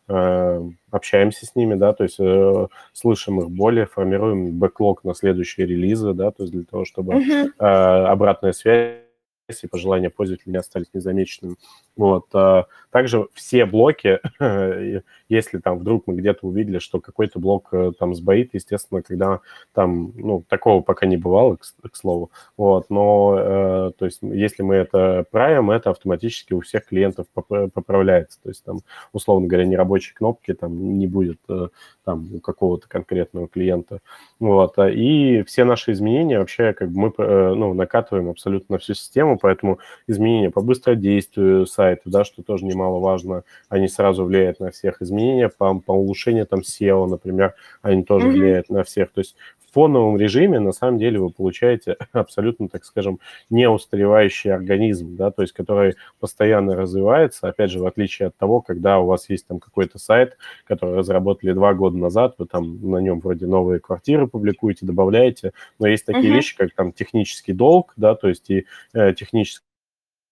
э, 0.07 0.69
общаемся 0.91 1.45
с 1.45 1.55
ними, 1.55 1.75
да, 1.75 1.93
то 1.93 2.03
есть 2.03 2.19
э, 2.19 2.67
слышим 2.93 3.41
их 3.41 3.49
боли, 3.49 3.85
формируем 3.85 4.57
бэклог 4.57 5.03
на 5.03 5.15
следующие 5.15 5.65
релизы, 5.65 6.13
да, 6.13 6.31
то 6.31 6.43
есть 6.43 6.53
для 6.53 6.63
того, 6.63 6.85
чтобы 6.85 7.13
uh-huh. 7.13 7.51
э, 7.57 7.65
обратная 7.65 8.53
связь 8.53 9.02
и 9.49 9.67
пожелания 9.67 10.09
пользователя 10.09 10.51
не 10.53 10.57
остались 10.57 10.87
незамеченными. 10.93 11.57
Вот. 11.95 12.27
А, 12.33 12.65
также 12.91 13.27
все 13.33 13.65
блоки, 13.65 14.19
если 15.29 15.57
там 15.59 15.79
вдруг 15.79 16.07
мы 16.07 16.15
где-то 16.15 16.47
увидели, 16.47 16.79
что 16.79 16.99
какой-то 16.99 17.39
блок 17.39 17.69
э, 17.71 17.91
там 17.97 18.15
сбоит, 18.15 18.53
естественно, 18.53 19.01
когда 19.01 19.41
там, 19.73 20.13
ну, 20.15 20.43
такого 20.47 20.81
пока 20.81 21.05
не 21.05 21.17
бывало, 21.17 21.57
к, 21.57 21.63
к 21.91 21.95
слову, 21.95 22.31
вот, 22.57 22.89
но, 22.89 23.35
э, 23.37 23.91
то 23.97 24.05
есть, 24.05 24.19
если 24.21 24.63
мы 24.63 24.75
это 24.75 25.25
правим, 25.29 25.71
это 25.71 25.89
автоматически 25.89 26.53
у 26.53 26.61
всех 26.61 26.85
клиентов 26.85 27.27
поправляется, 27.33 28.39
то 28.41 28.49
есть, 28.49 28.63
там, 28.63 28.79
условно 29.11 29.47
говоря, 29.47 29.65
нерабочей 29.65 30.13
кнопки 30.13 30.53
там 30.53 30.97
не 30.97 31.07
будет 31.07 31.39
э, 31.49 31.67
там 32.05 32.29
у 32.33 32.39
какого-то 32.39 32.87
конкретного 32.87 33.47
клиента, 33.47 33.99
вот, 34.39 34.77
и 34.77 35.43
все 35.43 35.63
наши 35.63 35.91
изменения 35.91 36.39
вообще, 36.39 36.73
как 36.73 36.91
бы 36.91 36.99
мы, 36.99 37.13
э, 37.17 37.53
ну, 37.55 37.73
накатываем 37.73 38.29
абсолютно 38.29 38.73
на 38.73 38.79
всю 38.79 38.93
систему, 38.93 39.32
поэтому 39.37 39.79
изменения 40.07 40.49
по 40.49 40.61
быстродействию, 40.61 41.65
сайты, 41.65 42.03
да, 42.05 42.23
что 42.23 42.43
тоже 42.43 42.65
немаловажно, 42.65 43.43
они 43.69 43.87
сразу 43.87 44.25
влияют 44.25 44.59
на 44.59 44.71
всех. 44.71 45.01
Изменения 45.01 45.49
по, 45.49 45.79
по 45.79 45.91
улучшению 45.91 46.45
там 46.45 46.61
SEO, 46.61 47.07
например, 47.07 47.55
они 47.81 48.03
тоже 48.03 48.27
mm-hmm. 48.27 48.31
влияют 48.31 48.69
на 48.69 48.83
всех. 48.83 49.11
То 49.11 49.19
есть 49.19 49.35
фоновом 49.73 50.17
режиме 50.17 50.59
на 50.59 50.71
самом 50.71 50.99
деле 50.99 51.19
вы 51.19 51.29
получаете 51.29 51.97
абсолютно, 52.11 52.69
так 52.69 52.85
скажем, 52.85 53.19
неустаревающий 53.49 54.53
организм, 54.53 55.15
да, 55.15 55.31
то 55.31 55.41
есть 55.41 55.53
который 55.53 55.95
постоянно 56.19 56.75
развивается, 56.75 57.47
опять 57.47 57.71
же, 57.71 57.79
в 57.79 57.85
отличие 57.85 58.27
от 58.27 58.37
того, 58.37 58.61
когда 58.61 58.99
у 58.99 59.05
вас 59.05 59.29
есть 59.29 59.47
там 59.47 59.59
какой-то 59.59 59.99
сайт, 59.99 60.37
который 60.65 60.95
разработали 60.95 61.53
два 61.53 61.73
года 61.73 61.97
назад, 61.97 62.35
вы 62.37 62.45
там 62.45 62.89
на 62.89 62.97
нем 62.97 63.19
вроде 63.19 63.47
новые 63.47 63.79
квартиры 63.79 64.27
публикуете, 64.27 64.85
добавляете, 64.85 65.53
но 65.79 65.87
есть 65.87 66.05
такие 66.05 66.31
uh-huh. 66.31 66.35
вещи, 66.35 66.57
как 66.57 66.73
там 66.73 66.91
технический 66.91 67.53
долг, 67.53 67.93
да, 67.95 68.15
то 68.15 68.29
есть 68.29 68.49
и 68.49 68.65
э, 68.93 69.13
технический 69.13 69.65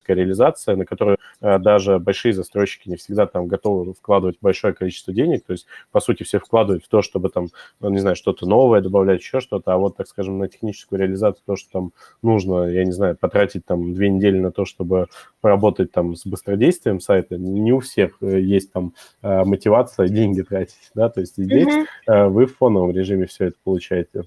реализация, 0.07 0.75
на 0.75 0.85
которую 0.85 1.17
э, 1.41 1.59
даже 1.59 1.99
большие 1.99 2.33
застройщики 2.33 2.89
не 2.89 2.95
всегда 2.95 3.25
там 3.25 3.47
готовы 3.47 3.93
вкладывать 3.93 4.37
большое 4.41 4.73
количество 4.73 5.13
денег, 5.13 5.45
то 5.45 5.53
есть, 5.53 5.67
по 5.91 5.99
сути, 5.99 6.23
все 6.23 6.39
вкладывают 6.39 6.85
в 6.85 6.89
то, 6.89 7.01
чтобы 7.01 7.29
там, 7.29 7.47
ну, 7.79 7.89
не 7.89 7.99
знаю, 7.99 8.15
что-то 8.15 8.45
новое 8.47 8.81
добавлять, 8.81 9.21
еще 9.21 9.39
что-то, 9.39 9.73
а 9.73 9.77
вот, 9.77 9.97
так 9.97 10.07
скажем, 10.07 10.37
на 10.37 10.47
техническую 10.47 10.99
реализацию 10.99 11.43
то, 11.45 11.55
что 11.55 11.71
там 11.71 11.91
нужно, 12.21 12.65
я 12.65 12.83
не 12.83 12.91
знаю, 12.91 13.17
потратить 13.17 13.65
там 13.65 13.93
две 13.93 14.09
недели 14.09 14.39
на 14.39 14.51
то, 14.51 14.65
чтобы 14.65 15.07
поработать 15.41 15.91
там 15.91 16.15
с 16.15 16.25
быстродействием 16.25 16.99
сайта, 16.99 17.37
не 17.37 17.73
у 17.73 17.79
всех 17.79 18.17
э, 18.21 18.39
есть 18.41 18.71
там 18.71 18.93
э, 19.21 19.43
мотивация 19.43 20.07
деньги 20.07 20.41
тратить, 20.41 20.91
да, 20.95 21.09
то 21.09 21.21
есть 21.21 21.37
здесь 21.37 21.67
mm-hmm. 22.07 22.29
вы 22.29 22.45
в 22.45 22.55
фоновом 22.57 22.91
режиме 22.91 23.25
все 23.25 23.45
это 23.45 23.57
получаете. 23.63 24.23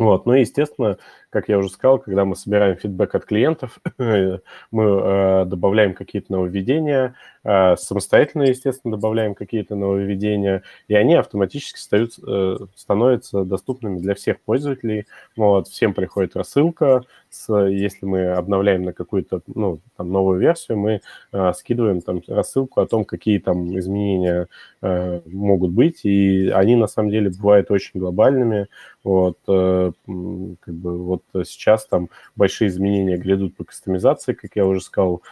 Вот, 0.00 0.24
ну 0.24 0.32
и, 0.32 0.40
естественно, 0.40 0.96
как 1.30 1.48
я 1.48 1.58
уже 1.58 1.68
сказал, 1.70 1.98
когда 1.98 2.24
мы 2.24 2.36
собираем 2.36 2.76
фидбэк 2.76 3.14
от 3.14 3.24
клиентов, 3.24 3.78
мы 3.98 4.42
э, 4.72 5.44
добавляем 5.46 5.94
какие-то 5.94 6.32
нововведения, 6.32 7.14
э, 7.44 7.76
самостоятельно, 7.76 8.42
естественно, 8.42 8.96
добавляем 8.96 9.34
какие-то 9.34 9.76
нововведения, 9.76 10.62
и 10.88 10.94
они 10.94 11.14
автоматически 11.14 11.78
стают, 11.78 12.12
э, 12.26 12.56
становятся 12.74 13.44
доступными 13.44 13.98
для 13.98 14.14
всех 14.14 14.40
пользователей. 14.40 15.06
Вот, 15.36 15.68
всем 15.68 15.94
приходит 15.94 16.36
рассылка, 16.36 17.04
с, 17.30 17.52
если 17.68 18.06
мы 18.06 18.26
обновляем 18.32 18.82
на 18.82 18.92
какую-то 18.92 19.40
ну, 19.46 19.80
там, 19.96 20.10
новую 20.10 20.40
версию, 20.40 20.78
мы 20.78 21.00
э, 21.32 21.52
скидываем 21.54 22.00
там 22.00 22.20
рассылку 22.26 22.80
о 22.80 22.86
том, 22.86 23.04
какие 23.04 23.38
там 23.38 23.78
изменения 23.78 24.48
э, 24.82 25.20
могут 25.26 25.70
быть, 25.70 26.04
и 26.04 26.48
они 26.48 26.74
на 26.74 26.88
самом 26.88 27.10
деле 27.10 27.30
бывают 27.30 27.70
очень 27.70 28.00
глобальными. 28.00 28.66
Вот, 29.04 29.38
э, 29.48 29.92
как 30.60 30.74
бы 30.74 30.98
вот 30.98 31.19
вот 31.32 31.48
сейчас 31.48 31.86
там 31.86 32.08
большие 32.36 32.68
изменения 32.68 33.16
грядут 33.16 33.56
по 33.56 33.64
кастомизации, 33.64 34.32
как 34.32 34.56
я 34.56 34.66
уже 34.66 34.80
сказал, 34.80 35.22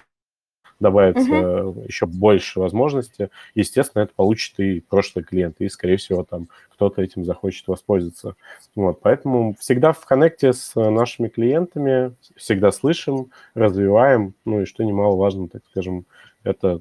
добавится 0.80 1.28
uh-huh. 1.28 1.86
еще 1.86 2.06
больше 2.06 2.60
возможностей. 2.60 3.28
Естественно, 3.54 4.02
это 4.02 4.12
получит 4.14 4.58
и 4.60 4.80
прошлый 4.80 5.24
клиент, 5.24 5.56
и, 5.58 5.68
скорее 5.68 5.96
всего, 5.96 6.24
там 6.24 6.48
кто-то 6.70 7.02
этим 7.02 7.24
захочет 7.24 7.66
воспользоваться. 7.66 8.36
Вот, 8.74 9.00
поэтому 9.00 9.56
всегда 9.58 9.92
в 9.92 10.04
коннекте 10.06 10.52
с 10.52 10.74
нашими 10.76 11.28
клиентами, 11.28 12.14
всегда 12.36 12.70
слышим, 12.70 13.32
развиваем, 13.54 14.34
ну 14.44 14.62
и 14.62 14.64
что 14.64 14.84
немаловажно, 14.84 15.48
так 15.48 15.62
скажем, 15.70 16.06
это 16.44 16.80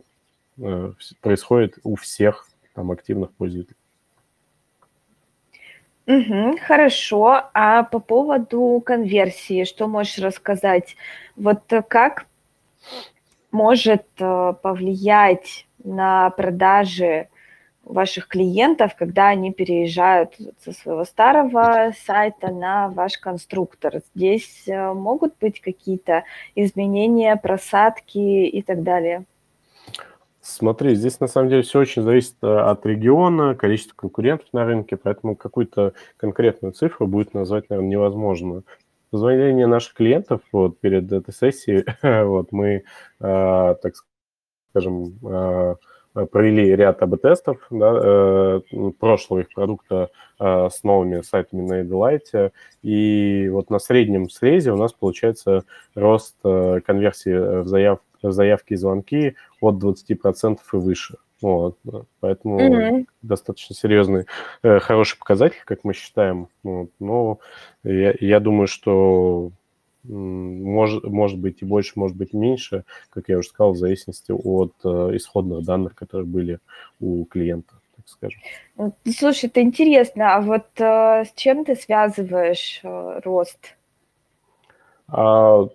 э, 0.60 0.94
происходит 1.22 1.80
у 1.84 1.96
всех 1.96 2.48
там 2.76 2.92
активных 2.92 3.32
пользователей. 3.32 3.76
Мгм. 6.08 6.58
Хорошо. 6.58 7.50
А 7.54 7.84
по 7.84 8.00
поводу 8.00 8.82
конверсии, 8.86 9.66
что 9.66 9.88
можешь 9.88 10.18
рассказать? 10.20 10.96
Вот 11.36 11.72
э, 11.74 11.82
как 11.82 12.26
может 13.52 14.06
э, 14.20 14.54
повлиять 14.62 15.68
на 15.84 16.30
продажи 16.30 17.28
ваших 17.84 18.28
клиентов, 18.30 18.96
когда 18.96 19.28
они 19.30 19.52
переезжают 19.52 20.36
со 20.64 20.72
своего 20.72 21.04
старого 21.04 21.92
сайта 22.06 22.52
на 22.54 22.88
ваш 22.88 23.18
конструктор? 23.18 24.02
Здесь 24.16 24.64
э, 24.66 24.94
могут 24.94 25.38
быть 25.42 25.60
какие-то 25.60 26.24
изменения, 26.56 27.36
просадки 27.36 28.46
и 28.46 28.62
так 28.62 28.82
далее? 28.82 29.26
Смотри, 30.50 30.96
здесь 30.96 31.20
на 31.20 31.28
самом 31.28 31.50
деле 31.50 31.62
все 31.62 31.78
очень 31.80 32.04
зависит 32.04 32.36
э, 32.42 32.48
от 32.48 32.86
региона, 32.86 33.54
количества 33.54 33.96
конкурентов 33.98 34.48
на 34.54 34.64
рынке, 34.64 34.96
поэтому 34.96 35.36
какую-то 35.36 35.92
конкретную 36.16 36.72
цифру 36.72 37.06
будет 37.06 37.34
назвать, 37.34 37.70
наверное, 37.70 37.90
невозможно. 37.92 38.64
Позволение 39.12 39.68
наших 39.68 39.94
клиентов 39.96 40.40
вот, 40.54 40.80
перед 40.80 41.12
этой 41.12 41.34
сессией, 41.34 41.84
вот, 42.24 42.54
мы, 42.54 42.84
э, 43.20 43.76
так 43.82 43.94
скажем, 44.70 45.20
э, 45.22 45.76
провели 46.32 46.74
ряд 46.78 47.04
АБ-тестов 47.04 47.58
да, 47.70 48.00
э, 48.02 48.62
прошлого 49.00 49.42
их 49.42 49.54
продукта 49.54 50.12
э, 50.40 50.70
с 50.72 50.82
новыми 50.82 51.24
сайтами 51.24 51.62
на 51.62 51.82
Edelite, 51.82 52.54
и 52.84 53.50
вот 53.52 53.70
на 53.70 53.80
среднем 53.80 54.30
срезе 54.30 54.72
у 54.72 54.78
нас 54.78 54.94
получается 54.94 55.66
рост 55.94 56.38
э, 56.46 56.80
конверсии 56.86 57.64
в 57.64 57.68
заяв 57.68 58.00
заявки 58.22 58.74
и 58.74 58.78
звонки 58.78 59.36
от 59.62 59.84
20% 59.84 60.58
и 60.74 60.76
выше. 60.78 61.18
Вот, 61.40 61.78
поэтому 62.20 62.60
mm-hmm. 62.60 63.06
достаточно 63.22 63.76
серьезный, 63.76 64.26
э, 64.64 64.80
хороший 64.80 65.20
показатель, 65.20 65.62
как 65.66 65.84
мы 65.84 65.94
считаем. 65.94 66.48
Вот, 66.64 66.90
но 67.00 67.40
я, 67.84 68.16
я 68.20 68.40
думаю, 68.40 68.68
что 68.68 69.52
может, 70.08 71.04
может 71.04 71.40
быть 71.40 71.62
и 71.62 71.66
больше, 71.66 71.94
может 71.96 72.18
быть 72.18 72.34
и 72.34 72.38
меньше, 72.38 72.86
как 73.10 73.30
я 73.30 73.38
уже 73.38 73.50
сказал, 73.50 73.74
в 73.74 73.78
зависимости 73.78 74.32
от 74.32 74.74
э, 74.84 75.16
исходных 75.16 75.64
данных, 75.64 75.96
которые 75.96 76.26
были 76.26 76.60
у 77.00 77.26
клиента, 77.26 77.76
так 77.96 78.08
скажем. 78.08 78.42
Слушай, 79.06 79.46
это 79.48 79.62
интересно, 79.62 80.36
а 80.36 80.42
вот 80.42 80.68
э, 80.78 81.26
с 81.26 81.34
чем 81.36 81.66
ты 81.66 81.76
связываешь 81.76 82.80
э, 82.84 83.20
рост? 83.24 83.76
А, 85.08 85.68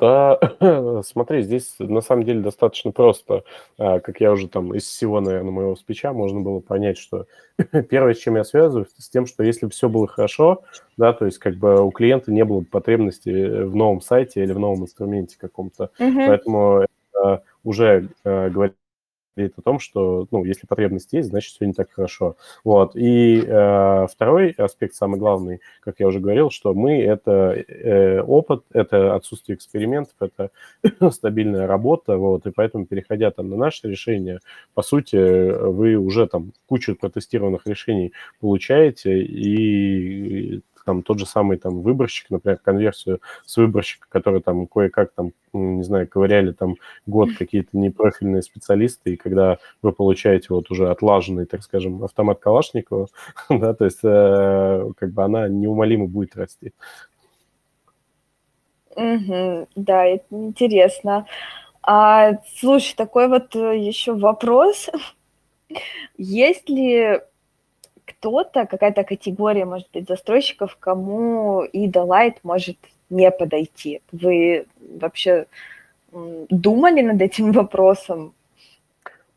да, 0.00 0.38
смотри, 1.04 1.42
здесь 1.42 1.74
на 1.78 2.00
самом 2.00 2.24
деле 2.24 2.40
достаточно 2.40 2.90
просто. 2.90 3.44
А, 3.78 4.00
как 4.00 4.20
я 4.20 4.32
уже 4.32 4.48
там 4.48 4.74
из 4.74 4.84
всего, 4.84 5.20
наверное, 5.20 5.50
моего 5.50 5.76
спича 5.76 6.12
можно 6.14 6.40
было 6.40 6.60
понять, 6.60 6.96
что 6.96 7.26
первое, 7.90 8.14
с 8.14 8.18
чем 8.18 8.36
я 8.36 8.44
связываю, 8.44 8.86
с 8.96 9.10
тем, 9.10 9.26
что 9.26 9.44
если 9.44 9.66
бы 9.66 9.72
все 9.72 9.90
было 9.90 10.06
хорошо, 10.06 10.62
да, 10.96 11.12
то 11.12 11.26
есть 11.26 11.38
как 11.38 11.56
бы 11.56 11.82
у 11.82 11.90
клиента 11.90 12.32
не 12.32 12.44
было 12.44 12.60
бы 12.60 12.66
потребности 12.66 13.28
в 13.64 13.76
новом 13.76 14.00
сайте 14.00 14.42
или 14.42 14.52
в 14.52 14.58
новом 14.58 14.84
инструменте 14.84 15.36
каком-то. 15.38 15.90
Mm-hmm. 15.98 16.26
Поэтому 16.26 16.86
это 17.12 17.42
уже 17.62 18.08
э, 18.24 18.48
говорит 18.48 18.76
говорит 19.40 19.58
о 19.58 19.62
том, 19.62 19.78
что, 19.78 20.26
ну, 20.30 20.44
если 20.44 20.66
потребность 20.66 21.12
есть, 21.12 21.28
значит, 21.28 21.54
все 21.54 21.66
не 21.66 21.72
так 21.72 21.90
хорошо. 21.90 22.36
Вот. 22.64 22.94
И 22.94 23.42
э, 23.46 24.06
второй 24.10 24.50
аспект, 24.50 24.94
самый 24.94 25.18
главный, 25.18 25.60
как 25.80 26.00
я 26.00 26.06
уже 26.06 26.20
говорил, 26.20 26.50
что 26.50 26.74
мы– 26.74 27.02
это 27.02 27.52
э, 27.52 28.20
опыт, 28.20 28.64
это 28.72 29.14
отсутствие 29.14 29.56
экспериментов, 29.56 30.14
это 30.20 30.50
стабильная 31.10 31.66
работа, 31.66 32.16
вот, 32.16 32.46
и 32.46 32.50
поэтому, 32.50 32.86
переходя 32.86 33.30
там 33.30 33.48
на 33.48 33.56
наше 33.56 33.88
решение, 33.88 34.40
по 34.74 34.82
сути, 34.82 35.16
вы 35.16 35.96
уже 35.96 36.26
там 36.26 36.52
кучу 36.66 36.94
протестированных 36.94 37.66
решений 37.66 38.12
получаете, 38.40 39.22
и 39.22 40.60
там 40.90 41.02
тот 41.02 41.20
же 41.20 41.26
самый 41.26 41.56
там 41.56 41.82
выборщик, 41.82 42.30
например, 42.30 42.58
конверсию 42.58 43.20
с 43.46 43.56
выборщика, 43.56 44.08
который 44.08 44.42
там 44.42 44.66
кое-как 44.66 45.12
там, 45.12 45.30
не 45.52 45.84
знаю, 45.84 46.08
ковыряли 46.08 46.50
там 46.50 46.74
год 47.06 47.28
какие-то 47.38 47.78
непрофильные 47.78 48.42
специалисты, 48.42 49.12
и 49.12 49.16
когда 49.16 49.58
вы 49.82 49.92
получаете 49.92 50.48
вот 50.50 50.68
уже 50.72 50.90
отлаженный, 50.90 51.46
так 51.46 51.62
скажем, 51.62 52.02
автомат 52.02 52.40
Калашникова, 52.40 53.06
да, 53.48 53.72
то 53.72 53.84
есть 53.84 54.00
э, 54.02 54.90
как 54.96 55.12
бы 55.12 55.22
она 55.22 55.46
неумолимо 55.46 56.08
будет 56.08 56.34
расти. 56.34 56.72
Угу, 58.96 59.68
да, 59.76 60.06
это 60.06 60.26
интересно. 60.32 61.26
А, 61.84 62.32
слушай, 62.58 62.96
такой 62.96 63.28
вот 63.28 63.54
э, 63.54 63.78
еще 63.78 64.14
вопрос. 64.14 64.90
Есть 66.18 66.68
ли 66.68 67.20
кто-то, 68.10 68.66
какая-то 68.66 69.04
категория, 69.04 69.64
может 69.64 69.88
быть, 69.92 70.08
застройщиков, 70.08 70.76
кому 70.78 71.62
и 71.62 71.88
Light 71.88 72.36
может 72.42 72.76
не 73.10 73.30
подойти. 73.30 74.00
Вы 74.12 74.66
вообще 75.00 75.46
думали 76.12 77.02
над 77.02 77.20
этим 77.20 77.52
вопросом? 77.60 78.32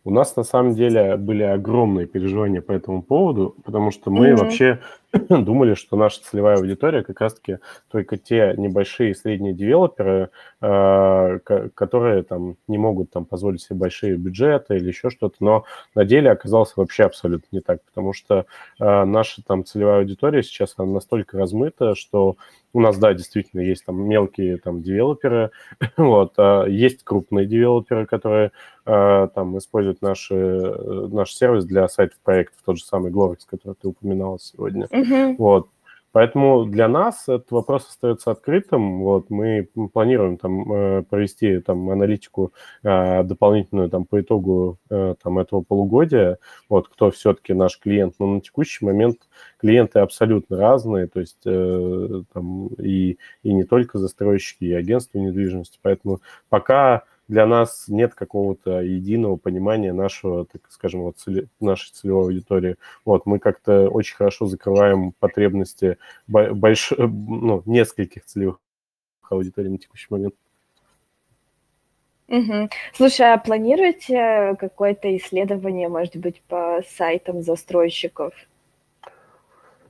У 0.05 0.11
нас 0.11 0.36
на 0.36 0.43
самом 0.43 0.74
деле 0.74 1.15
были 1.15 1.43
огромные 1.43 2.07
переживания 2.07 2.61
по 2.61 2.74
этому 2.74 3.01
поводу, 3.01 3.55
потому 3.63 3.91
что 3.91 4.11
мы 4.11 4.28
mm-hmm. 4.28 4.36
вообще 4.36 4.80
думали, 5.30 5.76
что 5.76 5.95
наша 5.95 6.22
целевая 6.24 6.57
аудитория 6.57 7.03
как 7.03 7.22
раз-таки 7.22 7.59
только 7.91 8.18
те 8.18 8.55
небольшие 8.57 9.11
и 9.11 9.14
средние 9.14 9.53
девелоперы, 9.53 10.30
э, 10.59 11.39
которые 11.76 12.24
там 12.24 12.55
не 12.68 12.80
могут 12.80 13.11
там 13.11 13.26
позволить 13.26 13.61
себе 13.61 13.76
большие 13.76 14.16
бюджеты 14.18 14.76
или 14.76 14.88
еще 14.88 15.11
что-то, 15.11 15.36
но 15.39 15.66
на 15.93 16.03
деле 16.03 16.32
оказалось 16.32 16.76
вообще 16.76 17.03
абсолютно 17.03 17.47
не 17.51 17.59
так, 17.59 17.84
потому 17.84 18.14
что 18.14 18.45
э, 18.80 19.03
наша 19.05 19.43
там 19.43 19.64
целевая 19.66 19.99
аудитория 19.99 20.41
сейчас 20.41 20.74
она 20.78 20.91
настолько 20.91 21.38
размыта, 21.38 21.93
что 21.93 22.38
у 22.74 22.80
нас, 22.80 22.97
да, 22.97 23.14
действительно 23.14 23.61
есть 23.61 23.86
там 23.86 24.01
мелкие 24.01 24.57
там 24.57 24.82
девелоперы, 24.82 25.51
вот, 25.97 26.34
а 26.38 26.66
есть 26.66 27.03
крупные 27.03 27.45
девелоперы, 27.45 28.07
которые 28.07 28.51
э, 28.88 29.28
там 29.36 29.57
используют 29.59 30.01
наши, 30.01 30.36
наш 30.36 31.34
сервис 31.34 31.66
для 31.66 31.88
сайтов 31.88 32.18
проектов, 32.24 32.57
тот 32.66 32.78
же 32.78 32.84
самый 32.84 33.11
Glorix, 33.11 33.41
который 33.45 33.76
ты 33.80 33.88
упоминала 33.88 34.39
сегодня. 34.39 34.88
Uh-huh. 35.04 35.36
Вот. 35.38 35.70
Поэтому 36.14 36.66
для 36.66 36.88
нас 36.88 37.24
этот 37.24 37.49
вопрос 37.49 37.89
остается 37.89 38.30
открытым. 38.30 38.99
Вот 39.01 39.32
мы 39.32 39.68
планируем 39.93 40.38
там 40.38 40.72
э, 40.72 41.01
провести 41.10 41.60
там 41.60 41.89
аналитику 41.89 42.54
э, 42.84 43.24
дополнительную 43.24 43.89
там 43.89 44.06
по 44.06 44.22
итогу 44.22 44.78
э, 44.91 45.16
там 45.22 45.39
этого 45.39 45.62
полугодия. 45.62 46.38
Вот 46.70 46.88
кто 46.88 47.10
все-таки 47.10 47.54
наш 47.54 47.80
клиент. 47.80 48.14
Но 48.20 48.28
на 48.28 48.41
текущий 48.41 48.86
момент 48.86 49.22
клиенты 49.58 49.99
абсолютно 49.99 50.56
разные, 50.56 51.08
то 51.08 51.20
есть 51.20 51.41
там 51.41 52.68
и 52.78 53.18
и 53.41 53.54
не 53.54 53.64
только 53.64 53.97
застройщики, 53.97 54.66
и 54.66 54.74
агентства 54.74 55.18
недвижимости. 55.18 55.80
Поэтому 55.82 56.20
пока 56.47 57.06
для 57.28 57.45
нас 57.45 57.86
нет 57.88 58.13
какого-то 58.15 58.82
единого 58.82 59.38
понимания 59.38 59.93
нашего, 59.93 60.45
так 60.45 60.61
скажем, 60.69 61.01
вот 61.01 61.17
цели, 61.17 61.47
нашей 61.59 61.91
целевой 61.93 62.26
аудитории. 62.26 62.76
Вот, 63.05 63.26
мы 63.26 63.39
как-то 63.39 63.89
очень 63.89 64.15
хорошо 64.15 64.45
закрываем 64.45 65.13
потребности 65.19 65.97
больш... 66.28 66.91
ну, 66.97 67.63
нескольких 67.65 68.26
целевых 68.26 68.59
аудиторий 69.30 69.69
на 69.69 69.78
текущий 69.78 70.07
момент. 70.09 70.36
Угу. 72.28 72.69
Слушай, 72.93 73.34
а 73.34 73.38
планируете 73.38 74.55
какое-то 74.59 75.15
исследование, 75.17 75.89
может 75.89 76.15
быть, 76.15 76.41
по 76.47 76.82
сайтам 76.97 77.41
застройщиков? 77.41 78.34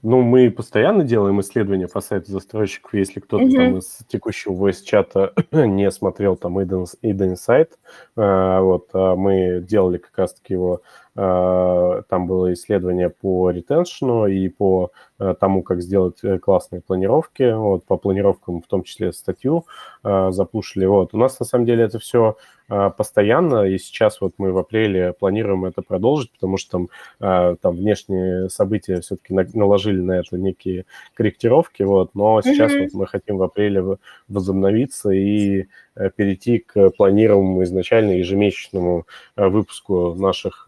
Ну, 0.03 0.21
мы 0.21 0.51
постоянно 0.51 1.05
делаем 1.05 1.39
исследования 1.39 1.87
по 1.87 2.01
сайту 2.01 2.29
застройщиков. 2.29 2.93
Если 2.93 3.21
кто-то 3.21 3.45
mm-hmm. 3.45 3.55
там 3.55 3.77
из 3.77 3.99
текущего 4.09 4.53
voice-чата 4.53 5.33
не 5.51 5.89
смотрел 5.91 6.35
там 6.35 6.59
Ida 6.59 6.85
Insight, 7.01 7.69
э, 8.17 8.59
вот, 8.59 8.89
а 8.93 9.15
мы 9.15 9.61
делали 9.61 9.97
как 9.97 10.17
раз-таки 10.17 10.53
его 10.53 10.81
там 11.15 12.25
было 12.27 12.53
исследование 12.53 13.09
по 13.09 13.51
ретеншну 13.51 14.25
и 14.25 14.49
по 14.49 14.91
э, 15.19 15.35
тому, 15.39 15.61
как 15.61 15.81
сделать 15.81 16.17
э, 16.23 16.39
классные 16.39 16.81
планировки. 16.81 17.53
Вот, 17.53 17.85
по 17.85 17.97
планировкам 17.97 18.61
в 18.61 18.67
том 18.67 18.83
числе 18.83 19.13
статью 19.13 19.65
запушили. 20.03 20.85
Вот. 20.85 21.13
У 21.13 21.17
нас 21.17 21.39
на 21.39 21.45
самом 21.45 21.65
деле 21.65 21.83
это 21.83 21.99
все 21.99 22.35
постоянно, 22.67 23.65
и 23.65 23.77
сейчас 23.77 24.19
вот 24.21 24.33
мы 24.37 24.51
в 24.51 24.57
апреле 24.57 25.13
планируем 25.13 25.65
это 25.65 25.81
продолжить, 25.81 26.31
потому 26.31 26.57
что 26.57 26.87
там, 27.19 27.57
там 27.57 27.75
внешние 27.75 28.49
события 28.49 29.01
все-таки 29.01 29.33
наложили 29.33 29.99
на 29.99 30.13
это 30.13 30.37
некие 30.37 30.85
корректировки, 31.13 31.83
вот, 31.83 32.15
но 32.15 32.41
сейчас 32.41 32.71
mm-hmm. 32.71 32.83
вот 32.83 32.93
мы 32.93 33.07
хотим 33.07 33.37
в 33.37 33.43
апреле 33.43 33.97
возобновиться 34.27 35.11
и 35.11 35.67
перейти 36.15 36.59
к 36.59 36.89
планируемому 36.91 37.63
изначально 37.63 38.11
ежемесячному 38.11 39.05
выпуску 39.35 40.15
наших 40.15 40.67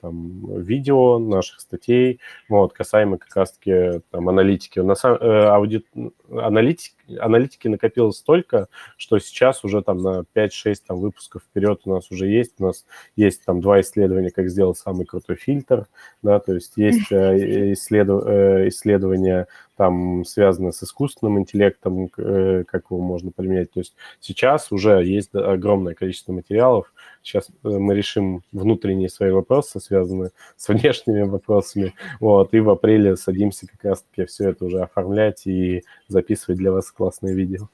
там, 0.00 0.60
видео, 0.60 1.18
наших 1.18 1.60
статей, 1.60 2.20
вот, 2.48 2.72
касаемо 2.72 3.18
как 3.18 3.34
раз-таки 3.36 4.00
там, 4.10 4.28
аналитики. 4.28 4.80
На 4.80 4.94
самом, 4.94 5.18
э, 5.20 5.46
ауди... 5.46 5.84
аналитики, 6.30 7.68
накопилось 7.68 8.16
столько, 8.16 8.68
что 8.96 9.18
сейчас 9.18 9.64
уже 9.64 9.82
там 9.82 9.98
на 9.98 10.24
5-6 10.34 10.76
там, 10.86 11.00
выпусков 11.00 11.42
вперед 11.42 11.82
у 11.84 11.90
нас 11.90 12.10
уже 12.10 12.28
есть. 12.28 12.54
У 12.58 12.64
нас 12.64 12.84
есть 13.16 13.44
там 13.44 13.60
два 13.60 13.80
исследования, 13.80 14.30
как 14.30 14.48
сделать 14.48 14.78
самый 14.78 15.06
крутой 15.06 15.36
фильтр, 15.36 15.86
да, 16.22 16.38
то 16.38 16.54
есть 16.54 16.76
есть 16.76 17.10
э, 17.10 17.72
исследов... 17.72 18.24
Э, 18.26 18.68
исследования 18.68 19.46
там 19.76 20.24
связано 20.24 20.72
с 20.72 20.82
искусственным 20.82 21.38
интеллектом, 21.38 22.10
э, 22.16 22.64
как 22.66 22.84
его 22.90 23.00
можно 23.00 23.30
применять. 23.30 23.72
То 23.72 23.80
есть 23.80 23.94
сейчас 24.20 24.70
уже 24.72 25.04
есть 25.04 25.34
огромное 25.34 25.94
количество 25.94 26.32
материалов. 26.32 26.92
Сейчас 27.22 27.48
э, 27.48 27.68
мы 27.68 27.94
решим 27.94 28.42
внутренние 28.52 29.08
свои 29.08 29.30
вопросы, 29.30 29.80
связанные 29.80 30.30
с 30.56 30.68
внешними 30.68 31.22
вопросами. 31.22 31.94
Вот, 32.20 32.54
и 32.54 32.60
в 32.60 32.70
апреле 32.70 33.16
садимся 33.16 33.66
как 33.66 33.84
раз-таки 33.84 34.26
все 34.26 34.50
это 34.50 34.64
уже 34.64 34.80
оформлять 34.80 35.46
и 35.46 35.82
записывать 36.08 36.58
для 36.58 36.72
вас 36.72 36.90
классные 36.90 37.34
видео. 37.34 37.68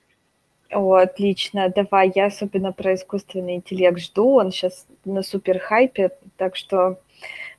О, 0.73 0.95
отлично. 0.95 1.69
Давай, 1.69 2.13
я 2.15 2.27
особенно 2.27 2.73
про 2.73 2.95
искусственный 2.95 3.57
интеллект 3.57 3.99
жду. 3.99 4.37
Он 4.37 4.53
сейчас 4.53 4.87
на 5.05 5.23
супер 5.23 5.59
хайпе, 5.59 6.11
так 6.37 6.55
что 6.55 7.01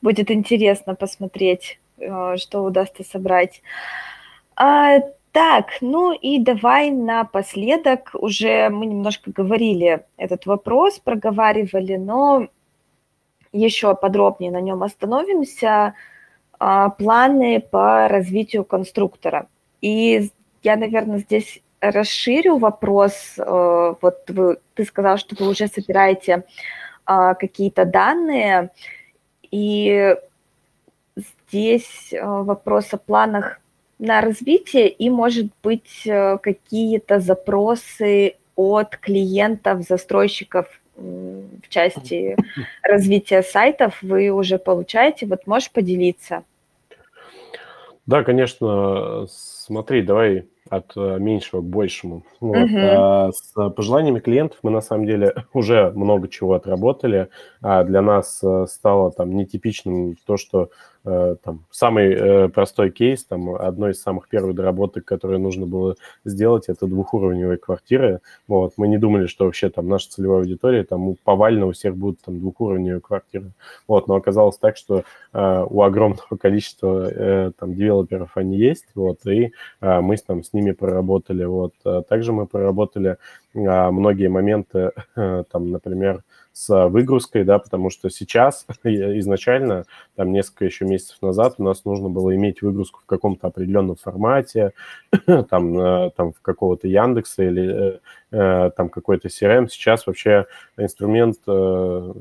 будет 0.02 0.32
интересно 0.32 0.96
посмотреть, 0.96 1.80
э, 1.98 2.38
что 2.38 2.64
удастся 2.64 3.04
собрать. 3.04 3.62
А, 4.64 5.00
так, 5.32 5.82
ну 5.82 6.12
и 6.14 6.38
давай 6.38 6.92
напоследок, 6.92 8.12
уже 8.14 8.70
мы 8.70 8.86
немножко 8.86 9.32
говорили 9.32 10.06
этот 10.18 10.46
вопрос, 10.46 11.00
проговаривали, 11.00 11.96
но 11.96 12.48
еще 13.52 13.96
подробнее 13.96 14.52
на 14.52 14.62
нем 14.62 14.84
остановимся. 14.84 15.96
А, 16.60 16.90
планы 16.90 17.60
по 17.60 18.08
развитию 18.08 18.64
конструктора. 18.64 19.48
И 19.82 20.30
я, 20.62 20.76
наверное, 20.76 21.18
здесь 21.18 21.64
расширю 21.80 22.60
вопрос. 22.60 23.34
А, 23.40 23.96
вот 24.00 24.30
вы, 24.30 24.60
ты 24.76 24.86
сказал, 24.86 25.18
что 25.18 25.36
вы 25.44 25.50
уже 25.50 25.70
собираете 25.70 26.44
а, 27.06 27.34
какие-то 27.34 27.86
данные, 27.86 28.70
и 29.50 30.16
здесь 31.16 32.14
а, 32.14 32.44
вопрос 32.44 32.94
о 32.94 32.98
планах 32.98 33.60
на 34.02 34.20
развитие 34.20 34.90
и, 34.90 35.10
может 35.12 35.48
быть, 35.64 36.06
э, 36.06 36.40
какие-то 36.40 37.20
запросы 37.20 38.34
от 38.56 38.98
клиентов, 38.98 39.84
застройщиков 39.84 40.68
в 40.96 41.70
части 41.70 42.36
развития 42.84 43.44
сайтов 43.44 44.02
вы 44.02 44.30
уже 44.30 44.58
получаете. 44.58 45.26
Вот 45.28 45.48
можешь 45.48 45.72
поделиться? 45.72 46.44
Да, 48.08 48.24
конечно. 48.24 49.26
Смотри, 49.30 50.02
давай 50.02 50.48
от 50.70 50.94
э, 50.96 51.18
меньшего 51.20 51.62
к 51.62 51.66
большему. 51.66 52.24
Вот. 52.40 52.58
Угу. 52.58 52.78
А 52.78 53.32
с 53.32 53.70
пожеланиями 53.72 54.20
клиентов 54.20 54.60
мы 54.64 54.72
на 54.72 54.82
самом 54.82 55.06
деле 55.06 55.34
уже 55.54 55.92
много 55.92 56.28
чего 56.28 56.54
отработали. 56.54 57.30
А 57.62 57.84
для 57.84 58.02
нас 58.02 58.42
э, 58.44 58.66
стало 58.68 59.12
там 59.12 59.36
нетипичным 59.36 60.16
то, 60.26 60.38
что 60.38 60.70
там, 61.04 61.66
самый 61.72 62.14
э, 62.14 62.50
простой 62.50 62.92
кейс, 62.92 63.26
там, 63.26 63.56
одной 63.56 63.92
из 63.92 64.02
самых 64.02 64.30
первых 64.30 64.56
доработок, 64.56 65.04
которые 65.04 65.40
нужно 65.40 65.66
было 65.66 65.96
сделать, 66.26 66.66
это 66.68 66.86
двухуровневые 66.86 67.58
квартиры. 67.58 68.22
Вот, 68.48 68.74
мы 68.78 68.88
не 68.88 68.98
думали, 68.98 69.26
что 69.26 69.46
вообще 69.46 69.70
там 69.70 69.88
наша 69.88 70.10
целевая 70.10 70.42
аудитория, 70.42 70.84
там 70.84 71.16
повально 71.24 71.66
у 71.66 71.72
всех 71.72 71.98
будут 71.98 72.22
там 72.22 72.40
двухуровневые 72.40 73.02
квартиры. 73.02 73.52
Вот, 73.88 74.08
но 74.08 74.16
оказалось 74.16 74.58
так, 74.58 74.78
что 74.78 75.04
э, 75.34 75.66
у 75.70 75.82
огромного 75.82 76.38
количества 76.40 77.10
э, 77.10 77.52
там 77.58 77.74
девелоперов 77.74 78.32
они 78.36 78.58
есть, 78.58 78.86
вот, 78.96 79.26
и 79.26 79.54
э, 79.82 80.02
мы 80.02 80.18
там 80.18 80.44
с 80.44 80.54
ними 80.54 80.72
проработали. 80.72 81.46
Вот. 81.46 81.74
Также 82.08 82.32
мы 82.32 82.46
проработали 82.46 83.18
э, 83.54 83.92
многие 83.92 84.28
моменты, 84.28 84.92
э, 85.16 85.44
там, 85.52 85.72
например, 85.72 86.24
с 86.54 86.88
выгрузкой, 86.90 87.44
да, 87.44 87.60
потому 87.60 87.90
что 87.90 88.10
сейчас 88.10 88.66
изначально, 88.84 89.86
там 90.16 90.32
несколько 90.32 90.66
еще 90.66 90.86
месяцев 90.86 91.22
назад 91.22 91.56
у 91.58 91.64
нас 91.64 91.86
нужно 91.86 92.10
было 92.10 92.36
иметь 92.36 92.62
выгрузку 92.62 93.02
в 93.02 93.06
каком-то 93.06 93.48
определенном 93.48 93.96
формате, 93.96 94.74
там, 95.50 95.80
э, 95.80 96.12
там 96.16 96.34
в 96.34 96.42
какого-то 96.42 96.88
Яндекса 96.88 97.44
или 97.44 97.96
э, 97.96 98.00
э, 98.32 98.72
там 98.76 98.90
какой-то 98.90 99.28
CRM. 99.30 99.68
Сейчас 99.70 100.08
вообще 100.08 100.46
инструмент 100.78 101.38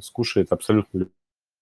скушает 0.03 0.53
абсолютно 0.53 1.07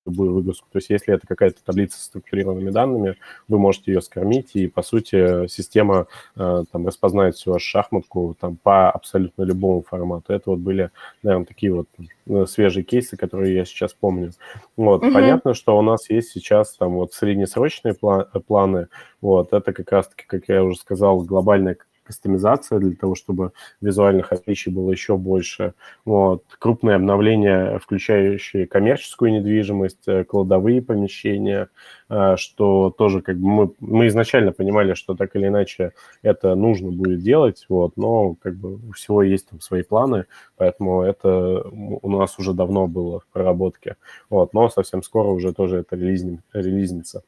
любую 0.09 0.35
выгрузку. 0.35 0.67
То 0.73 0.79
есть 0.79 0.91
если 0.91 1.15
это 1.15 1.27
какая-то 1.27 1.63
таблица 1.65 1.99
с 1.99 2.05
структурированными 2.05 2.71
данными, 2.71 3.17
вы 3.47 3.59
можете 3.59 3.93
ее 3.93 4.01
скормить, 4.01 4.51
и, 4.55 4.67
по 4.67 4.83
сути, 4.83 5.47
система 5.49 6.07
э, 6.37 6.65
там 6.71 6.87
распознает 6.87 7.37
всю 7.37 7.53
вашу 7.53 7.67
шахматку 7.67 8.37
там, 8.41 8.57
по 8.57 8.91
абсолютно 8.91 9.43
любому 9.43 9.83
формату. 9.83 10.33
Это 10.33 10.51
вот 10.51 10.59
были, 10.59 10.91
наверное, 11.23 11.47
такие 11.47 11.73
вот 11.73 11.89
э, 12.27 12.47
свежие 12.47 12.85
кейсы, 12.85 13.17
которые 13.17 13.55
я 13.55 13.65
сейчас 13.65 13.95
помню. 13.95 14.33
Вот. 14.77 15.03
Угу. 15.03 15.13
Понятно, 15.13 15.55
что 15.55 15.79
у 15.79 15.83
нас 15.83 16.11
есть 16.11 16.31
сейчас 16.31 16.77
там 16.77 16.95
вот 16.95 17.13
среднесрочные 17.13 17.95
планы. 17.95 18.89
Вот. 19.21 19.53
Это 19.53 19.73
как 19.73 19.93
раз-таки, 19.93 20.25
как 20.27 20.49
я 20.49 20.65
уже 20.65 20.79
сказал, 20.79 21.21
глобальная 21.21 21.77
кастомизация 22.09 22.79
для 22.79 22.97
того, 22.97 23.15
чтобы 23.15 23.53
визуальных 23.83 24.33
отличий 24.33 24.73
было 24.73 24.91
еще 24.91 25.17
больше. 25.19 25.75
Вот. 26.07 26.43
Крупные 26.59 26.97
обновления, 26.97 27.79
включающие 27.79 28.67
коммерческую 28.67 29.33
недвижимость, 29.33 30.09
э, 30.09 30.25
кладовые 30.25 30.81
помещения, 30.81 31.69
э, 32.09 32.37
что 32.37 32.91
тоже 32.97 33.21
как 33.21 33.37
бы 33.37 33.49
мы, 33.49 33.73
мы 33.81 34.07
изначально 34.07 34.53
понимали, 34.53 34.95
что 34.95 35.15
так 35.15 35.37
или 35.37 35.49
иначе 35.49 35.93
это 36.23 36.55
нужно 36.55 36.91
будет 36.91 37.21
делать, 37.21 37.67
вот, 37.69 37.97
но 37.97 38.35
как 38.43 38.55
бы 38.57 38.77
у 38.89 38.93
всего 38.93 39.23
есть 39.23 39.51
там 39.51 39.61
свои 39.61 39.83
планы, 39.83 40.25
поэтому 40.57 41.03
это 41.03 41.63
у 42.03 42.11
нас 42.11 42.39
уже 42.39 42.55
давно 42.55 42.87
было 42.87 43.21
в 43.21 43.27
проработке, 43.27 43.97
вот, 44.31 44.55
но 44.55 44.71
совсем 44.71 45.03
скоро 45.03 45.29
уже 45.29 45.53
тоже 45.53 45.79
это 45.79 45.97
релизним, 45.97 46.41
релизнится. 46.55 47.23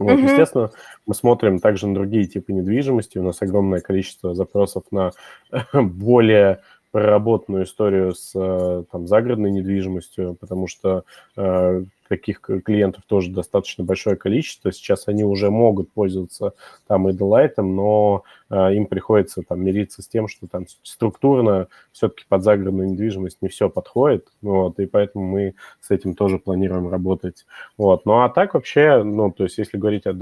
Вот, 0.00 0.14
угу. 0.14 0.22
естественно, 0.22 0.70
мы 1.06 1.14
смотрим 1.14 1.58
также 1.58 1.86
на 1.86 1.94
другие 1.94 2.24
типы 2.24 2.54
недвижимости. 2.54 3.18
У 3.18 3.22
нас 3.22 3.42
огромное 3.42 3.80
количество 3.80 4.34
запросов 4.34 4.84
на 4.90 5.12
более 5.74 6.62
проработанную 6.90 7.64
историю 7.64 8.14
с 8.14 8.32
э, 8.34 8.84
там, 8.90 9.06
загородной 9.06 9.50
недвижимостью, 9.50 10.36
потому 10.40 10.66
что 10.66 11.04
э, 11.36 11.84
таких 12.08 12.40
клиентов 12.40 13.04
тоже 13.06 13.30
достаточно 13.30 13.84
большое 13.84 14.16
количество. 14.16 14.72
Сейчас 14.72 15.06
они 15.06 15.22
уже 15.22 15.50
могут 15.50 15.92
пользоваться 15.92 16.54
там 16.88 17.08
и 17.08 17.12
Delight, 17.12 17.54
но 17.58 18.24
э, 18.50 18.74
им 18.74 18.86
приходится 18.86 19.42
там 19.42 19.62
мириться 19.62 20.02
с 20.02 20.08
тем, 20.08 20.26
что 20.26 20.48
там 20.48 20.66
структурно 20.82 21.68
все-таки 21.92 22.24
под 22.28 22.42
загородную 22.42 22.90
недвижимость 22.90 23.38
не 23.40 23.48
все 23.48 23.70
подходит, 23.70 24.26
вот, 24.42 24.80
и 24.80 24.86
поэтому 24.86 25.24
мы 25.24 25.54
с 25.80 25.90
этим 25.92 26.14
тоже 26.14 26.38
планируем 26.38 26.90
работать. 26.90 27.46
Вот. 27.78 28.04
Ну 28.04 28.20
а 28.20 28.28
так 28.28 28.54
вообще, 28.54 29.04
ну, 29.04 29.30
то 29.30 29.44
есть 29.44 29.58
если 29.58 29.78
говорить 29.78 30.06
о 30.06 30.12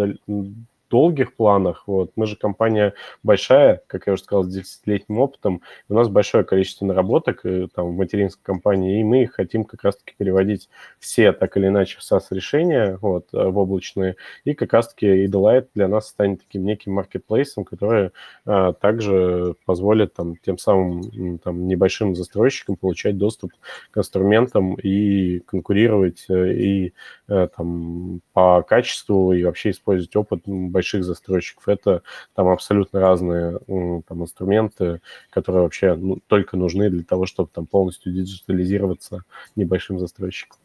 долгих 0.90 1.34
планах, 1.34 1.84
вот, 1.86 2.12
мы 2.16 2.26
же 2.26 2.36
компания 2.36 2.94
большая, 3.22 3.82
как 3.86 4.06
я 4.06 4.14
уже 4.14 4.22
сказал, 4.22 4.44
с 4.44 4.56
10-летним 4.56 5.18
опытом, 5.18 5.62
у 5.88 5.94
нас 5.94 6.08
большое 6.08 6.44
количество 6.44 6.86
наработок 6.86 7.44
э, 7.44 7.68
там, 7.74 7.88
в 7.88 7.96
материнской 7.96 8.42
компании, 8.42 9.00
и 9.00 9.04
мы 9.04 9.26
хотим 9.26 9.64
как 9.64 9.84
раз-таки 9.84 10.14
переводить 10.16 10.68
все 10.98 11.32
так 11.32 11.56
или 11.56 11.68
иначе 11.68 11.98
в 11.98 12.12
SaaS-решения 12.12 12.98
вот, 13.00 13.28
э, 13.32 13.44
в 13.44 13.58
облачные, 13.58 14.16
и 14.44 14.54
как 14.54 14.72
раз-таки 14.72 15.26
Idolite 15.26 15.68
для 15.74 15.88
нас 15.88 16.08
станет 16.08 16.40
таким 16.40 16.64
неким 16.64 16.92
маркетплейсом, 16.92 17.64
который 17.64 18.10
а, 18.44 18.72
также 18.72 19.54
позволит 19.64 20.14
там, 20.14 20.36
тем 20.36 20.58
самым 20.58 21.38
там, 21.38 21.66
небольшим 21.66 22.14
застройщикам 22.14 22.76
получать 22.76 23.18
доступ 23.18 23.52
к 23.90 23.98
инструментам 23.98 24.74
и 24.74 25.40
конкурировать, 25.40 26.26
и 26.28 26.92
там, 27.26 28.20
по 28.32 28.62
качеству, 28.62 29.32
и 29.32 29.44
вообще 29.44 29.70
использовать 29.70 30.14
опыт 30.16 30.46
больших 30.78 31.02
застройщиков. 31.02 31.68
Это 31.68 32.02
там 32.34 32.46
абсолютно 32.46 33.00
разные 33.00 33.58
там, 33.66 34.22
инструменты, 34.22 35.00
которые 35.30 35.62
вообще 35.62 35.96
ну, 35.96 36.18
только 36.28 36.56
нужны 36.56 36.88
для 36.88 37.02
того, 37.02 37.26
чтобы 37.26 37.50
там 37.52 37.66
полностью 37.66 38.12
диджитализироваться 38.12 39.24
небольшим 39.56 39.98
застройщиком. 39.98 40.56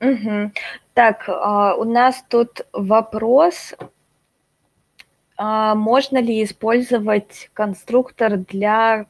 Угу. 0.00 0.52
Так, 0.94 1.24
а, 1.28 1.74
у 1.74 1.82
нас 1.84 2.24
тут 2.28 2.60
вопрос. 2.72 3.74
А 5.36 5.74
можно 5.74 6.18
ли 6.18 6.44
использовать 6.44 7.50
конструктор 7.54 8.36
для 8.36 9.06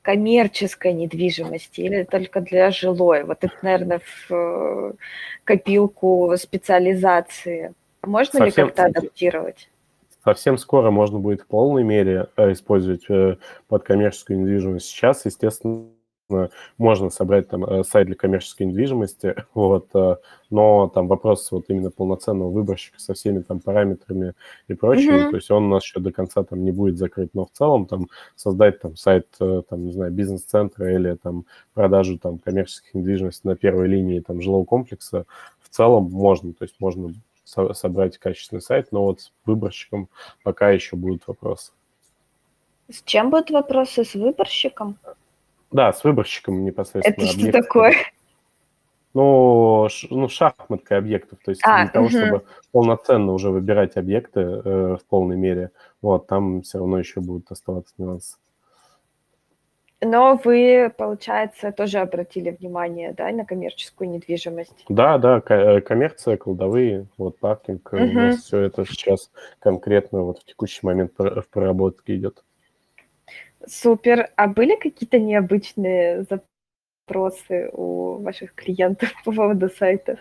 коммерческой 0.00 0.94
недвижимости 0.94 1.82
или 1.82 2.04
только 2.04 2.40
для 2.40 2.70
жилой? 2.70 3.24
Вот 3.24 3.44
это, 3.44 3.54
наверное, 3.60 3.98
в 3.98 4.32
э, 4.32 4.92
копилку 5.44 6.34
специализации. 6.38 7.74
Можно 8.02 8.38
совсем, 8.40 8.66
ли 8.66 8.72
как-то 8.72 8.84
адаптировать? 8.86 9.68
Совсем 10.24 10.58
скоро 10.58 10.90
можно 10.90 11.18
будет 11.18 11.42
в 11.42 11.46
полной 11.46 11.82
мере 11.82 12.28
э, 12.36 12.52
использовать 12.52 13.08
э, 13.08 13.36
под 13.68 13.84
коммерческую 13.84 14.40
недвижимость. 14.40 14.86
Сейчас, 14.86 15.24
естественно, 15.24 15.86
можно 16.78 17.10
собрать 17.10 17.48
там 17.48 17.64
э, 17.64 17.82
сайт 17.84 18.06
для 18.06 18.16
коммерческой 18.16 18.64
недвижимости, 18.64 19.34
вот, 19.54 19.88
но 20.50 20.88
там 20.88 21.08
вопрос 21.08 21.50
вот 21.50 21.64
именно 21.68 21.90
полноценного 21.90 22.50
выборщика 22.50 23.00
со 23.00 23.14
всеми 23.14 23.40
там 23.40 23.60
параметрами 23.60 24.34
и 24.68 24.74
прочим, 24.74 25.14
mm-hmm. 25.14 25.30
то 25.30 25.36
есть 25.36 25.50
он 25.50 25.64
у 25.64 25.68
нас 25.70 25.84
еще 25.84 26.00
до 26.00 26.12
конца 26.12 26.44
там 26.44 26.64
не 26.64 26.70
будет 26.70 26.98
закрыт, 26.98 27.30
но 27.32 27.46
в 27.46 27.50
целом 27.52 27.86
там 27.86 28.08
создать 28.36 28.80
там 28.80 28.96
сайт, 28.96 29.26
там, 29.38 29.86
не 29.86 29.92
знаю, 29.92 30.12
бизнес-центра 30.12 30.94
или 30.94 31.14
там 31.14 31.46
продажу 31.72 32.18
там 32.18 32.38
коммерческих 32.38 32.94
недвижимостей 32.94 33.48
на 33.48 33.56
первой 33.56 33.88
линии 33.88 34.20
там 34.20 34.40
жилого 34.40 34.64
комплекса 34.64 35.24
в 35.60 35.70
целом 35.70 36.10
можно, 36.10 36.52
то 36.52 36.64
есть 36.64 36.76
можно 36.78 37.14
со- 37.44 37.72
собрать 37.72 38.18
качественный 38.18 38.62
сайт, 38.62 38.92
но 38.92 39.04
вот 39.04 39.20
с 39.20 39.32
выборщиком 39.44 40.08
пока 40.42 40.70
еще 40.70 40.96
будут 40.96 41.26
вопросы. 41.26 41.72
С 42.88 43.02
чем 43.02 43.30
будут 43.30 43.50
вопросы? 43.50 44.04
С 44.04 44.14
выборщиком? 44.14 44.98
Да, 45.70 45.92
с 45.92 46.02
выборщиком 46.02 46.64
непосредственно. 46.64 47.24
Это 47.24 47.38
что 47.38 47.52
такое? 47.52 47.94
Ну, 49.12 49.88
ш, 49.90 50.06
ну, 50.10 50.28
шахматкой 50.28 50.98
объектов, 50.98 51.40
то 51.44 51.50
есть 51.50 51.60
а, 51.64 51.82
для 51.82 51.92
того, 51.92 52.06
угу. 52.06 52.12
чтобы 52.12 52.44
полноценно 52.70 53.32
уже 53.32 53.50
выбирать 53.50 53.96
объекты 53.96 54.40
э, 54.40 54.96
в 54.96 55.04
полной 55.08 55.36
мере, 55.36 55.72
вот, 56.00 56.28
там 56.28 56.62
все 56.62 56.78
равно 56.78 56.98
еще 56.98 57.20
будут 57.20 57.50
оставаться 57.50 57.92
нюансы. 57.98 58.36
Но 60.02 60.40
вы, 60.42 60.92
получается, 60.96 61.72
тоже 61.72 61.98
обратили 61.98 62.50
внимание, 62.50 63.12
да, 63.12 63.30
на 63.32 63.44
коммерческую 63.44 64.08
недвижимость? 64.08 64.84
Да, 64.88 65.18
да, 65.18 65.42
э, 65.46 65.82
коммерция, 65.82 66.38
кладовые, 66.38 67.06
вот 67.18 67.38
паркинг, 67.38 67.92
угу. 67.92 68.02
у 68.02 68.12
нас 68.12 68.38
все 68.38 68.60
это 68.60 68.86
сейчас 68.86 69.30
конкретно 69.58 70.22
вот 70.22 70.38
в 70.38 70.44
текущий 70.44 70.80
момент 70.86 71.12
в 71.18 71.44
проработке 71.50 72.16
идет. 72.16 72.42
Супер. 73.66 74.30
А 74.36 74.46
были 74.46 74.76
какие-то 74.76 75.18
необычные 75.18 76.24
запросы 76.24 77.68
у 77.72 78.22
ваших 78.22 78.54
клиентов 78.54 79.12
по 79.24 79.32
поводу 79.32 79.68
сайтов? 79.68 80.18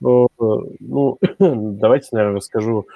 Ну, 0.00 1.18
давайте, 1.38 2.08
наверное, 2.12 2.36
расскажу 2.36 2.86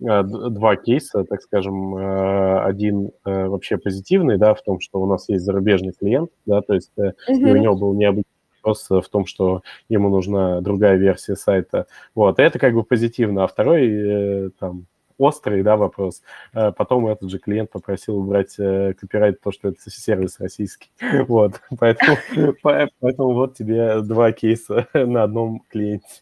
э, 0.00 0.22
два 0.22 0.76
кейса, 0.76 1.24
так 1.24 1.42
скажем. 1.42 1.96
Э, 1.96 2.60
один 2.64 3.10
э, 3.24 3.46
вообще 3.46 3.78
позитивный, 3.78 4.36
да, 4.36 4.54
в 4.54 4.62
том, 4.62 4.80
что 4.80 5.00
у 5.00 5.06
нас 5.06 5.28
есть 5.28 5.44
зарубежный 5.44 5.92
клиент, 5.92 6.30
да, 6.46 6.60
то 6.60 6.74
есть 6.74 6.92
mm-hmm. 6.98 7.14
и 7.28 7.52
у 7.52 7.56
него 7.56 7.76
был 7.76 7.94
необычный 7.94 8.30
вопрос 8.56 8.86
в 8.90 9.08
том, 9.08 9.24
что 9.24 9.62
ему 9.88 10.10
нужна 10.10 10.60
другая 10.60 10.96
версия 10.96 11.34
сайта. 11.34 11.86
Вот, 12.14 12.38
и 12.38 12.42
это 12.42 12.58
как 12.58 12.74
бы 12.74 12.84
позитивно. 12.84 13.44
А 13.44 13.46
второй, 13.46 14.50
там, 14.58 14.84
острый, 15.16 15.62
да, 15.62 15.78
вопрос. 15.78 16.20
Потом 16.52 17.06
этот 17.06 17.30
же 17.30 17.38
клиент 17.38 17.70
попросил 17.70 18.18
убрать 18.18 18.56
копирайт, 18.56 19.40
то, 19.40 19.50
что 19.50 19.68
это 19.68 19.78
сервис 19.90 20.38
российский. 20.38 20.90
Вот, 21.26 21.62
поэтому, 21.78 22.18
поэтому 22.62 23.32
вот 23.32 23.54
тебе 23.54 24.02
два 24.02 24.32
кейса 24.32 24.86
на 24.94 25.22
одном 25.22 25.62
клиенте. 25.70 26.20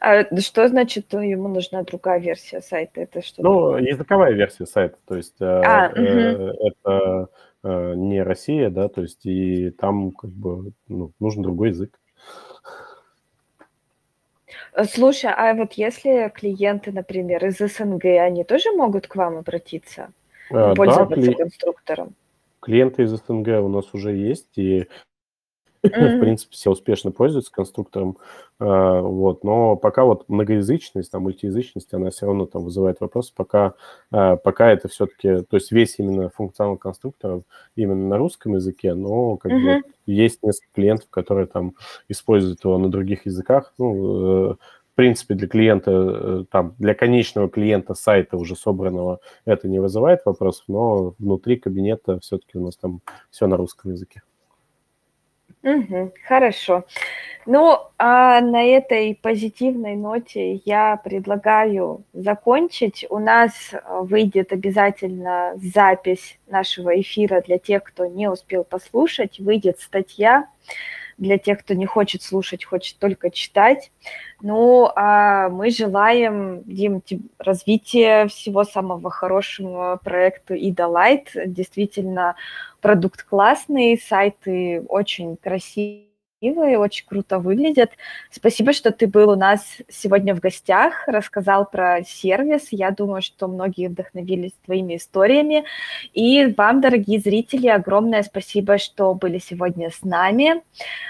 А 0.00 0.24
что 0.40 0.66
значит, 0.66 1.12
ему 1.12 1.48
нужна 1.48 1.82
другая 1.82 2.18
версия 2.18 2.62
сайта? 2.62 3.02
Это 3.02 3.20
что? 3.20 3.42
Ну, 3.42 3.76
языковая 3.76 4.32
версия 4.32 4.64
сайта, 4.64 4.96
то 5.06 5.14
есть 5.14 5.36
э, 5.40 5.44
а, 5.44 5.92
э, 5.94 6.52
это 6.58 7.28
э, 7.62 7.94
не 7.96 8.22
Россия, 8.22 8.70
да, 8.70 8.88
то 8.88 9.02
есть 9.02 9.26
и 9.26 9.70
там 9.70 10.12
как 10.12 10.30
бы 10.30 10.72
ну, 10.88 11.12
нужен 11.20 11.42
другой 11.42 11.68
язык. 11.68 12.00
Э, 14.72 14.84
слушай, 14.84 15.30
а 15.30 15.52
вот 15.52 15.74
если 15.74 16.32
клиенты, 16.34 16.92
например, 16.92 17.44
из 17.44 17.58
СНГ, 17.58 18.04
они 18.06 18.44
тоже 18.44 18.72
могут 18.72 19.06
к 19.06 19.16
вам 19.16 19.36
обратиться, 19.36 20.12
а, 20.50 20.74
пользоваться 20.74 21.16
да, 21.16 21.22
кли... 21.22 21.34
конструктором? 21.34 22.14
Клиенты 22.60 23.02
из 23.02 23.10
СНГ 23.10 23.48
у 23.62 23.68
нас 23.68 23.92
уже 23.92 24.12
есть, 24.12 24.56
и 24.56 24.86
Mm-hmm. 25.84 26.16
В 26.16 26.20
принципе, 26.20 26.52
все 26.54 26.70
успешно 26.70 27.10
пользуются 27.10 27.50
конструктором, 27.50 28.18
а, 28.58 29.00
вот, 29.00 29.44
но 29.44 29.76
пока 29.76 30.04
вот 30.04 30.28
многоязычность, 30.28 31.10
там, 31.10 31.22
мультиязычность, 31.22 31.94
она 31.94 32.10
все 32.10 32.26
равно 32.26 32.44
там 32.44 32.64
вызывает 32.64 33.00
вопрос, 33.00 33.30
пока, 33.30 33.74
а, 34.10 34.36
пока 34.36 34.70
это 34.70 34.88
все-таки, 34.88 35.42
то 35.42 35.56
есть 35.56 35.72
весь 35.72 35.98
именно 35.98 36.28
функционал 36.28 36.76
конструктора 36.76 37.42
именно 37.76 38.08
на 38.08 38.18
русском 38.18 38.54
языке, 38.56 38.92
но 38.92 39.38
как 39.38 39.52
mm-hmm. 39.52 39.80
бы 39.80 39.82
есть 40.04 40.42
несколько 40.42 40.68
клиентов, 40.74 41.08
которые 41.08 41.46
там 41.46 41.74
используют 42.08 42.62
его 42.62 42.76
на 42.76 42.90
других 42.90 43.24
языках, 43.24 43.72
ну, 43.78 44.50
э, 44.50 44.54
в 44.92 44.94
принципе, 44.96 45.34
для 45.34 45.48
клиента, 45.48 45.90
э, 45.90 46.44
там, 46.50 46.74
для 46.78 46.94
конечного 46.94 47.48
клиента 47.48 47.94
сайта 47.94 48.36
уже 48.36 48.54
собранного 48.54 49.20
это 49.46 49.66
не 49.66 49.78
вызывает 49.78 50.26
вопросов, 50.26 50.64
но 50.68 51.14
внутри 51.18 51.56
кабинета 51.56 52.20
все-таки 52.20 52.58
у 52.58 52.64
нас 52.64 52.76
там 52.76 53.00
все 53.30 53.46
на 53.46 53.56
русском 53.56 53.92
языке. 53.92 54.20
Угу, 55.62 56.12
хорошо. 56.26 56.84
Ну, 57.46 57.78
а 57.98 58.40
на 58.40 58.62
этой 58.64 59.18
позитивной 59.20 59.96
ноте 59.96 60.54
я 60.64 60.96
предлагаю 60.96 62.04
закончить. 62.12 63.06
У 63.10 63.18
нас 63.18 63.52
э, 63.72 63.78
выйдет 64.02 64.52
обязательно 64.52 65.54
запись 65.56 66.38
нашего 66.46 66.98
эфира 67.00 67.40
для 67.40 67.58
тех, 67.58 67.82
кто 67.82 68.06
не 68.06 68.28
успел 68.28 68.64
послушать. 68.64 69.38
Выйдет 69.38 69.80
статья 69.80 70.46
для 71.20 71.38
тех, 71.38 71.60
кто 71.60 71.74
не 71.74 71.86
хочет 71.86 72.22
слушать, 72.22 72.64
хочет 72.64 72.98
только 72.98 73.30
читать. 73.30 73.92
Ну, 74.40 74.90
а 74.96 75.50
мы 75.50 75.70
желаем, 75.70 76.62
Дим, 76.64 77.02
развития 77.38 78.26
всего 78.26 78.64
самого 78.64 79.10
хорошего 79.10 80.00
проекту 80.02 80.54
Ида 80.54 80.84
Light. 80.84 81.28
Действительно, 81.46 82.36
продукт 82.80 83.22
классный, 83.22 83.98
сайты 83.98 84.82
очень 84.88 85.36
красивые 85.36 86.09
очень 86.42 87.06
круто 87.06 87.38
выглядят. 87.38 87.90
Спасибо, 88.30 88.72
что 88.72 88.92
ты 88.92 89.06
был 89.06 89.30
у 89.30 89.36
нас 89.36 89.62
сегодня 89.88 90.34
в 90.34 90.40
гостях, 90.40 91.06
рассказал 91.06 91.68
про 91.68 92.02
сервис. 92.02 92.68
Я 92.70 92.90
думаю, 92.92 93.20
что 93.20 93.46
многие 93.46 93.88
вдохновились 93.88 94.52
твоими 94.64 94.96
историями. 94.96 95.64
И 96.14 96.46
вам, 96.56 96.80
дорогие 96.80 97.20
зрители, 97.20 97.68
огромное 97.68 98.22
спасибо, 98.22 98.78
что 98.78 99.14
были 99.14 99.38
сегодня 99.38 99.90
с 99.90 100.02
нами. 100.02 100.62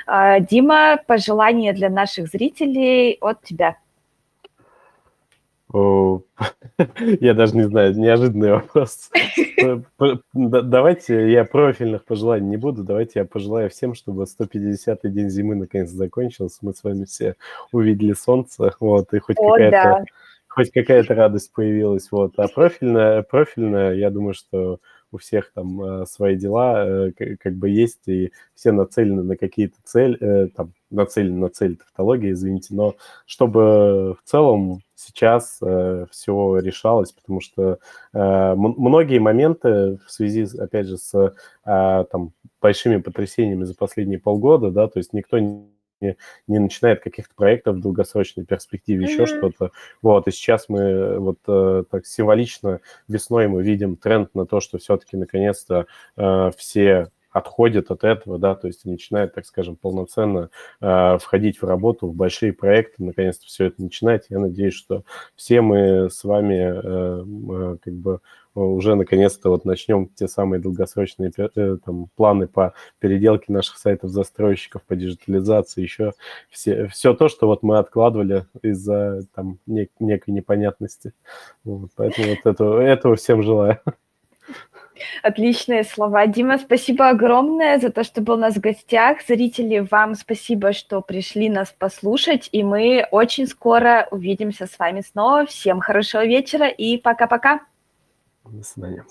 А, 0.06 0.40
Дима, 0.40 0.98
пожелания 1.06 1.72
для 1.72 1.90
наших 1.90 2.26
зрителей 2.26 3.16
от 3.20 3.42
тебя. 3.42 3.76
Я 7.20 7.34
даже 7.34 7.56
не 7.56 7.62
знаю, 7.62 7.96
неожиданный 7.96 8.52
вопрос. 8.52 9.10
Давайте 10.34 11.30
я 11.30 11.44
профильных 11.44 12.04
пожеланий 12.04 12.48
не 12.48 12.56
буду. 12.56 12.82
Давайте 12.82 13.20
я 13.20 13.24
пожелаю 13.24 13.70
всем, 13.70 13.94
чтобы 13.94 14.24
150-й 14.24 15.10
день 15.10 15.30
зимы 15.30 15.54
наконец 15.54 15.90
закончился. 15.90 16.58
Мы 16.62 16.74
с 16.74 16.82
вами 16.82 17.04
все 17.04 17.36
увидели 17.72 18.14
солнце, 18.14 18.74
вот, 18.80 19.12
и 19.14 19.18
хоть 19.18 19.36
какая-то 19.36 20.04
хоть 20.48 20.72
какая-то 20.72 21.14
радость 21.14 21.52
появилась. 21.52 22.08
Вот. 22.10 22.32
А 22.36 22.48
профильная, 22.48 23.22
профильная, 23.22 23.94
я 23.94 24.10
думаю, 24.10 24.34
что 24.34 24.80
у 25.12 25.18
всех 25.18 25.52
там 25.52 25.82
э, 25.82 26.06
свои 26.06 26.36
дела 26.36 26.86
э, 26.86 27.12
как 27.38 27.54
бы 27.54 27.68
есть, 27.68 28.06
и 28.06 28.32
все 28.54 28.72
нацелены 28.72 29.22
на 29.22 29.36
какие-то 29.36 29.76
цели, 29.84 30.16
э, 30.20 30.48
там, 30.48 30.72
нацелены 30.90 31.38
на 31.38 31.48
цель 31.48 31.76
тавтологии, 31.76 32.32
извините, 32.32 32.74
но 32.74 32.96
чтобы 33.26 34.14
в 34.14 34.20
целом 34.24 34.82
сейчас 34.94 35.58
э, 35.62 36.06
все 36.10 36.58
решалось, 36.58 37.12
потому 37.12 37.40
что 37.40 37.78
э, 38.12 38.54
многие 38.54 39.18
моменты 39.18 39.98
в 40.06 40.10
связи, 40.10 40.46
опять 40.58 40.86
же, 40.86 40.98
с 40.98 41.14
э, 41.64 42.04
там, 42.10 42.32
большими 42.60 42.98
потрясениями 42.98 43.64
за 43.64 43.74
последние 43.74 44.18
полгода, 44.18 44.70
да, 44.70 44.88
то 44.88 44.98
есть 44.98 45.12
никто 45.12 45.38
не 45.38 45.68
не, 46.00 46.16
не 46.46 46.58
начинает 46.58 47.02
каких-то 47.02 47.34
проектов 47.34 47.76
в 47.76 47.80
долгосрочной 47.80 48.44
перспективе, 48.44 49.06
mm-hmm. 49.06 49.10
еще 49.10 49.26
что-то. 49.26 49.70
Вот, 50.02 50.28
и 50.28 50.30
сейчас 50.30 50.68
мы 50.68 51.18
вот 51.18 51.38
э, 51.48 51.84
так 51.90 52.06
символично 52.06 52.80
весной 53.08 53.48
мы 53.48 53.62
видим 53.62 53.96
тренд 53.96 54.34
на 54.34 54.46
то, 54.46 54.60
что 54.60 54.78
все-таки 54.78 55.16
наконец-то 55.16 55.86
э, 56.16 56.50
все 56.56 57.10
отходят 57.30 57.90
от 57.90 58.04
этого, 58.04 58.38
да, 58.38 58.54
то 58.54 58.66
есть 58.66 58.84
начинают, 58.84 59.34
так 59.34 59.46
скажем, 59.46 59.76
полноценно 59.76 60.50
э, 60.80 61.18
входить 61.18 61.62
в 61.62 61.64
работу, 61.64 62.08
в 62.08 62.14
большие 62.14 62.52
проекты, 62.52 63.04
наконец-то 63.04 63.46
все 63.46 63.66
это 63.66 63.82
начинать. 63.82 64.26
Я 64.30 64.40
надеюсь, 64.40 64.74
что 64.74 65.04
все 65.36 65.60
мы 65.60 66.10
с 66.10 66.24
вами 66.24 66.54
э, 66.54 67.74
э, 67.74 67.76
как 67.82 67.94
бы 67.94 68.20
уже 68.54 68.94
наконец-то 68.94 69.50
вот 69.50 69.64
начнем 69.64 70.08
те 70.08 70.28
самые 70.28 70.60
долгосрочные 70.60 71.32
э, 71.36 71.76
там, 71.84 72.08
планы 72.16 72.48
по 72.48 72.74
переделке 72.98 73.52
наших 73.52 73.78
сайтов 73.78 74.10
застройщиков, 74.10 74.82
по 74.82 74.96
диджитализации, 74.96 75.82
еще 75.82 76.12
все, 76.48 76.88
все 76.88 77.14
то, 77.14 77.28
что 77.28 77.46
вот 77.46 77.62
мы 77.62 77.78
откладывали 77.78 78.46
из-за 78.62 79.22
там 79.34 79.58
нек- 79.68 79.90
некой 80.00 80.34
непонятности. 80.34 81.12
Вот, 81.64 81.90
поэтому 81.94 82.28
вот 82.28 82.46
этого, 82.46 82.80
этого 82.80 83.16
всем 83.16 83.42
желаю. 83.42 83.80
Отличные 85.22 85.84
слова. 85.84 86.26
Дима, 86.26 86.58
спасибо 86.58 87.08
огромное 87.08 87.78
за 87.78 87.90
то, 87.90 88.04
что 88.04 88.20
был 88.20 88.34
у 88.34 88.38
нас 88.38 88.56
в 88.56 88.60
гостях. 88.60 89.18
Зрители, 89.26 89.86
вам 89.90 90.14
спасибо, 90.14 90.72
что 90.72 91.00
пришли 91.00 91.48
нас 91.48 91.74
послушать. 91.78 92.48
И 92.52 92.62
мы 92.62 93.06
очень 93.10 93.46
скоро 93.46 94.08
увидимся 94.10 94.66
с 94.66 94.78
вами 94.78 95.00
снова. 95.00 95.46
Всем 95.46 95.80
хорошего 95.80 96.24
вечера 96.26 96.68
и 96.68 96.98
пока-пока. 96.98 97.60
До 98.50 98.64
свидания. 98.64 99.06